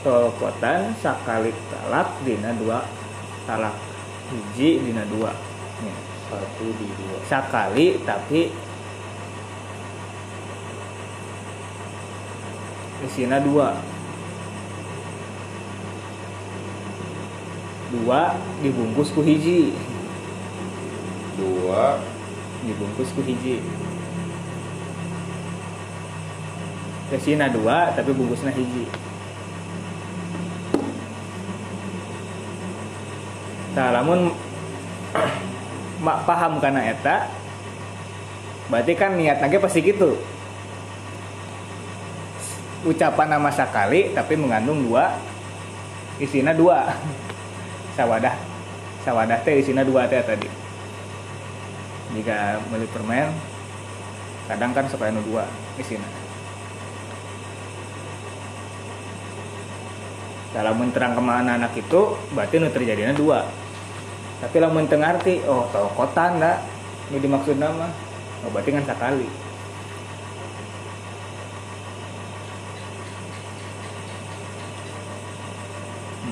Tolkotan 0.08 0.96
sakali 1.04 1.52
talak 1.68 2.10
dina 2.24 2.56
dua 2.56 2.88
talak. 3.44 3.76
Hiji 4.32 4.88
dina 4.88 5.04
dua. 5.08 5.32
Nih, 5.84 5.96
satu 6.28 6.66
di 6.76 6.88
dua. 6.92 7.18
Sakali 7.28 8.04
tapi 8.04 8.52
isina 13.08 13.40
dua. 13.40 13.80
Dua 17.88 18.36
dibungkus 18.60 19.16
ku 19.16 19.24
hiji. 19.24 19.72
Dua. 21.40 22.04
Dibungkus 22.68 23.10
ku 23.16 23.24
hiji. 23.24 23.64
Kesina 27.08 27.48
dua 27.48 27.96
tapi 27.96 28.12
bungkusnya 28.12 28.52
hiji. 28.52 28.84
Nah, 33.80 33.96
lamun 33.96 34.36
mak 35.16 35.32
paham 36.02 36.62
karena 36.62 36.94
eta 36.94 37.30
berarti 38.68 38.94
kan 38.94 39.16
niat 39.18 39.42
lagi 39.42 39.58
pasti 39.58 39.80
gitu. 39.82 40.18
Ucapan 42.86 43.36
nama 43.36 43.50
sekali 43.50 44.14
tapi 44.14 44.38
mengandung 44.38 44.86
dua 44.86 45.18
isinya 46.22 46.54
dua. 46.54 46.94
Sawadah 47.98 48.36
sawadah 49.02 49.40
teh 49.42 49.64
isinya 49.64 49.82
dua 49.82 50.06
teh 50.06 50.20
tadi. 50.22 50.52
Jika 52.14 52.62
beli 52.70 52.88
permen 52.92 53.32
kadang 54.48 54.72
kan 54.72 54.86
supaya 54.88 55.12
nu 55.12 55.24
dua 55.24 55.48
isinya. 55.80 56.08
Dalam 60.56 60.80
terang 60.90 61.14
ke 61.14 61.22
mana 61.22 61.60
anak 61.60 61.76
itu 61.76 62.16
berarti 62.32 62.60
nu 62.60 62.72
terjadinya 62.72 63.14
dua 63.14 63.67
tapi 64.38 64.56
lamun 64.58 64.86
teu 64.86 64.98
ngarti 64.98 65.42
oh 65.46 65.66
tau 65.74 65.90
kota 65.94 66.38
ndak 66.38 66.58
nu 67.10 67.18
dimaksud 67.18 67.58
nama 67.58 67.90
oh 68.46 68.50
berarti 68.54 68.70
kan 68.72 68.86
sekali 68.86 69.28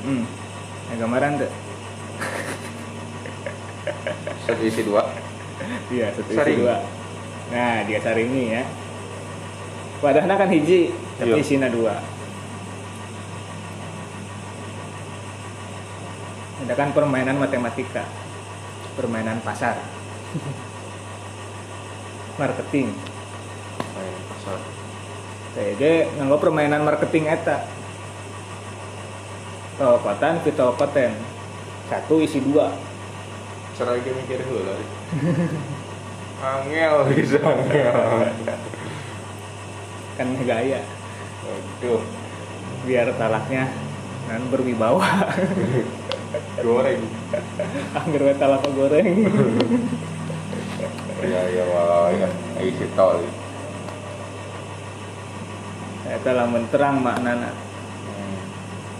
Hmm, 0.05 0.21
ya 0.91 1.01
gambaran 1.01 1.41
tuh. 1.41 1.51
satu 4.45 4.61
isi 4.61 4.81
dua 4.85 5.01
Iya, 5.89 6.13
satu 6.13 6.29
isi 6.29 6.37
Saring. 6.37 6.59
dua. 6.61 6.77
Nah, 7.49 7.75
dia 7.85 7.99
saringi 8.01 8.43
ya. 8.51 8.63
Wadahna 10.03 10.35
kan 10.35 10.49
hiji, 10.51 10.93
tapi 11.17 11.33
Iya. 11.33 11.41
isina 11.41 11.67
dua. 11.71 11.97
Ada 16.65 16.73
kan 16.73 16.97
permainan 16.97 17.37
matematika, 17.37 18.09
permainan 18.97 19.37
pasar, 19.45 19.77
marketing. 22.41 22.89
main 23.93 24.15
pasar 24.33 24.59
Jadi 25.55 26.09
nganggo 26.17 26.41
permainan 26.41 26.81
marketing 26.81 27.29
eta. 27.29 27.69
Tokotan 29.77 30.41
pitokoten. 30.41 31.13
Satu 31.85 32.17
isi 32.17 32.41
dua. 32.41 32.73
cerai 33.75 33.99
ge 33.99 34.11
mikir 34.15 34.39
heula 34.39 34.71
angel 36.39 36.95
bisa 37.11 37.43
angel 37.43 37.91
Kan 40.15 40.31
gaya 40.47 40.79
aduh 41.43 41.99
biar 42.87 43.11
talaknya 43.19 43.67
nan 44.31 44.47
berwibawa. 44.47 45.03
goreng 46.61 47.01
Angger 47.95 48.21
we 48.21 48.33
talak 48.37 48.63
goreng. 48.75 49.05
ya 51.25 51.41
ya 51.49 51.63
wah 51.73 52.11
ya 52.13 52.29
isi 52.61 52.85
tol 52.93 53.23
Eta 56.05 56.37
lamun 56.37 56.69
terang 56.69 57.01
maknana. 57.01 57.49
Hmm. 57.49 58.37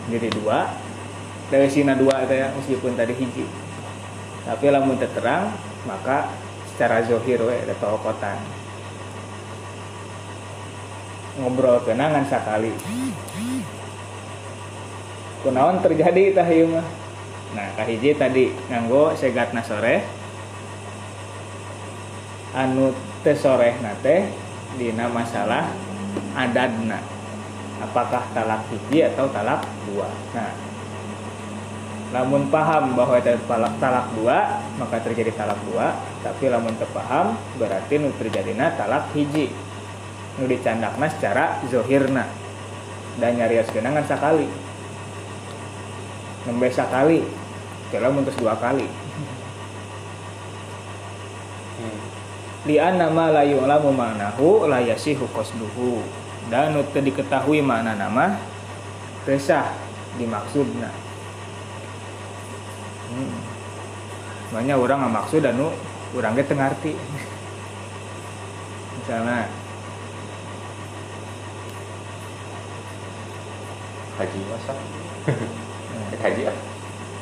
Jadi 0.09 0.33
dua. 0.41 0.73
Dari 1.53 1.69
sina 1.69 1.93
dua 1.93 2.25
itu 2.25 2.33
ya 2.33 2.49
meskipun 2.57 2.97
tadi 2.97 3.13
hiji. 3.13 3.45
Tapi 4.41 4.65
lamun 4.73 4.97
terang 4.97 5.53
maka 5.85 6.33
secara 6.73 7.05
zohir 7.05 7.37
we 7.45 7.53
ada 7.53 7.77
tokotan. 7.77 8.41
Ngobrol 11.37 11.85
kenangan 11.85 12.25
sekali. 12.25 12.73
Kunaon 15.45 15.85
terjadi 15.85 16.33
tah 16.33 16.49
ieu 16.49 16.73
mah. 16.73 17.04
Nah, 17.55 17.71
kahiji 17.79 18.11
tadi 18.19 18.51
nganggo 18.67 19.15
segatna 19.15 19.63
sore. 19.63 20.03
Anu 22.51 22.91
teu 23.23 23.35
sorehna 23.35 23.95
teh 24.03 24.27
dina 24.75 25.07
masalah 25.07 25.71
adadna. 26.35 26.99
Apakah 27.79 28.23
talak 28.31 28.67
hiji 28.71 29.03
atau 29.07 29.27
talak 29.31 29.63
dua? 29.87 30.07
Nah, 30.31 30.51
lamun 32.15 32.47
paham 32.47 32.95
bahwa 32.95 33.19
itu 33.19 33.35
talak, 33.43 33.75
talak 33.75 34.07
dua 34.15 34.63
maka 34.79 35.03
terjadi 35.03 35.35
talak 35.35 35.59
dua 35.67 35.99
tapi 36.23 36.47
lamun 36.47 36.71
teu 36.79 36.87
paham 36.95 37.35
berarti 37.59 37.99
nu 37.99 38.15
terjadina 38.15 38.71
talak 38.79 39.11
hiji 39.11 39.51
nu 40.39 40.47
dicandakna 40.47 41.11
secara 41.11 41.59
zohirna 41.67 42.23
dan 43.19 43.35
nyarios 43.35 43.67
genangan 43.67 44.07
sakali 44.07 44.47
nembe 46.47 46.71
sakali 46.71 47.25
kalau 47.99 48.15
muntus 48.15 48.35
dua 48.37 48.55
kali. 48.59 48.87
Hmm. 51.75 51.99
lian 52.65 52.95
nama 52.95 53.29
la 53.35 53.43
yu'lamu 53.43 53.91
ma'nahu 53.91 54.67
la 54.67 54.79
yasihu 54.79 55.27
qasduhu. 55.35 56.01
Dan 56.45 56.77
teu 56.93 57.01
diketahui 57.01 57.57
makna 57.65 57.97
nama 57.97 58.37
resah 59.25 59.73
dimaksudna 60.21 60.93
hmm. 63.09 63.37
makanya 64.53 64.75
orang 64.77 64.97
nggak 65.01 65.15
maksud 65.17 65.41
dan 65.41 65.57
nu 65.57 65.73
orang 66.13 66.37
ge 66.37 66.43
teu 66.45 66.55
ngarti 66.55 66.93
misalnya. 69.01 69.49
Haji 74.15 74.39
masa 74.47 74.73
haji 76.23 76.41
ah 76.47 76.57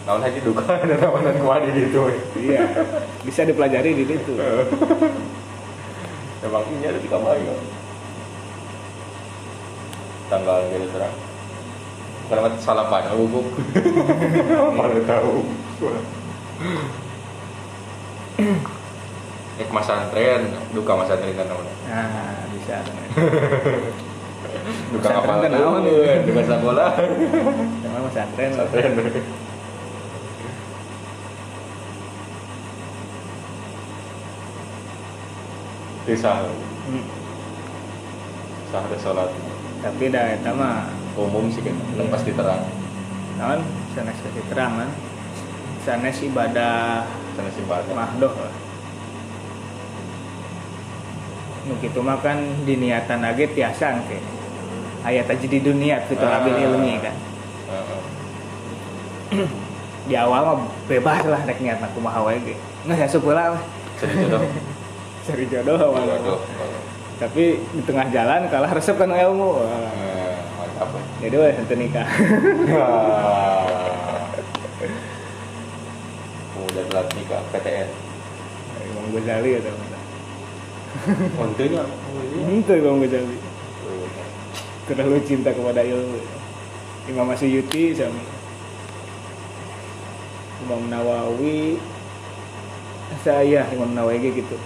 naon 0.03 0.19
haji 0.19 0.39
duka? 0.43 0.67
Ada 0.84 0.95
naonan 0.99 1.35
kumaha 1.39 1.63
di 1.63 1.71
ditu 1.80 2.11
iya. 2.35 2.67
Bisa 3.23 3.47
dipelajari 3.47 3.95
di 3.95 4.05
situ. 4.07 4.35
Emang 6.43 6.67
ini 6.75 6.84
ada 6.84 6.99
di 6.99 7.07
kamar 7.07 7.39
ya? 7.39 7.55
Tanggal 10.27 10.59
gitu 10.75 10.91
terang. 10.91 11.15
Karena 12.27 12.51
salah 12.59 12.91
pada 12.91 13.15
hukum 13.15 13.47
mana 14.75 14.99
tahu. 15.07 15.47
Eh 19.55 19.67
mas 19.71 19.88
antren, 19.88 20.51
duka 20.75 20.91
mas 20.99 21.15
antren 21.15 21.31
kan 21.31 21.47
namanya. 21.47 21.75
nah 21.88 22.43
bisa. 22.51 22.75
Duka 24.91 25.47
naon? 25.47 25.88
duka 26.27 26.41
sekolah. 26.43 26.91
sama 27.80 27.97
mas 28.03 28.17
antren 28.19 28.51
Antren. 36.03 36.09
Bisa, 36.09 36.31
Hmm. 36.84 37.05
sah 38.67 38.84
ada 38.84 38.97
sholat 38.99 39.30
tapi 39.80 40.11
dah 40.11 40.35
eta 40.35 40.51
mah 40.51 40.91
umum 41.15 41.47
sih 41.47 41.63
kan, 41.63 41.71
kan 41.95 42.07
pasti 42.11 42.34
terang. 42.34 42.59
naon 43.39 43.63
sanes 43.93 44.19
kasih 44.19 44.43
terang 44.51 44.71
kan 44.77 44.89
sanes 45.80 46.19
ibadah 46.19 47.07
Sana 47.34 47.49
simpanan. 47.49 47.95
mahdoh 47.95 48.34
lah 48.35 48.53
nu 51.63 51.80
kitu 51.80 52.03
mah 52.03 52.19
kan 52.19 52.35
diniatan 52.67 53.23
lagi 53.23 53.47
tiasa 53.47 53.95
ke 54.03 54.19
ayat 55.03 55.31
aja 55.31 55.47
di 55.47 55.59
dunia 55.63 56.03
fitur 56.03 56.27
Ah. 56.27 56.43
abil 56.43 56.57
ilmi 56.57 56.99
kan 56.99 57.15
Heeh. 59.31 59.47
di 60.03 60.15
awal 60.19 60.41
mah 60.43 60.57
bebas 60.85 61.23
lah 61.23 61.47
rek 61.47 61.63
niat 61.63 61.80
aku 61.80 62.03
mah 62.03 62.11
ge 62.38 62.59
nggak 62.84 62.97
ya 62.97 63.07
sebelah 63.07 63.55
lah. 63.55 63.63
cari 65.23 65.45
jodoh 65.47 65.77
awal 65.77 66.03
Jodoh. 66.03 66.39
tapi 67.15 67.43
di 67.57 67.81
tengah 67.81 68.07
jalan 68.09 68.47
kalah 68.47 68.69
resep 68.69 68.95
kan 68.95 69.07
ilmu. 69.07 69.49
Wah, 69.55 69.63
Eh, 69.95 70.35
Mantap. 70.59 70.89
ya. 70.91 71.01
jadi 71.23 71.35
weh 71.37 71.53
ente 71.55 71.75
nikah. 71.75 72.07
Udah 76.59 76.83
telat 76.85 77.07
nikah 77.13 77.41
PTN. 77.49 77.89
Imam 78.83 79.05
Ghazali 79.13 79.51
atau 79.57 79.71
apa 79.71 79.97
Untungnya. 81.39 81.83
itu 82.51 82.71
Imam 82.75 82.97
Ghazali. 82.99 83.37
Terlalu 84.83 85.17
cinta 85.23 85.49
kepada 85.49 85.81
ilmu. 85.81 86.19
Imam 87.05 87.25
Masyuti 87.25 87.95
sama 87.95 88.21
Imam 90.61 90.81
Nawawi. 90.87 91.79
Saya 93.21 93.63
Imam 93.69 93.93
Nawawi 93.93 94.33
gitu 94.33 94.57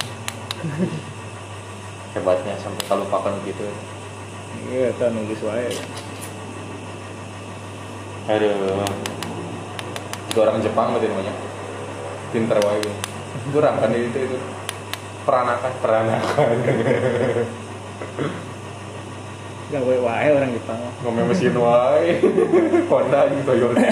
Hebatnya 2.17 2.53
sampai 2.57 2.83
kalau 2.89 3.05
lupakan 3.05 3.33
gitu. 3.45 3.67
iya 4.73 4.89
kan 4.97 5.13
nulis 5.13 5.37
wae 5.45 5.69
Aduh. 8.27 8.83
itu 10.27 10.37
orang 10.41 10.59
Jepang 10.59 10.91
berarti 10.91 11.07
namanya. 11.07 11.33
Pinter 12.33 12.57
wae 12.59 12.77
gitu. 12.83 12.95
kurang 13.53 13.79
kan 13.79 13.93
itu 13.93 14.17
itu. 14.17 14.37
Peranakan 15.23 15.73
peranakan 15.79 16.55
gawe 19.67 19.95
wae 19.99 20.27
orang 20.31 20.51
Jepang. 20.55 20.79
Ngomong 21.03 21.25
mesin 21.27 21.55
wae. 21.59 22.23
Honda 22.87 23.27
jeung 23.27 23.43
Toyota. 23.43 23.83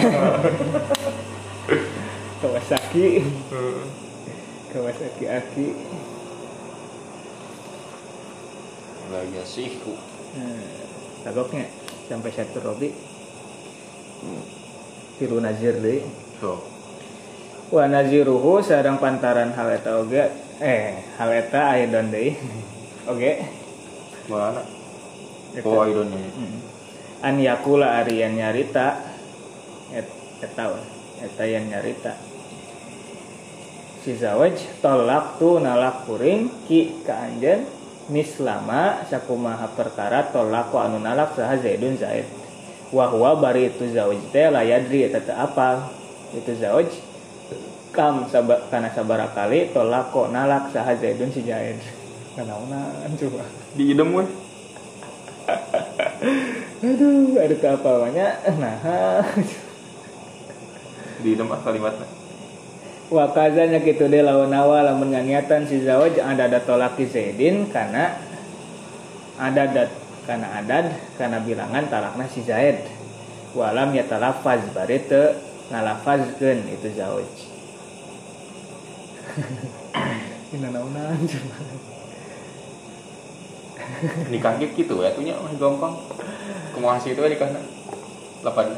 Kawasaki. 2.39 3.07
Kawasaki 4.71 5.25
Aki 5.27 5.67
lagi 9.11 9.41
sih 9.45 9.69
nah, 10.37 10.63
tagoknya 11.25 11.65
sampai 12.09 12.31
satu 12.33 12.59
robi 12.61 12.89
tilu 15.15 15.39
nazir 15.39 15.79
deh. 15.79 16.03
So. 16.39 16.59
Wa 17.71 17.89
naziruhu 17.89 18.61
sareng 18.61 18.99
pantaran 18.99 19.55
hal 19.55 19.69
eta 19.73 19.97
oge. 19.97 20.29
Eh 20.61 21.01
hal 21.19 21.29
eta 21.33 21.75
aya 21.75 21.85
don 21.89 22.11
deui 22.11 22.35
oge. 23.11 23.31
Mana? 24.29 24.63
Oh 25.63 25.87
idonnya 25.87 26.19
Mm. 26.35 26.59
an 27.23 27.35
yakula 27.39 28.03
ari 28.03 28.19
yang 28.21 28.35
nyarita. 28.35 28.99
Et, 29.95 30.07
eta 30.43 30.75
eta 31.23 31.43
yang 31.47 31.71
nyarita. 31.71 32.13
Si 34.03 34.13
zawaj 34.19 34.83
tolak 34.83 35.39
tu 35.41 35.57
nalak 35.57 36.05
kuring 36.05 36.51
ki 36.67 37.07
ka 37.07 37.15
anjeun 37.25 37.65
mislama 38.09 39.01
sakumaha 39.09 39.65
perkara 39.73 40.29
tolak 40.29 40.69
ku 40.69 40.77
anu 40.77 41.01
nalak 41.01 41.33
saha 41.33 41.57
zaidun 41.57 41.97
zaid. 41.97 42.25
Wa 42.93 43.09
huwa 43.09 43.37
bari 43.41 43.73
itu 43.73 43.89
zawaj 43.89 44.21
teh 44.29 44.49
layadri 44.49 45.09
eta 45.09 45.21
teu 45.21 45.33
apal. 45.33 45.89
Itu 46.33 46.53
zawaj 46.53 46.89
kam 47.95 48.27
saba, 48.27 48.67
kana 48.67 48.91
sabara 48.91 49.31
kali 49.31 49.71
tolak 49.71 50.11
kok 50.13 50.29
nalak 50.29 50.69
saha 50.69 50.93
zaidun 50.99 51.31
si 51.31 51.47
zaid 51.47 51.79
Kenaunan 52.35 53.15
coba 53.15 53.47
di 53.79 53.95
idem 53.95 54.11
weh. 54.11 54.27
Aduh, 56.85 57.39
ada 57.39 57.55
apa 57.79 57.89
banyak. 58.03 58.33
Nah, 58.59 58.77
di 61.23 61.29
idem 61.31 61.47
ah 61.49 61.59
kalimatnya 61.63 62.24
wakazanya 63.09 63.81
gitu 63.85 64.09
deh 64.09 64.25
lawan 64.25 64.53
awal 64.53 64.81
lamun 64.81 65.13
nganiatan 65.13 65.69
si 65.69 65.85
zawaj 65.85 66.17
ada 66.17 66.49
ada 66.49 66.59
tolak 66.63 66.97
di 66.97 67.05
Zaidin 67.05 67.69
karena 67.69 68.17
ada 69.37 69.63
dat 69.69 69.91
karena 70.25 70.47
adad 70.57 70.85
karena 71.21 71.37
bilangan 71.43 71.85
talakna 71.85 72.25
si 72.25 72.41
Zaid. 72.41 72.81
Walam 73.55 73.95
ya 73.95 74.03
talafaz 74.03 74.59
bari 74.75 74.99
teu 75.05 75.37
ngalafazkeun 75.71 76.59
itu 76.71 76.87
zawaj. 76.97 77.29
Ini 80.55 80.67
naunan 80.71 81.19
coba. 81.23 81.57
nikah 84.29 84.59
gitu 84.59 85.01
ya 85.01 85.13
tuhnya 85.13 85.37
mah 85.39 85.53
gampang 85.55 85.93
kumaha 86.75 86.97
sih 86.99 87.15
itu 87.15 87.21
ya 87.21 87.29
nikahna 87.31 87.61
lapan 88.43 88.75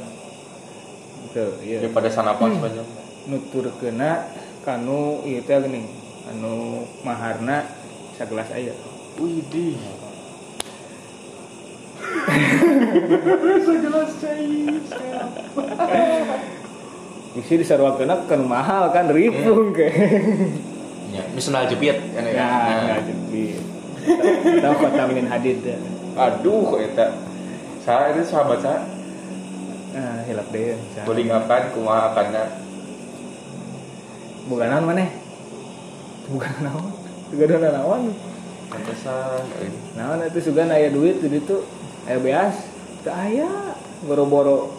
Tuh, 1.35 1.59
iya. 1.59 1.83
daripada 1.83 2.07
sanapan 2.07 2.53
sepanjang 2.55 2.87
nutur 3.27 3.67
kena 3.79 4.27
kanu 4.63 5.23
ieu 5.23 5.43
teh 5.43 5.59
geuning 5.59 5.87
anu 6.27 6.83
maharna 7.03 7.67
sagelas 8.15 8.51
aya 8.51 8.73
Widih. 9.17 9.81
Segelas 13.65 14.11
cair. 14.21 14.77
Isi 17.37 17.53
disarwakeuna 17.57 18.25
kan 18.25 18.41
mahal 18.45 18.89
kan 18.93 19.09
ripung 19.09 19.73
ke. 19.73 19.89
Ya, 21.07 21.23
sendal 21.41 21.65
jepit 21.65 21.97
ya. 22.13 22.21
Ya, 22.21 22.21
Nah. 22.35 22.77
nggak 22.85 22.99
jadi. 23.09 23.45
Tahu 24.61 24.73
kota 24.77 25.03
min 25.09 25.25
hadid. 25.25 25.65
ya. 25.65 25.77
Aduh, 26.17 26.77
eta. 26.77 27.13
Saya 27.81 28.13
itu 28.13 28.21
sahabat 28.27 28.59
saya. 28.61 28.81
Ah, 29.97 30.21
hilap 30.29 30.45
deh. 30.53 30.77
Boleh 31.05 31.23
ngapain 31.25 31.73
kumaha 31.73 32.13
karena 32.13 32.43
Bukan 34.47 34.67
naon 34.71 34.85
maneh? 34.87 35.09
Bukan 36.31 36.53
naon. 36.63 36.91
Juga 37.31 37.43
ada 37.59 37.69
naon. 37.83 38.15
pantesan. 38.67 39.43
Naon 39.95 40.27
itu 40.27 40.39
sugan 40.43 40.71
aya 40.71 40.91
duit 40.91 41.19
di 41.19 41.27
ditu 41.27 41.63
aya 42.07 42.19
beas. 42.19 42.55
Teu 43.03 43.11
aya. 43.11 43.75
Boro-boro. 44.07 44.71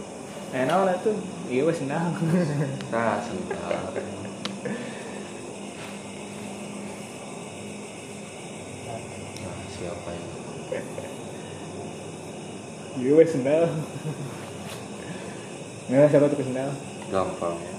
Eh 0.56 0.64
naon 0.64 0.88
itu? 0.88 1.12
Iya 1.52 1.62
wes 1.68 1.80
nah. 1.84 2.08
Nah, 2.92 3.20
sebentar. 3.20 3.92
Nah, 8.88 9.56
siapa 9.68 10.08
ini? 10.16 10.28
Iya 12.98 13.12
wes 13.14 13.30
sendal. 13.32 13.64
Nggak 15.88 16.08
siapa 16.08 16.26
tuh 16.32 16.40
sendal? 16.40 16.70
Gampang 17.08 17.56
ya. 17.60 17.77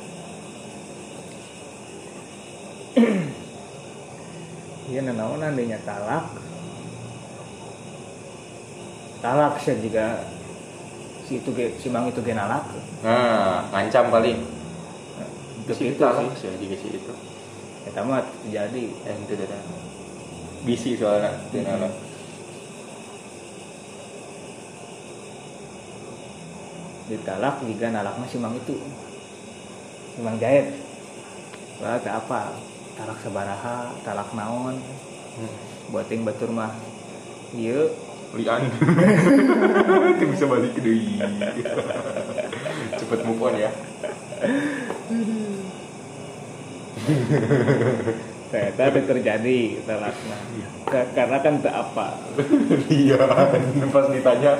Iya 4.89 5.05
nanaonan 5.05 5.53
dinya 5.53 5.77
talak. 5.85 6.26
Talak 9.21 9.53
sih 9.61 9.77
juga 9.84 10.26
si 11.30 11.38
itu 11.38 11.49
ge, 11.53 11.77
si 11.77 11.93
mang 11.93 12.09
itu 12.09 12.26
ge 12.26 12.34
nalak. 12.34 12.65
Nah, 13.05 13.69
ngancam 13.69 14.09
paling. 14.09 14.41
Itu 15.61 15.71
Si 15.77 15.93
itu 15.93 16.01
itu 16.01 16.35
sih. 16.41 16.49
si 16.73 16.88
itu. 16.97 17.13
Eta 17.85 18.01
mah 18.01 18.26
terjadi. 18.41 18.84
Yang 19.05 19.17
itu 19.30 19.34
dah. 19.45 19.61
Bisi 20.65 20.91
soalnya, 20.97 21.31
dia 21.53 21.63
Hmm. 21.63 21.88
Ditalak 27.09 27.61
juga 27.61 27.88
nalaknya 27.93 28.26
si 28.26 28.38
mang 28.41 28.57
itu. 28.57 28.76
Si 30.17 30.19
mang 30.26 30.35
jahit. 30.41 30.73
Wah, 31.80 31.95
apa? 31.95 32.57
Talak 32.99 33.17
sabaraha, 33.23 33.77
talak 34.03 34.30
naon. 34.35 34.76
Buating 35.89 36.27
batur 36.27 36.51
mah. 36.51 36.76
Ieu 37.55 37.88
Lian. 38.35 38.61
Itu 40.13 40.26
bisa 40.27 40.45
balik 40.45 40.76
ke 40.76 40.81
deui. 40.84 41.17
Cepet 42.99 43.19
move 43.23 43.41
on 43.41 43.55
ya. 43.55 43.71
Ternyata 48.49 48.81
itu 48.89 49.01
terjadi 49.07 49.59
talakna. 49.81 50.38
Ka- 50.85 51.09
Karena 51.15 51.38
kan 51.39 51.53
tak 51.57 51.73
apa. 51.73 52.07
Iya. 52.91 53.17
Pas 53.89 54.05
ditanya, 54.09 54.51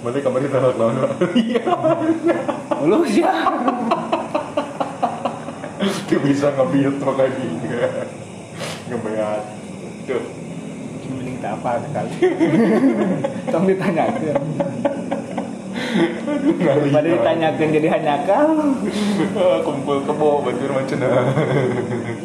mana 0.00 0.16
kemarin 0.16 0.48
tolak 0.48 0.74
naon? 0.76 0.96
Iya. 1.34 1.64
Lu 2.86 3.04
sih. 3.04 3.24
Dia 5.80 6.18
bisa 6.20 6.52
nge-build 6.52 6.96
makanya. 7.00 7.46
Ngebayat. 8.90 9.42
Tuh. 10.04 10.22
Mending 11.10 11.36
tak 11.42 11.52
apa 11.58 11.80
sekali. 11.82 12.12
Tong 13.52 13.64
ditanyakan. 13.66 14.36
Daripada 16.60 17.08
ditanyakan 17.08 17.68
jadi 17.74 17.88
hanya 17.90 18.14
kau. 18.22 18.50
Ah, 19.34 19.58
Kumpul 19.66 19.98
kebo, 20.06 20.46
batur 20.46 20.70
macam 20.70 20.98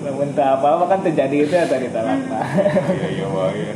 Namun 0.06 0.28
tak 0.38 0.50
apa-apa 0.62 0.84
kan 0.86 1.00
terjadi 1.02 1.38
itu 1.50 1.54
ya 1.56 1.66
tadi 1.66 1.90
talakna. 1.90 2.40
Iya, 2.94 3.08
iya, 3.10 3.26
wae. 3.26 3.74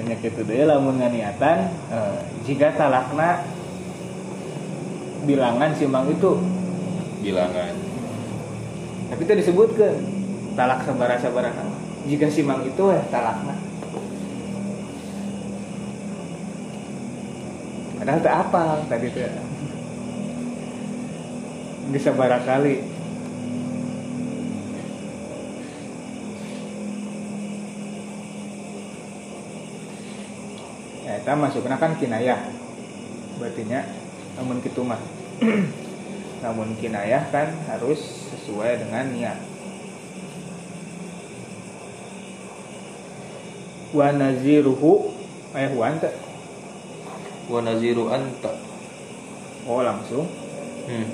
Banyak 0.00 0.18
itu 0.24 0.40
deh 0.48 0.64
lamun 0.64 0.96
nganiatan. 0.96 1.58
eh, 1.92 2.16
jika 2.48 2.72
talakna 2.72 3.44
bilangan 5.28 5.76
si 5.76 5.84
mang 5.84 6.08
itu 6.08 6.40
Bilangan. 7.20 7.74
tapi 9.10 9.20
itu 9.26 9.32
disebutkan 9.44 9.96
talak 10.56 10.86
sabara 10.86 11.20
sabara 11.20 11.50
jika 12.08 12.30
si 12.32 12.40
mang 12.46 12.64
itu 12.64 12.84
ya 12.88 13.02
talakna 13.12 13.54
padahal 18.00 18.20
tak 18.24 18.34
apa 18.48 18.64
tadi 18.88 19.06
itu 19.12 19.20
bisa 21.90 22.14
sabara 22.14 22.38
kali. 22.46 22.86
Ya 31.02 31.18
kita 31.18 31.34
masuknya 31.34 31.76
kan 31.82 31.98
kinayah. 31.98 32.40
Berartinya 33.42 33.82
namun 34.38 34.62
gitu 34.62 34.86
mah 34.86 35.02
namun 36.40 36.72
kinayah 36.76 37.28
kan 37.28 37.52
harus 37.68 38.00
sesuai 38.32 38.80
dengan 38.80 39.06
niat 39.12 39.38
wa 43.90 44.08
naziruhu 44.14 45.10
eh 45.52 45.70
wa 45.74 45.84
anta 45.90 46.10
Wa 47.50 47.58
naziru 47.58 48.06
anta. 48.06 48.52
oh 49.66 49.82
langsung 49.82 50.26
Hmm. 50.80 51.06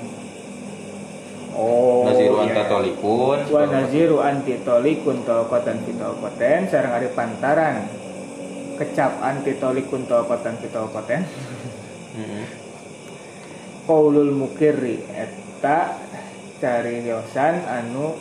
Oh. 1.57 2.05
Naziru 2.05 2.37
iya. 2.37 2.43
anta 2.49 2.63
tolikun. 2.69 3.39
Wa 3.49 3.63
naziru 3.65 4.17
anti 4.21 4.61
tolikun 4.61 5.21
tolkotan 5.25 5.81
pitolkoten 5.85 6.69
sareng 6.69 6.93
ari 6.93 7.09
pantaran 7.13 7.85
kecap 8.77 9.17
anti 9.21 9.57
tolikun 9.57 10.05
tolkotan 10.05 10.57
pitolkoten 10.61 11.25
Hmm. 12.17 12.45
Qaulul 13.87 14.35
mukirri 14.35 14.99
eta 15.15 15.95
cari 16.59 17.07
yosan 17.07 17.63
anu 17.63 18.19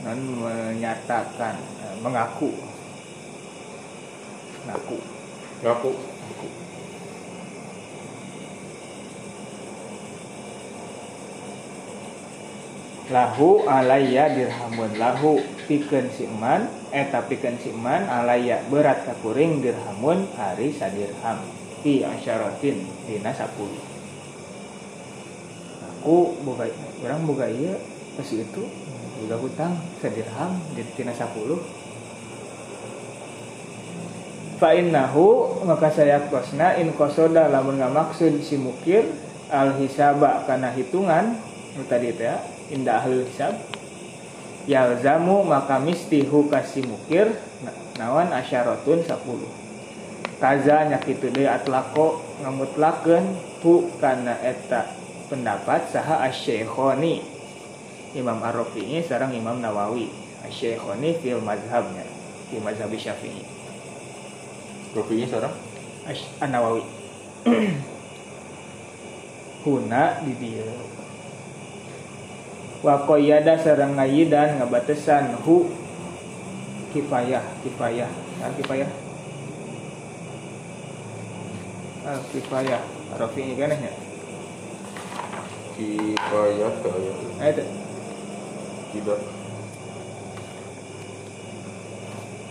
non 0.00 0.20
menyatakan 0.40 1.60
eh, 1.60 1.94
mengaku. 2.00 2.50
Ngaku. 4.64 4.98
Ngaku. 5.60 5.92
lahu 13.10 13.66
alaya 13.66 14.30
dirhamun. 14.30 14.94
Lahu 14.96 15.42
pikeun 15.66 16.08
si 16.14 16.30
eman 16.30 16.70
eta 16.94 17.26
pikeun 17.26 17.58
si 17.58 17.74
eman 17.74 18.06
alaya 18.06 18.62
berat 18.70 19.02
ka 19.02 19.18
kuring 19.20 19.60
dirhamun 19.60 20.30
hari 20.38 20.70
sadirham. 20.70 21.42
Fi 21.82 22.06
asyaratin 22.06 22.86
dina 23.10 23.34
10 23.34 23.99
aku 26.00 26.32
boga 26.48 26.64
orang 27.04 27.28
boga 27.28 27.44
ieu 27.44 27.76
pas 28.16 28.24
itu 28.24 28.64
boga 29.20 29.36
hutang 29.36 29.76
sadirham 30.00 30.56
di 30.72 30.80
tina 30.96 31.12
10 31.12 31.28
fa 34.56 34.72
innahu 34.72 35.60
maka 35.68 35.92
saya 35.92 36.24
kosna 36.32 36.80
in 36.80 36.96
kosoda 36.96 37.52
lamun 37.52 37.84
ngamaksud 37.84 38.40
si 38.40 38.56
mukir 38.56 39.12
al 39.52 39.76
hisaba 39.76 40.48
kana 40.48 40.72
hitungan 40.72 41.36
nu 41.76 41.84
tadi 41.84 42.16
teh 42.16 42.32
indah 42.72 43.04
ahli 43.04 43.20
hisab 43.28 43.60
yalzamu 44.64 45.44
maka 45.44 45.76
mistihu 45.84 46.48
kasih 46.48 46.88
mukir 46.88 47.28
na- 47.60 47.76
nawan 48.00 48.32
asyaratun 48.32 49.04
10 49.04 50.40
kaza 50.40 50.88
nyakitu 50.88 51.28
deui 51.28 51.44
atlako 51.44 52.24
ngamutlakeun 52.40 53.36
hu 53.60 53.84
kana 54.00 54.40
eta 54.40 54.99
pendapat 55.30 55.86
saha 55.94 56.26
asy-syekhoni. 56.26 57.22
Imam 58.18 58.42
Ar-Rafi'i 58.42 58.98
sareng 59.06 59.30
Imam 59.30 59.62
Nawawi. 59.62 60.10
Asy-syekhoni 60.42 61.14
fil 61.22 61.38
mazhabnya 61.38 62.02
di 62.50 62.58
mazhab 62.58 62.90
Syafi'i. 62.90 63.46
Sekarang? 64.90 65.54
Asy- 66.10 66.34
An-Nawawi. 66.42 66.82
Huna 69.64 70.24
di 70.24 70.32
dieu 70.40 70.64
wa 72.80 72.96
qayyada 73.04 73.60
sareng 73.60 73.94
ngayidan 73.94 74.56
ngabatesan 74.58 75.36
hu. 75.44 75.68
Kifayah 76.90 77.44
kifayah. 77.62 78.10
Al 78.42 78.50
kifayah? 78.58 78.90
Al 82.02 82.18
kifayah. 82.34 82.82
Rafi 83.14 83.40
ini 83.46 83.54
kan 83.54 83.70
ya 83.78 84.09
Kifayah 85.80 86.72
kaya. 86.84 87.12
nah 87.40 87.46
itu. 87.48 87.64
Tidak. 88.90 89.20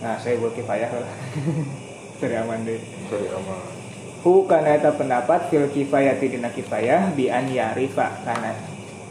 nah 0.00 0.16
saya 0.18 0.40
buat 0.40 0.56
kifayah 0.56 0.90
lah 0.90 1.12
dari 2.24 2.34
aman 2.40 2.64
deh 2.64 2.80
Cari 3.06 3.28
aman. 3.30 3.60
hu 4.24 4.48
kana 4.48 4.74
eta 4.74 4.96
pendapat 4.96 5.52
fil 5.52 5.68
kifayati 5.70 6.26
dina 6.26 6.50
kifayah 6.50 7.14
bi 7.14 7.30
an 7.30 7.46
yarifa. 7.46 8.18
Kana 8.26 8.58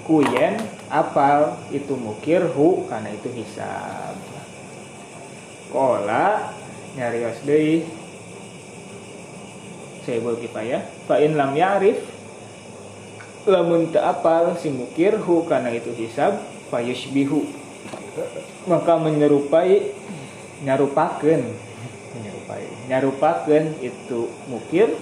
kuyen 0.03 0.59
apal 0.91 1.55
itu 1.71 1.95
mukir 1.95 2.43
hu 2.43 2.89
kana 2.91 3.15
itu 3.15 3.31
hisab. 3.31 4.19
Kola 5.71 6.51
nyarios 6.99 7.39
deui. 7.47 7.87
Saibul 10.03 10.41
kifayah 10.43 10.83
fa 11.07 11.23
in 11.23 11.39
lam 11.39 11.55
ya'rif 11.55 12.01
lamun 13.49 13.89
apal 13.97 14.53
si 14.61 14.69
mukir 14.69 15.17
hu 15.17 15.43
kana 15.49 15.73
itu 15.73 15.89
hisab 15.97 16.37
fa 16.69 16.79
yushbihu 16.79 17.59
maka 18.67 18.93
menyerupai 18.99 19.93
nyarupakeun. 20.65 21.43
Menyerupai. 22.17 22.65
Nyarupakeun 22.91 23.65
itu 23.79 24.29
mukir 24.49 24.93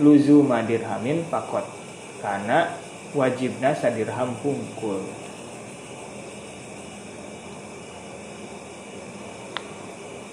luzuma 0.00 0.64
dirhamin 0.64 1.24
fakot. 1.28 1.64
Karena 2.20 2.76
wajibna 3.16 3.72
sadirham 3.72 4.36
pungkul. 4.44 5.00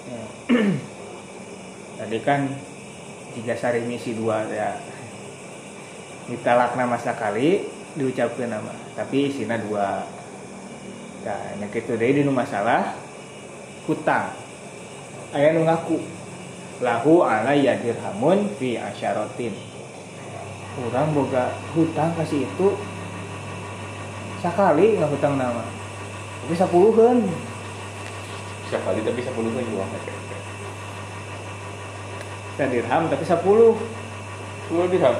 Ya. 0.08 0.24
tadi 1.98 2.18
kan 2.24 2.48
tiga 3.36 3.52
sari 3.52 3.84
misi 3.84 4.16
dua 4.16 4.48
ya 4.48 4.80
ditalak 6.28 6.76
nama 6.76 6.96
sekali 7.00 7.66
diucapkan 7.96 8.52
nama. 8.52 8.72
Tapi 8.94 9.32
isinya 9.32 9.56
dua. 9.58 10.04
Nah 11.24 11.42
yang 11.60 11.72
itu 11.72 11.92
deh 11.96 12.10
di 12.14 12.22
masalah 12.28 12.94
hutang. 13.88 14.32
Aya 15.34 15.52
nu 15.56 15.64
ngaku. 15.64 15.98
Lahu 16.78 17.26
ala 17.26 17.58
ya 17.58 17.74
dirhamun 17.74 18.54
fi 18.54 18.78
asyarotin 18.78 19.50
orang 20.78 21.10
boga 21.10 21.50
hutang 21.74 22.14
kasih 22.14 22.46
itu 22.46 22.68
sekali 24.38 24.94
nggak 24.94 25.10
hutang 25.10 25.34
nama. 25.34 25.66
Tapi 26.46 26.54
sepuluhan 26.54 27.26
Sekali 28.68 29.00
tapi 29.00 29.24
10 29.24 29.32
kan 29.32 29.64
juga. 29.64 29.84
dirham 32.68 33.02
tapi 33.08 33.24
sepuluh 33.24 33.72
10 34.68 34.92
dirham. 34.92 35.16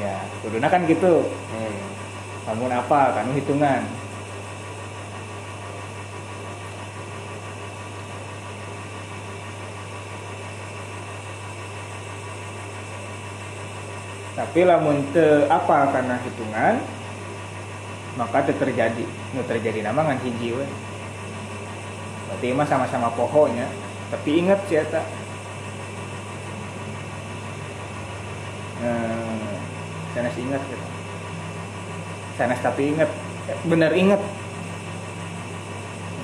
Ya 0.00 0.16
kuduna 0.44 0.68
kan 0.68 0.84
gitu. 0.84 1.24
Hmm. 1.26 1.78
namun 2.46 2.70
apa? 2.70 3.00
Kan 3.16 3.34
hitungan. 3.34 3.82
Tapi 14.36 14.60
lamun 14.68 15.00
te 15.16 15.48
apa? 15.48 15.90
Karena 15.90 16.20
hitungan 16.20 16.76
maka 18.16 18.48
teu 18.48 18.56
terjadi. 18.56 19.04
Nu 19.36 19.44
terjadi 19.44 19.84
nama 19.84 20.00
ngan 20.04 20.20
hiji 20.24 20.56
we. 20.56 20.66
Berarti 22.26 22.46
mah 22.52 22.68
sama-sama 22.68 23.12
pohonnya. 23.12 23.68
Tapi 24.12 24.40
ingat 24.40 24.60
sih 24.68 24.80
eta. 24.80 25.02
Nah, 28.76 29.25
sanes 30.16 30.36
ingat 30.40 30.62
gitu 30.64 30.86
sanes 32.40 32.60
tapi 32.64 32.96
ingat 32.96 33.10
bener 33.68 33.92
inget 33.92 34.22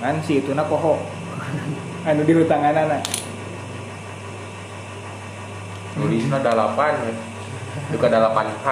ngan 0.01 0.17
si 0.25 0.41
itu 0.41 0.57
na 0.57 0.65
poho 0.65 0.97
anu 2.09 2.25
di 2.25 2.33
hutangan 2.33 2.73
anak 2.73 3.05
Nulisnya 5.93 6.41
ada 6.41 6.73
8 6.73 7.05
ya. 7.05 7.13
Juga 7.93 8.09
ada 8.09 8.33
8K. 8.33 8.67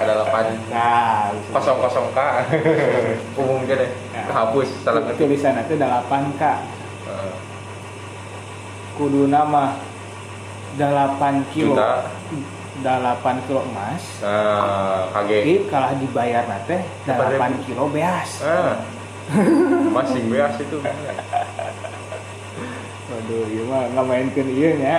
Ada 0.00 0.12
8 0.24 0.72
nah 0.72 1.28
kosong 1.52 1.76
kosong 1.84 2.08
K. 2.16 2.18
Umum 3.44 3.68
gitu 3.68 3.76
deh. 3.76 3.90
Ya. 4.16 4.24
Kehapus 4.24 4.68
salah 4.80 5.04
ketik. 5.04 5.28
tulisan 5.28 5.60
itu 5.60 5.76
8 5.76 6.40
k 6.40 6.42
kudu 9.00 9.32
nama 9.32 9.80
8 10.76 11.52
kilo 11.56 11.72
Juta. 11.72 12.04
8 12.80 13.46
kilo 13.50 13.60
emas 13.66 14.02
Nah, 14.22 15.10
kaget. 15.12 15.42
Jadi 15.42 15.54
kalah 15.66 15.92
dibayar 15.98 16.42
nate 16.46 16.78
8 17.04 17.66
kilo 17.66 17.90
beas 17.90 18.30
Ah. 18.40 18.78
Masing 19.94 20.26
beas 20.30 20.54
itu. 20.58 20.78
waduh 23.10 23.42
iya 23.50 23.62
mah 23.66 23.82
nggak 23.90 24.06
mainkan 24.06 24.46
iya 24.46 24.70
nya 24.78 24.96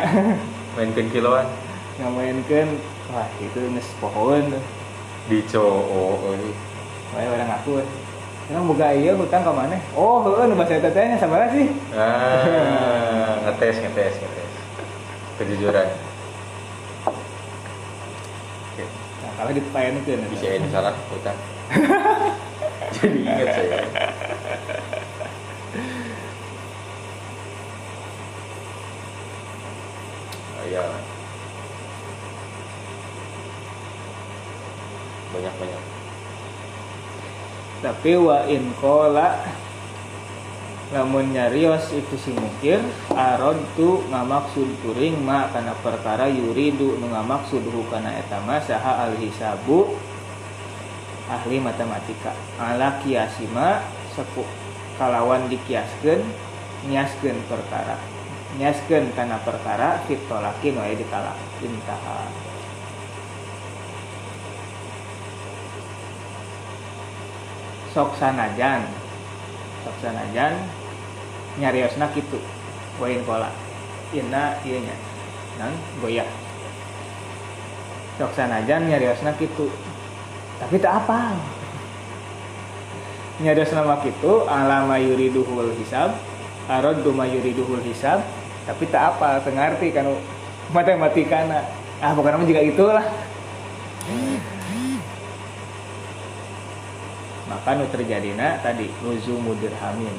Mainkan 0.76 1.08
kiloan 1.12 1.48
nggak 1.96 2.12
mainkan 2.12 2.68
wah 3.12 3.28
itu 3.40 3.60
nges 3.72 3.88
pohon 4.00 4.44
tuh 4.52 4.64
di 5.30 5.40
cowok. 5.48 6.34
Wah, 7.14 7.24
orang 7.24 7.52
aku 7.56 7.80
Emang 8.52 8.68
boga 8.68 8.92
iya 8.92 9.16
hutang 9.16 9.48
ke 9.48 9.52
mana? 9.54 9.80
Oh, 9.96 10.20
heeh 10.28 10.44
nu 10.44 10.60
bahasa 10.60 10.76
eta 10.76 10.92
teh 10.92 11.08
nya 11.08 11.16
sabaraha 11.16 11.56
sih? 11.56 11.72
Ah, 11.96 13.40
ngetes 13.48 13.80
ngetes 13.80 14.20
ngetes. 14.20 14.52
Kejujuran. 15.40 15.88
Oke. 17.08 18.84
Kalau 19.42 19.58
dipaenkeun 19.58 20.22
Bisa 20.38 20.54
ini 20.54 20.70
salah 20.70 20.94
utang. 21.10 21.34
Jadi 23.02 23.26
ingat 23.26 23.50
saya. 23.58 23.82
Oh, 30.62 30.66
iya. 30.70 30.86
banyak 35.32 35.54
banyak 35.58 35.82
tapi 37.82 38.14
wa 38.14 38.46
in 38.46 38.70
kola 38.78 39.42
lamun 40.92 41.32
nyarios 41.32 41.88
itu 41.96 42.20
si 42.20 42.36
mukir 42.36 42.84
arod 43.16 43.56
tu 43.80 44.04
ngamaksud 44.12 44.68
kuring 44.84 45.24
ma 45.24 45.48
karena 45.56 45.72
perkara 45.80 46.28
yuridu 46.28 47.00
nu 47.00 47.08
ngamaksud 47.16 47.64
kana 47.88 48.12
etama 48.20 48.60
saha 48.60 49.08
al 49.08 49.16
hisabu 49.16 49.96
ahli 51.32 51.64
matematika. 51.64 52.36
Ala 52.60 53.00
kiasima 53.00 53.80
sepu 54.12 54.44
kalawan 55.00 55.48
dikiaskeun 55.48 56.28
niaskeun 56.92 57.40
perkara. 57.48 57.96
Niaskeun 58.60 59.16
kana 59.16 59.40
perkara 59.48 60.04
fitolakin 60.12 60.76
wae 60.76 61.00
ditalak 61.00 61.40
intaha 61.64 62.28
sok 67.96 68.12
sanajan. 68.20 68.84
Sok 69.88 69.96
sanajan 70.04 70.81
nyariosna 71.60 72.08
gitu 72.16 72.40
poin 72.96 73.20
pola. 73.28 73.52
Ina 74.12 74.60
iya 74.64 74.80
nya. 74.80 74.96
Nan 75.60 75.74
goyah 76.00 76.28
sok 78.20 78.38
sanajan 78.38 78.86
nyariosna 78.86 79.34
gitu 79.42 79.68
tapi 80.62 80.78
tak 80.78 81.02
apa? 81.04 81.34
Nyariosna 83.42 83.82
mah 83.82 84.00
gitu 84.06 84.46
alama 84.46 85.02
yuriduhul 85.02 85.74
hisab 85.82 86.14
arad 86.70 87.02
duma 87.02 87.26
yuriduhul 87.26 87.82
hisab 87.82 88.22
tapi 88.70 88.86
tak 88.88 89.18
apa? 89.18 89.42
Tengarti 89.42 89.90
kan 89.90 90.06
matematikana. 90.70 91.66
Ah 91.98 92.14
bukan 92.14 92.46
juga 92.46 92.62
itulah. 92.62 93.06
Maka 97.52 97.76
nu 97.76 97.86
terjadina 97.92 98.62
tadi 98.64 98.88
luzumu 99.04 99.52
dirhamin 99.60 100.16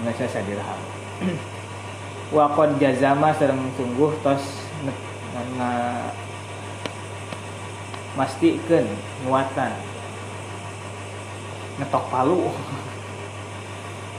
nggak 0.00 0.16
saya 0.16 0.44
dirham 0.48 0.80
wakon 2.36 2.78
jazama 2.78 3.34
serem 3.36 3.58
sungguh 3.74 4.14
tos 4.22 4.70
nga 5.30 5.70
mastikan 8.18 8.86
muatan 9.22 9.72
ngetok 11.80 12.04
palu. 12.12 12.50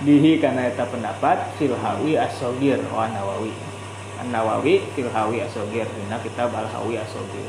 Bihi 0.02 0.42
karena 0.42 0.66
eta 0.66 0.90
pendapat 0.90 1.54
filhawi 1.62 2.18
asogir 2.18 2.82
wa 2.90 3.06
nawawi 3.06 3.54
an 4.18 4.34
nawawi 4.34 4.82
filhawi 4.98 5.46
asogir 5.46 5.86
dina 5.86 6.18
kitab 6.26 6.50
al 6.58 6.66
hawi 6.66 6.98
asogir 6.98 7.46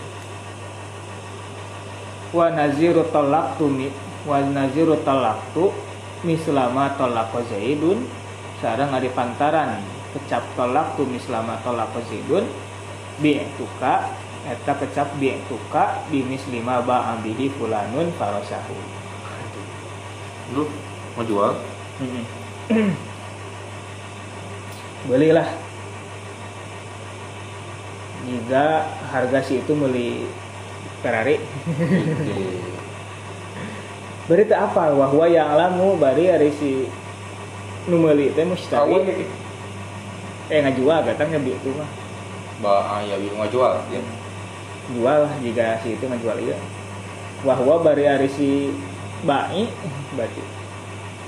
wa 2.29 2.53
naziru 2.53 3.09
talaqtu 3.09 3.65
mi 3.73 3.89
wa 4.29 4.37
naziru 4.45 5.01
talaqtu 5.01 5.73
mislama 6.29 6.93
talaqo 7.01 7.41
zaidun 7.49 8.05
sareng 8.63 8.95
ari 8.95 9.11
pantaran 9.11 9.83
kecap 10.15 10.47
talaqtu 10.55 11.03
mislama 11.11 11.59
talaqo 11.67 11.99
zaidun 12.07 12.47
bi 13.19 13.43
tuka 13.59 14.07
eta 14.47 14.79
kecap 14.79 15.11
bi 15.19 15.35
tuka 15.51 16.07
bi 16.07 16.23
mislima 16.23 16.79
ba 16.87 17.19
ambihi 17.19 17.51
fulanun 17.59 18.15
farasahu 18.15 19.03
lu 20.53 20.69
mau 21.17 21.25
jual? 21.25 21.57
Belilah. 25.09 25.49
Jika 28.23 28.87
harga 29.11 29.43
si 29.43 29.59
itu 29.59 29.75
beli 29.75 30.31
Ferrari. 31.03 31.43
Beri 34.31 34.47
tak 34.47 34.71
apa? 34.71 34.95
Wahwa 34.95 35.27
yang 35.27 35.59
alamu 35.59 35.99
bari 35.99 36.31
hari 36.31 36.55
si 36.55 36.87
numeli 37.91 38.31
teh 38.35 38.47
mustari 38.47 38.99
eh 40.51 40.59
ngajual 40.63 41.01
katanya 41.07 41.39
bi 41.41 41.55
itu 41.55 41.71
mah 41.75 41.89
ba 42.63 43.03
ya 43.03 43.17
bi 43.19 43.27
ngajual 43.33 43.83
ya 43.91 44.03
jual 44.91 45.21
jika 45.47 45.79
si 45.81 45.95
itu 45.95 46.05
ngajual 46.11 46.37
iya. 46.43 46.59
Wahwa 47.43 47.83
bari 47.83 48.07
hari 48.07 48.29
si 48.31 48.71
bai 49.27 49.67
berarti. 50.15 50.43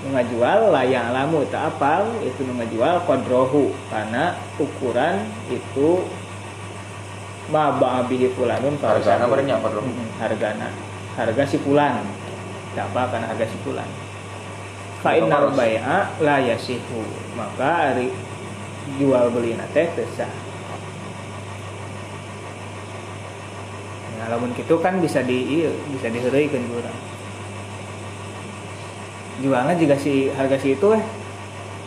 Ngajual 0.05 0.70
layang 0.70 1.10
alamu 1.10 1.43
tak 1.48 1.74
apal 1.74 2.06
itu 2.22 2.43
ngajual 2.44 3.02
kodrohu. 3.06 3.74
Karena 3.90 4.35
ukuran 4.59 5.26
itu 5.51 6.06
ma 7.51 7.74
bihi 8.06 8.31
fulanun 8.35 8.78
hargana 8.78 9.24
berenya 9.26 9.59
apa 9.59 9.68
dong? 9.74 9.86
Hargana. 10.18 10.68
Harga 11.14 11.43
si 11.47 11.59
fulan 11.62 12.02
apa 12.74 13.06
karena 13.06 13.31
harga 13.31 13.47
si 13.47 13.55
fulan 13.62 13.86
fa 15.05 15.12
innal 15.20 15.52
bai'a 15.52 16.16
la 16.24 16.40
yasihu. 16.40 17.05
Maka 17.36 17.93
ari 17.93 18.09
jual 18.98 19.32
beli 19.32 19.56
nate 19.56 19.90
tesah 19.97 20.31
nah 24.14 24.31
lamun 24.31 24.56
gitu 24.56 24.81
kan 24.81 25.02
bisa 25.02 25.20
di 25.20 25.64
iya, 25.64 25.70
bisa 25.90 26.09
diheureuikeun 26.09 26.64
kurang 26.70 26.97
jualnya 29.43 29.74
juga 29.76 29.98
si 29.98 30.31
harga 30.31 30.56
si 30.62 30.78
itu 30.78 30.94
eh. 30.94 31.05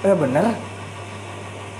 Eh 0.06 0.14
bener. 0.14 0.52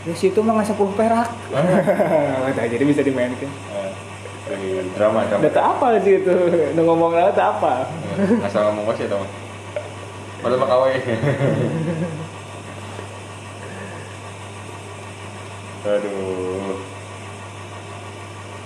Di 0.08 0.16
situ 0.16 0.40
mah 0.42 0.58
nggak 0.58 0.74
sepuluh 0.74 0.96
perak. 0.96 1.28
Nah, 2.58 2.66
jadi 2.66 2.82
bisa 2.82 3.04
dimainkan. 3.04 3.46
Eh, 3.46 4.82
drama 4.96 5.28
drama. 5.28 5.44
Udah 5.44 5.66
apa 5.76 6.02
sih 6.02 6.24
itu. 6.24 6.34
Ngomong 6.74 7.12
lah 7.14 7.36
apa 7.36 7.86
nggak 8.18 8.50
salah 8.50 8.74
ngomong 8.74 8.96
sih 8.98 9.06
teman 9.06 9.30
padahal 10.48 10.64
mah 10.64 10.70
kawai 10.72 10.96
aduh. 15.88 16.76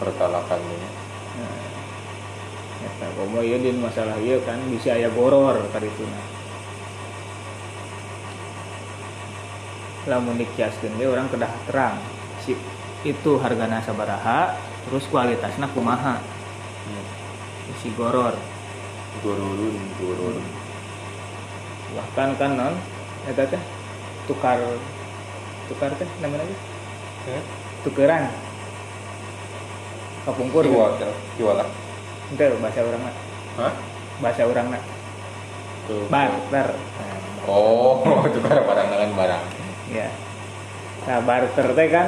Pertalakan 0.02 0.62
ini. 0.66 0.90
Ya, 2.82 3.10
komo 3.14 3.46
iya 3.46 3.58
din 3.62 3.78
masalah 3.78 4.18
iya 4.22 4.42
kan 4.42 4.58
bisa 4.70 4.98
aya 4.98 5.10
goror 5.14 5.58
tadi 5.70 5.86
itu 5.86 6.02
nah. 6.06 6.26
Lamun 10.10 10.38
dikiaskeun 10.38 10.98
ge 10.98 11.06
orang 11.06 11.30
kedah 11.30 11.54
terang. 11.70 11.98
Si 12.42 12.58
itu 13.06 13.32
hargana 13.42 13.82
sabaraha 13.86 14.58
terus 14.90 15.06
kualitasnya 15.10 15.70
kumaha? 15.74 16.22
Hmm. 16.22 17.06
si 17.82 17.94
goror. 17.94 18.34
Gororun 19.22 19.78
gororun 20.02 20.61
bahkan 21.92 22.30
kan 22.36 22.52
non? 22.56 22.74
Eta 23.28 23.46
teh 23.46 23.62
tukar 24.26 24.58
tukar 25.68 25.92
teh 25.96 26.08
namanya 26.20 26.46
Hmm? 27.22 27.44
tukeran. 27.86 28.26
Kapungkur 30.22 30.66
Jual, 30.66 30.98
jual 31.38 31.54
lah. 31.58 31.70
itu 32.32 32.46
bahasa 32.58 32.82
orang 32.82 33.02
mah 33.02 33.16
bahasa 34.22 34.42
orang 34.46 34.66
mah 34.70 34.82
barter. 36.10 36.68
Oh, 37.46 38.02
tukar 38.34 38.62
barang 38.62 38.88
dengan 38.90 39.10
barang. 39.18 39.44
ya. 39.90 40.08
Nah 41.10 41.18
barter 41.22 41.68
teh 41.74 41.88
kan 41.90 42.08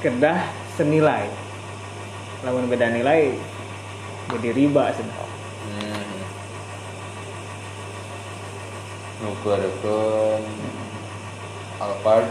kedah 0.00 0.40
senilai. 0.72 1.28
Lamun 2.44 2.68
beda 2.68 2.88
nilai 2.88 3.36
jadi 4.32 4.48
riba 4.52 4.88
sebenarnya 4.92 5.31
Nukeurkeun 9.22 10.42
Alphard 11.78 12.26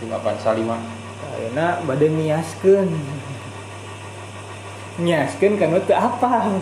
tinggal 0.00 0.20
salima. 0.40 0.76
Ayeuna 1.36 1.80
bade 1.84 2.08
niaskeun. 2.12 2.88
Niaskeun 5.00 5.56
kan 5.56 5.74
teu 5.84 5.96
apa. 5.96 6.60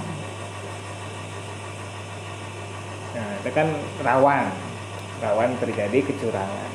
Nah, 3.13 3.31
itu 3.43 3.51
kan 3.51 3.69
rawan. 4.03 4.47
Rawan 5.23 5.51
terjadi 5.59 5.99
kecurangan. 6.07 6.71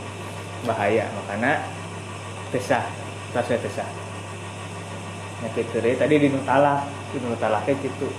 Bahaya, 0.64 1.07
makanya 1.23 1.64
tesah, 2.52 2.85
tasnya 3.35 3.60
tesah. 3.64 3.89
Deui. 5.53 5.94
tadi 5.94 6.15
di 6.18 6.27
nutalak, 6.34 6.89
di 7.14 7.22
nutalaknya 7.22 7.73
gitu. 7.80 8.10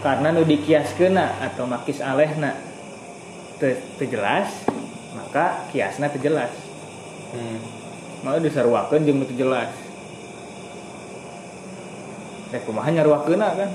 Karena 0.00 0.32
nu 0.32 0.46
dikiaskeun 0.46 1.18
atau 1.18 1.66
makis 1.68 2.00
alehna 2.00 2.69
teu 3.60 3.76
teu 4.00 4.08
jelas, 4.08 4.48
maka 5.12 5.68
kiasna 5.70 6.08
teu 6.08 6.18
jelas. 6.18 6.50
Hmm. 7.30 7.62
malah 8.26 8.42
disaruakeun 8.42 9.06
jeung 9.06 9.22
teu 9.22 9.46
jelas 9.46 9.70
Rek 12.50 12.66
kumaha 12.66 12.90
nyaruakeunna 12.90 13.48
kan 13.54 13.70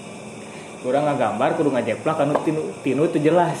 kurang 0.80 1.04
ngagambar 1.04 1.52
kudu 1.60 1.68
ngajeplak 1.76 2.16
anu 2.24 2.40
tinu 2.40 2.72
tinu 2.80 3.04
teu 3.12 3.20
jelas. 3.20 3.60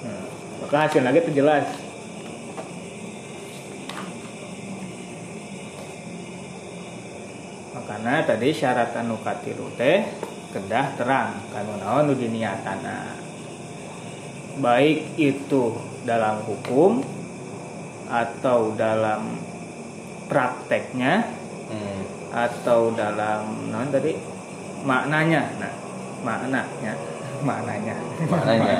Hmm. 0.00 0.24
maka 0.64 0.88
hasil 0.88 1.04
lagi 1.04 1.20
teu 1.28 1.36
makanya 7.76 8.24
tadi 8.24 8.56
syarat 8.56 8.96
anu 8.96 9.20
katilu 9.20 9.68
teh 9.76 10.00
kedah 10.56 10.96
terang 10.96 11.36
kanu 11.52 11.76
naon 11.76 12.08
nu 12.08 12.14
diniatana. 12.16 13.20
Baik 14.56 15.20
itu 15.20 15.76
dalam 16.08 16.40
hukum 16.48 17.04
atau 18.08 18.72
dalam 18.72 19.36
prakteknya 20.32 21.28
hmm. 21.68 22.32
atau 22.32 22.96
dalam 22.96 23.68
non 23.68 23.92
tadi? 23.92 24.16
Maknanya. 24.80 25.42
Nah 25.60 25.72
maknanya. 26.24 26.92
Maknanya. 27.44 27.94
Maknanya. 28.24 28.74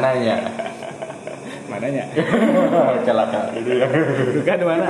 Maknanya. 0.00 0.36
maknanya. 1.68 2.04
Celaka. 3.06 3.40
Gitu 3.60 3.70
ya 3.76 3.86
itu 4.32 4.40
kan 4.48 4.58
mana 4.64 4.88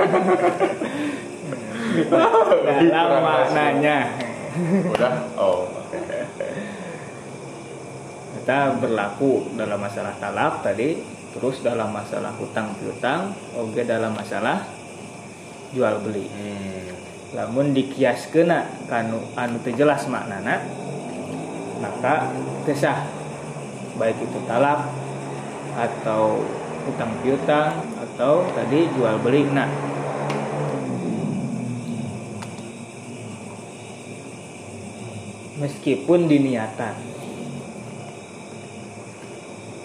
dalam 2.91 3.21
maknanya. 3.23 3.97
Udah? 4.91 5.13
Oh. 5.35 5.67
Kita 8.41 8.73
berlaku 8.81 9.53
dalam 9.53 9.79
masalah 9.79 10.17
talak 10.17 10.65
tadi 10.65 10.97
terus 11.31 11.63
dalam 11.63 11.95
masalah 11.95 12.35
hutang 12.35 12.75
piutang 12.75 13.31
oke 13.55 13.81
dalam 13.87 14.11
masalah 14.11 14.67
jual 15.71 16.03
beli. 16.03 16.27
Hmm. 16.27 16.91
lamun 17.31 17.71
dikias 17.71 18.27
kena 18.27 18.67
kanu 18.91 19.23
anu 19.39 19.55
teu 19.63 19.71
jelas 19.71 20.03
maknana 20.11 20.59
maka 21.79 22.35
tesah 22.67 23.07
baik 23.95 24.19
itu 24.19 24.39
talak 24.43 24.91
atau 25.79 26.43
utang 26.91 27.15
piutang 27.23 27.71
atau 27.95 28.43
tadi 28.51 28.89
jual 28.91 29.15
beli. 29.23 29.47
Nah 29.47 29.90
meskipun 35.61 36.25
diniatan. 36.25 36.97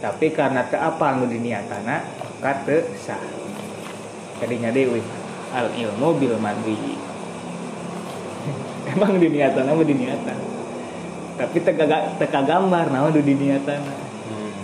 Tapi 0.01 0.27
karena 0.33 0.65
ke 0.69 0.77
apa 0.81 1.05
anu 1.13 1.29
diniatana 1.29 1.97
maka 2.41 2.53
teu 2.65 2.81
sah. 2.97 3.21
Kadinya 4.41 4.73
dewi 4.73 5.01
al 5.53 5.73
ilmu 5.73 6.21
bil 6.21 6.37
madwi 6.37 6.77
emang 8.93 9.21
diniatan 9.21 9.65
apa 9.67 9.83
diniatan. 9.85 10.39
Tapi 11.37 11.59
teka, 11.61 11.85
teka 12.17 12.41
gambar 12.49 12.89
nah 12.89 13.13
udah 13.13 13.21
diniatan 13.21 14.09
Hmm. 14.27 14.59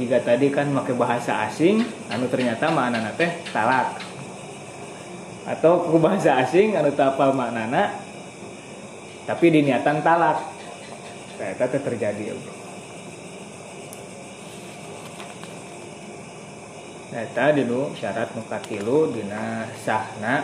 jika 0.00 0.16
tadi 0.24 0.48
kan 0.48 0.72
pakai 0.72 0.96
bahasa 0.96 1.44
asing 1.44 1.84
anu 2.08 2.24
ternyata 2.28 2.72
makna 2.72 3.12
teh 3.16 3.28
talak. 3.52 4.00
Atau 5.44 5.92
ku 5.92 6.00
bahasa 6.00 6.40
asing 6.40 6.72
anu 6.72 6.88
tapal 6.96 7.36
maknana 7.36 8.03
tapi 9.24 9.46
diniatan 9.48 10.04
talak. 10.04 10.38
Ternyata 11.34 11.64
teh 11.66 11.82
terjadi 11.82 12.24
Eta 17.14 17.54
dinu 17.54 17.94
syarat 17.94 18.34
nukatilu 18.34 19.14
dina 19.14 19.70
sahna 19.86 20.42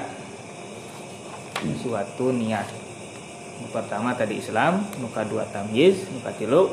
suatu 1.82 2.30
niat. 2.30 2.70
Nu 3.58 3.66
pertama 3.74 4.14
tadi 4.14 4.38
Islam 4.38 4.86
nuka 5.02 5.26
dua 5.26 5.50
tamyiz 5.50 6.06
nuka 6.14 6.30
tilu 6.38 6.70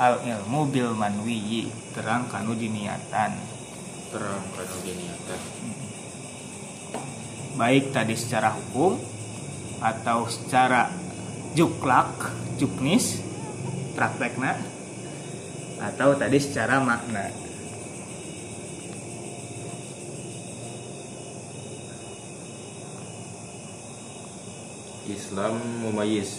al 0.00 0.24
ilmu 0.24 0.64
bil 0.72 0.96
manwiyi 0.96 1.68
terang 1.92 2.24
kanu 2.32 2.56
diniatan. 2.56 3.36
Terang 4.08 4.44
kanu 4.56 4.76
diniatan. 4.80 5.40
Baik 7.60 7.92
tadi 7.92 8.16
secara 8.16 8.48
hukum 8.56 9.11
atau 9.82 10.30
secara 10.30 10.94
juklak 11.58 12.30
juknis 12.56 13.18
praktekna 13.98 14.54
atau 15.82 16.14
tadi 16.14 16.38
secara 16.38 16.78
makna. 16.78 17.34
Islam 25.02 25.58
mumayyiz. 25.82 26.38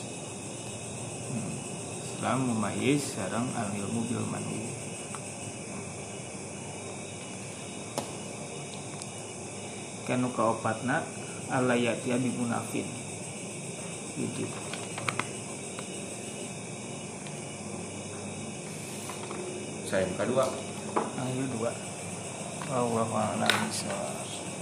Islam 2.07 2.48
mumayyiz 2.48 3.03
sareng 3.20 3.52
al 3.60 3.68
ilmu 3.76 4.07
bil 4.07 4.24
manwi 4.32 4.64
kanu 10.03 10.32
kaopatna 10.36 11.03
alayati 11.48 12.11
abi 12.11 12.30
munafin 12.36 13.03
gitu. 14.18 14.45
Saya 19.90 20.10
kedua 20.18 20.49
ayo 21.22 21.44
dua. 21.53 21.72
Allah 22.73 23.45
bishawab 23.69 24.43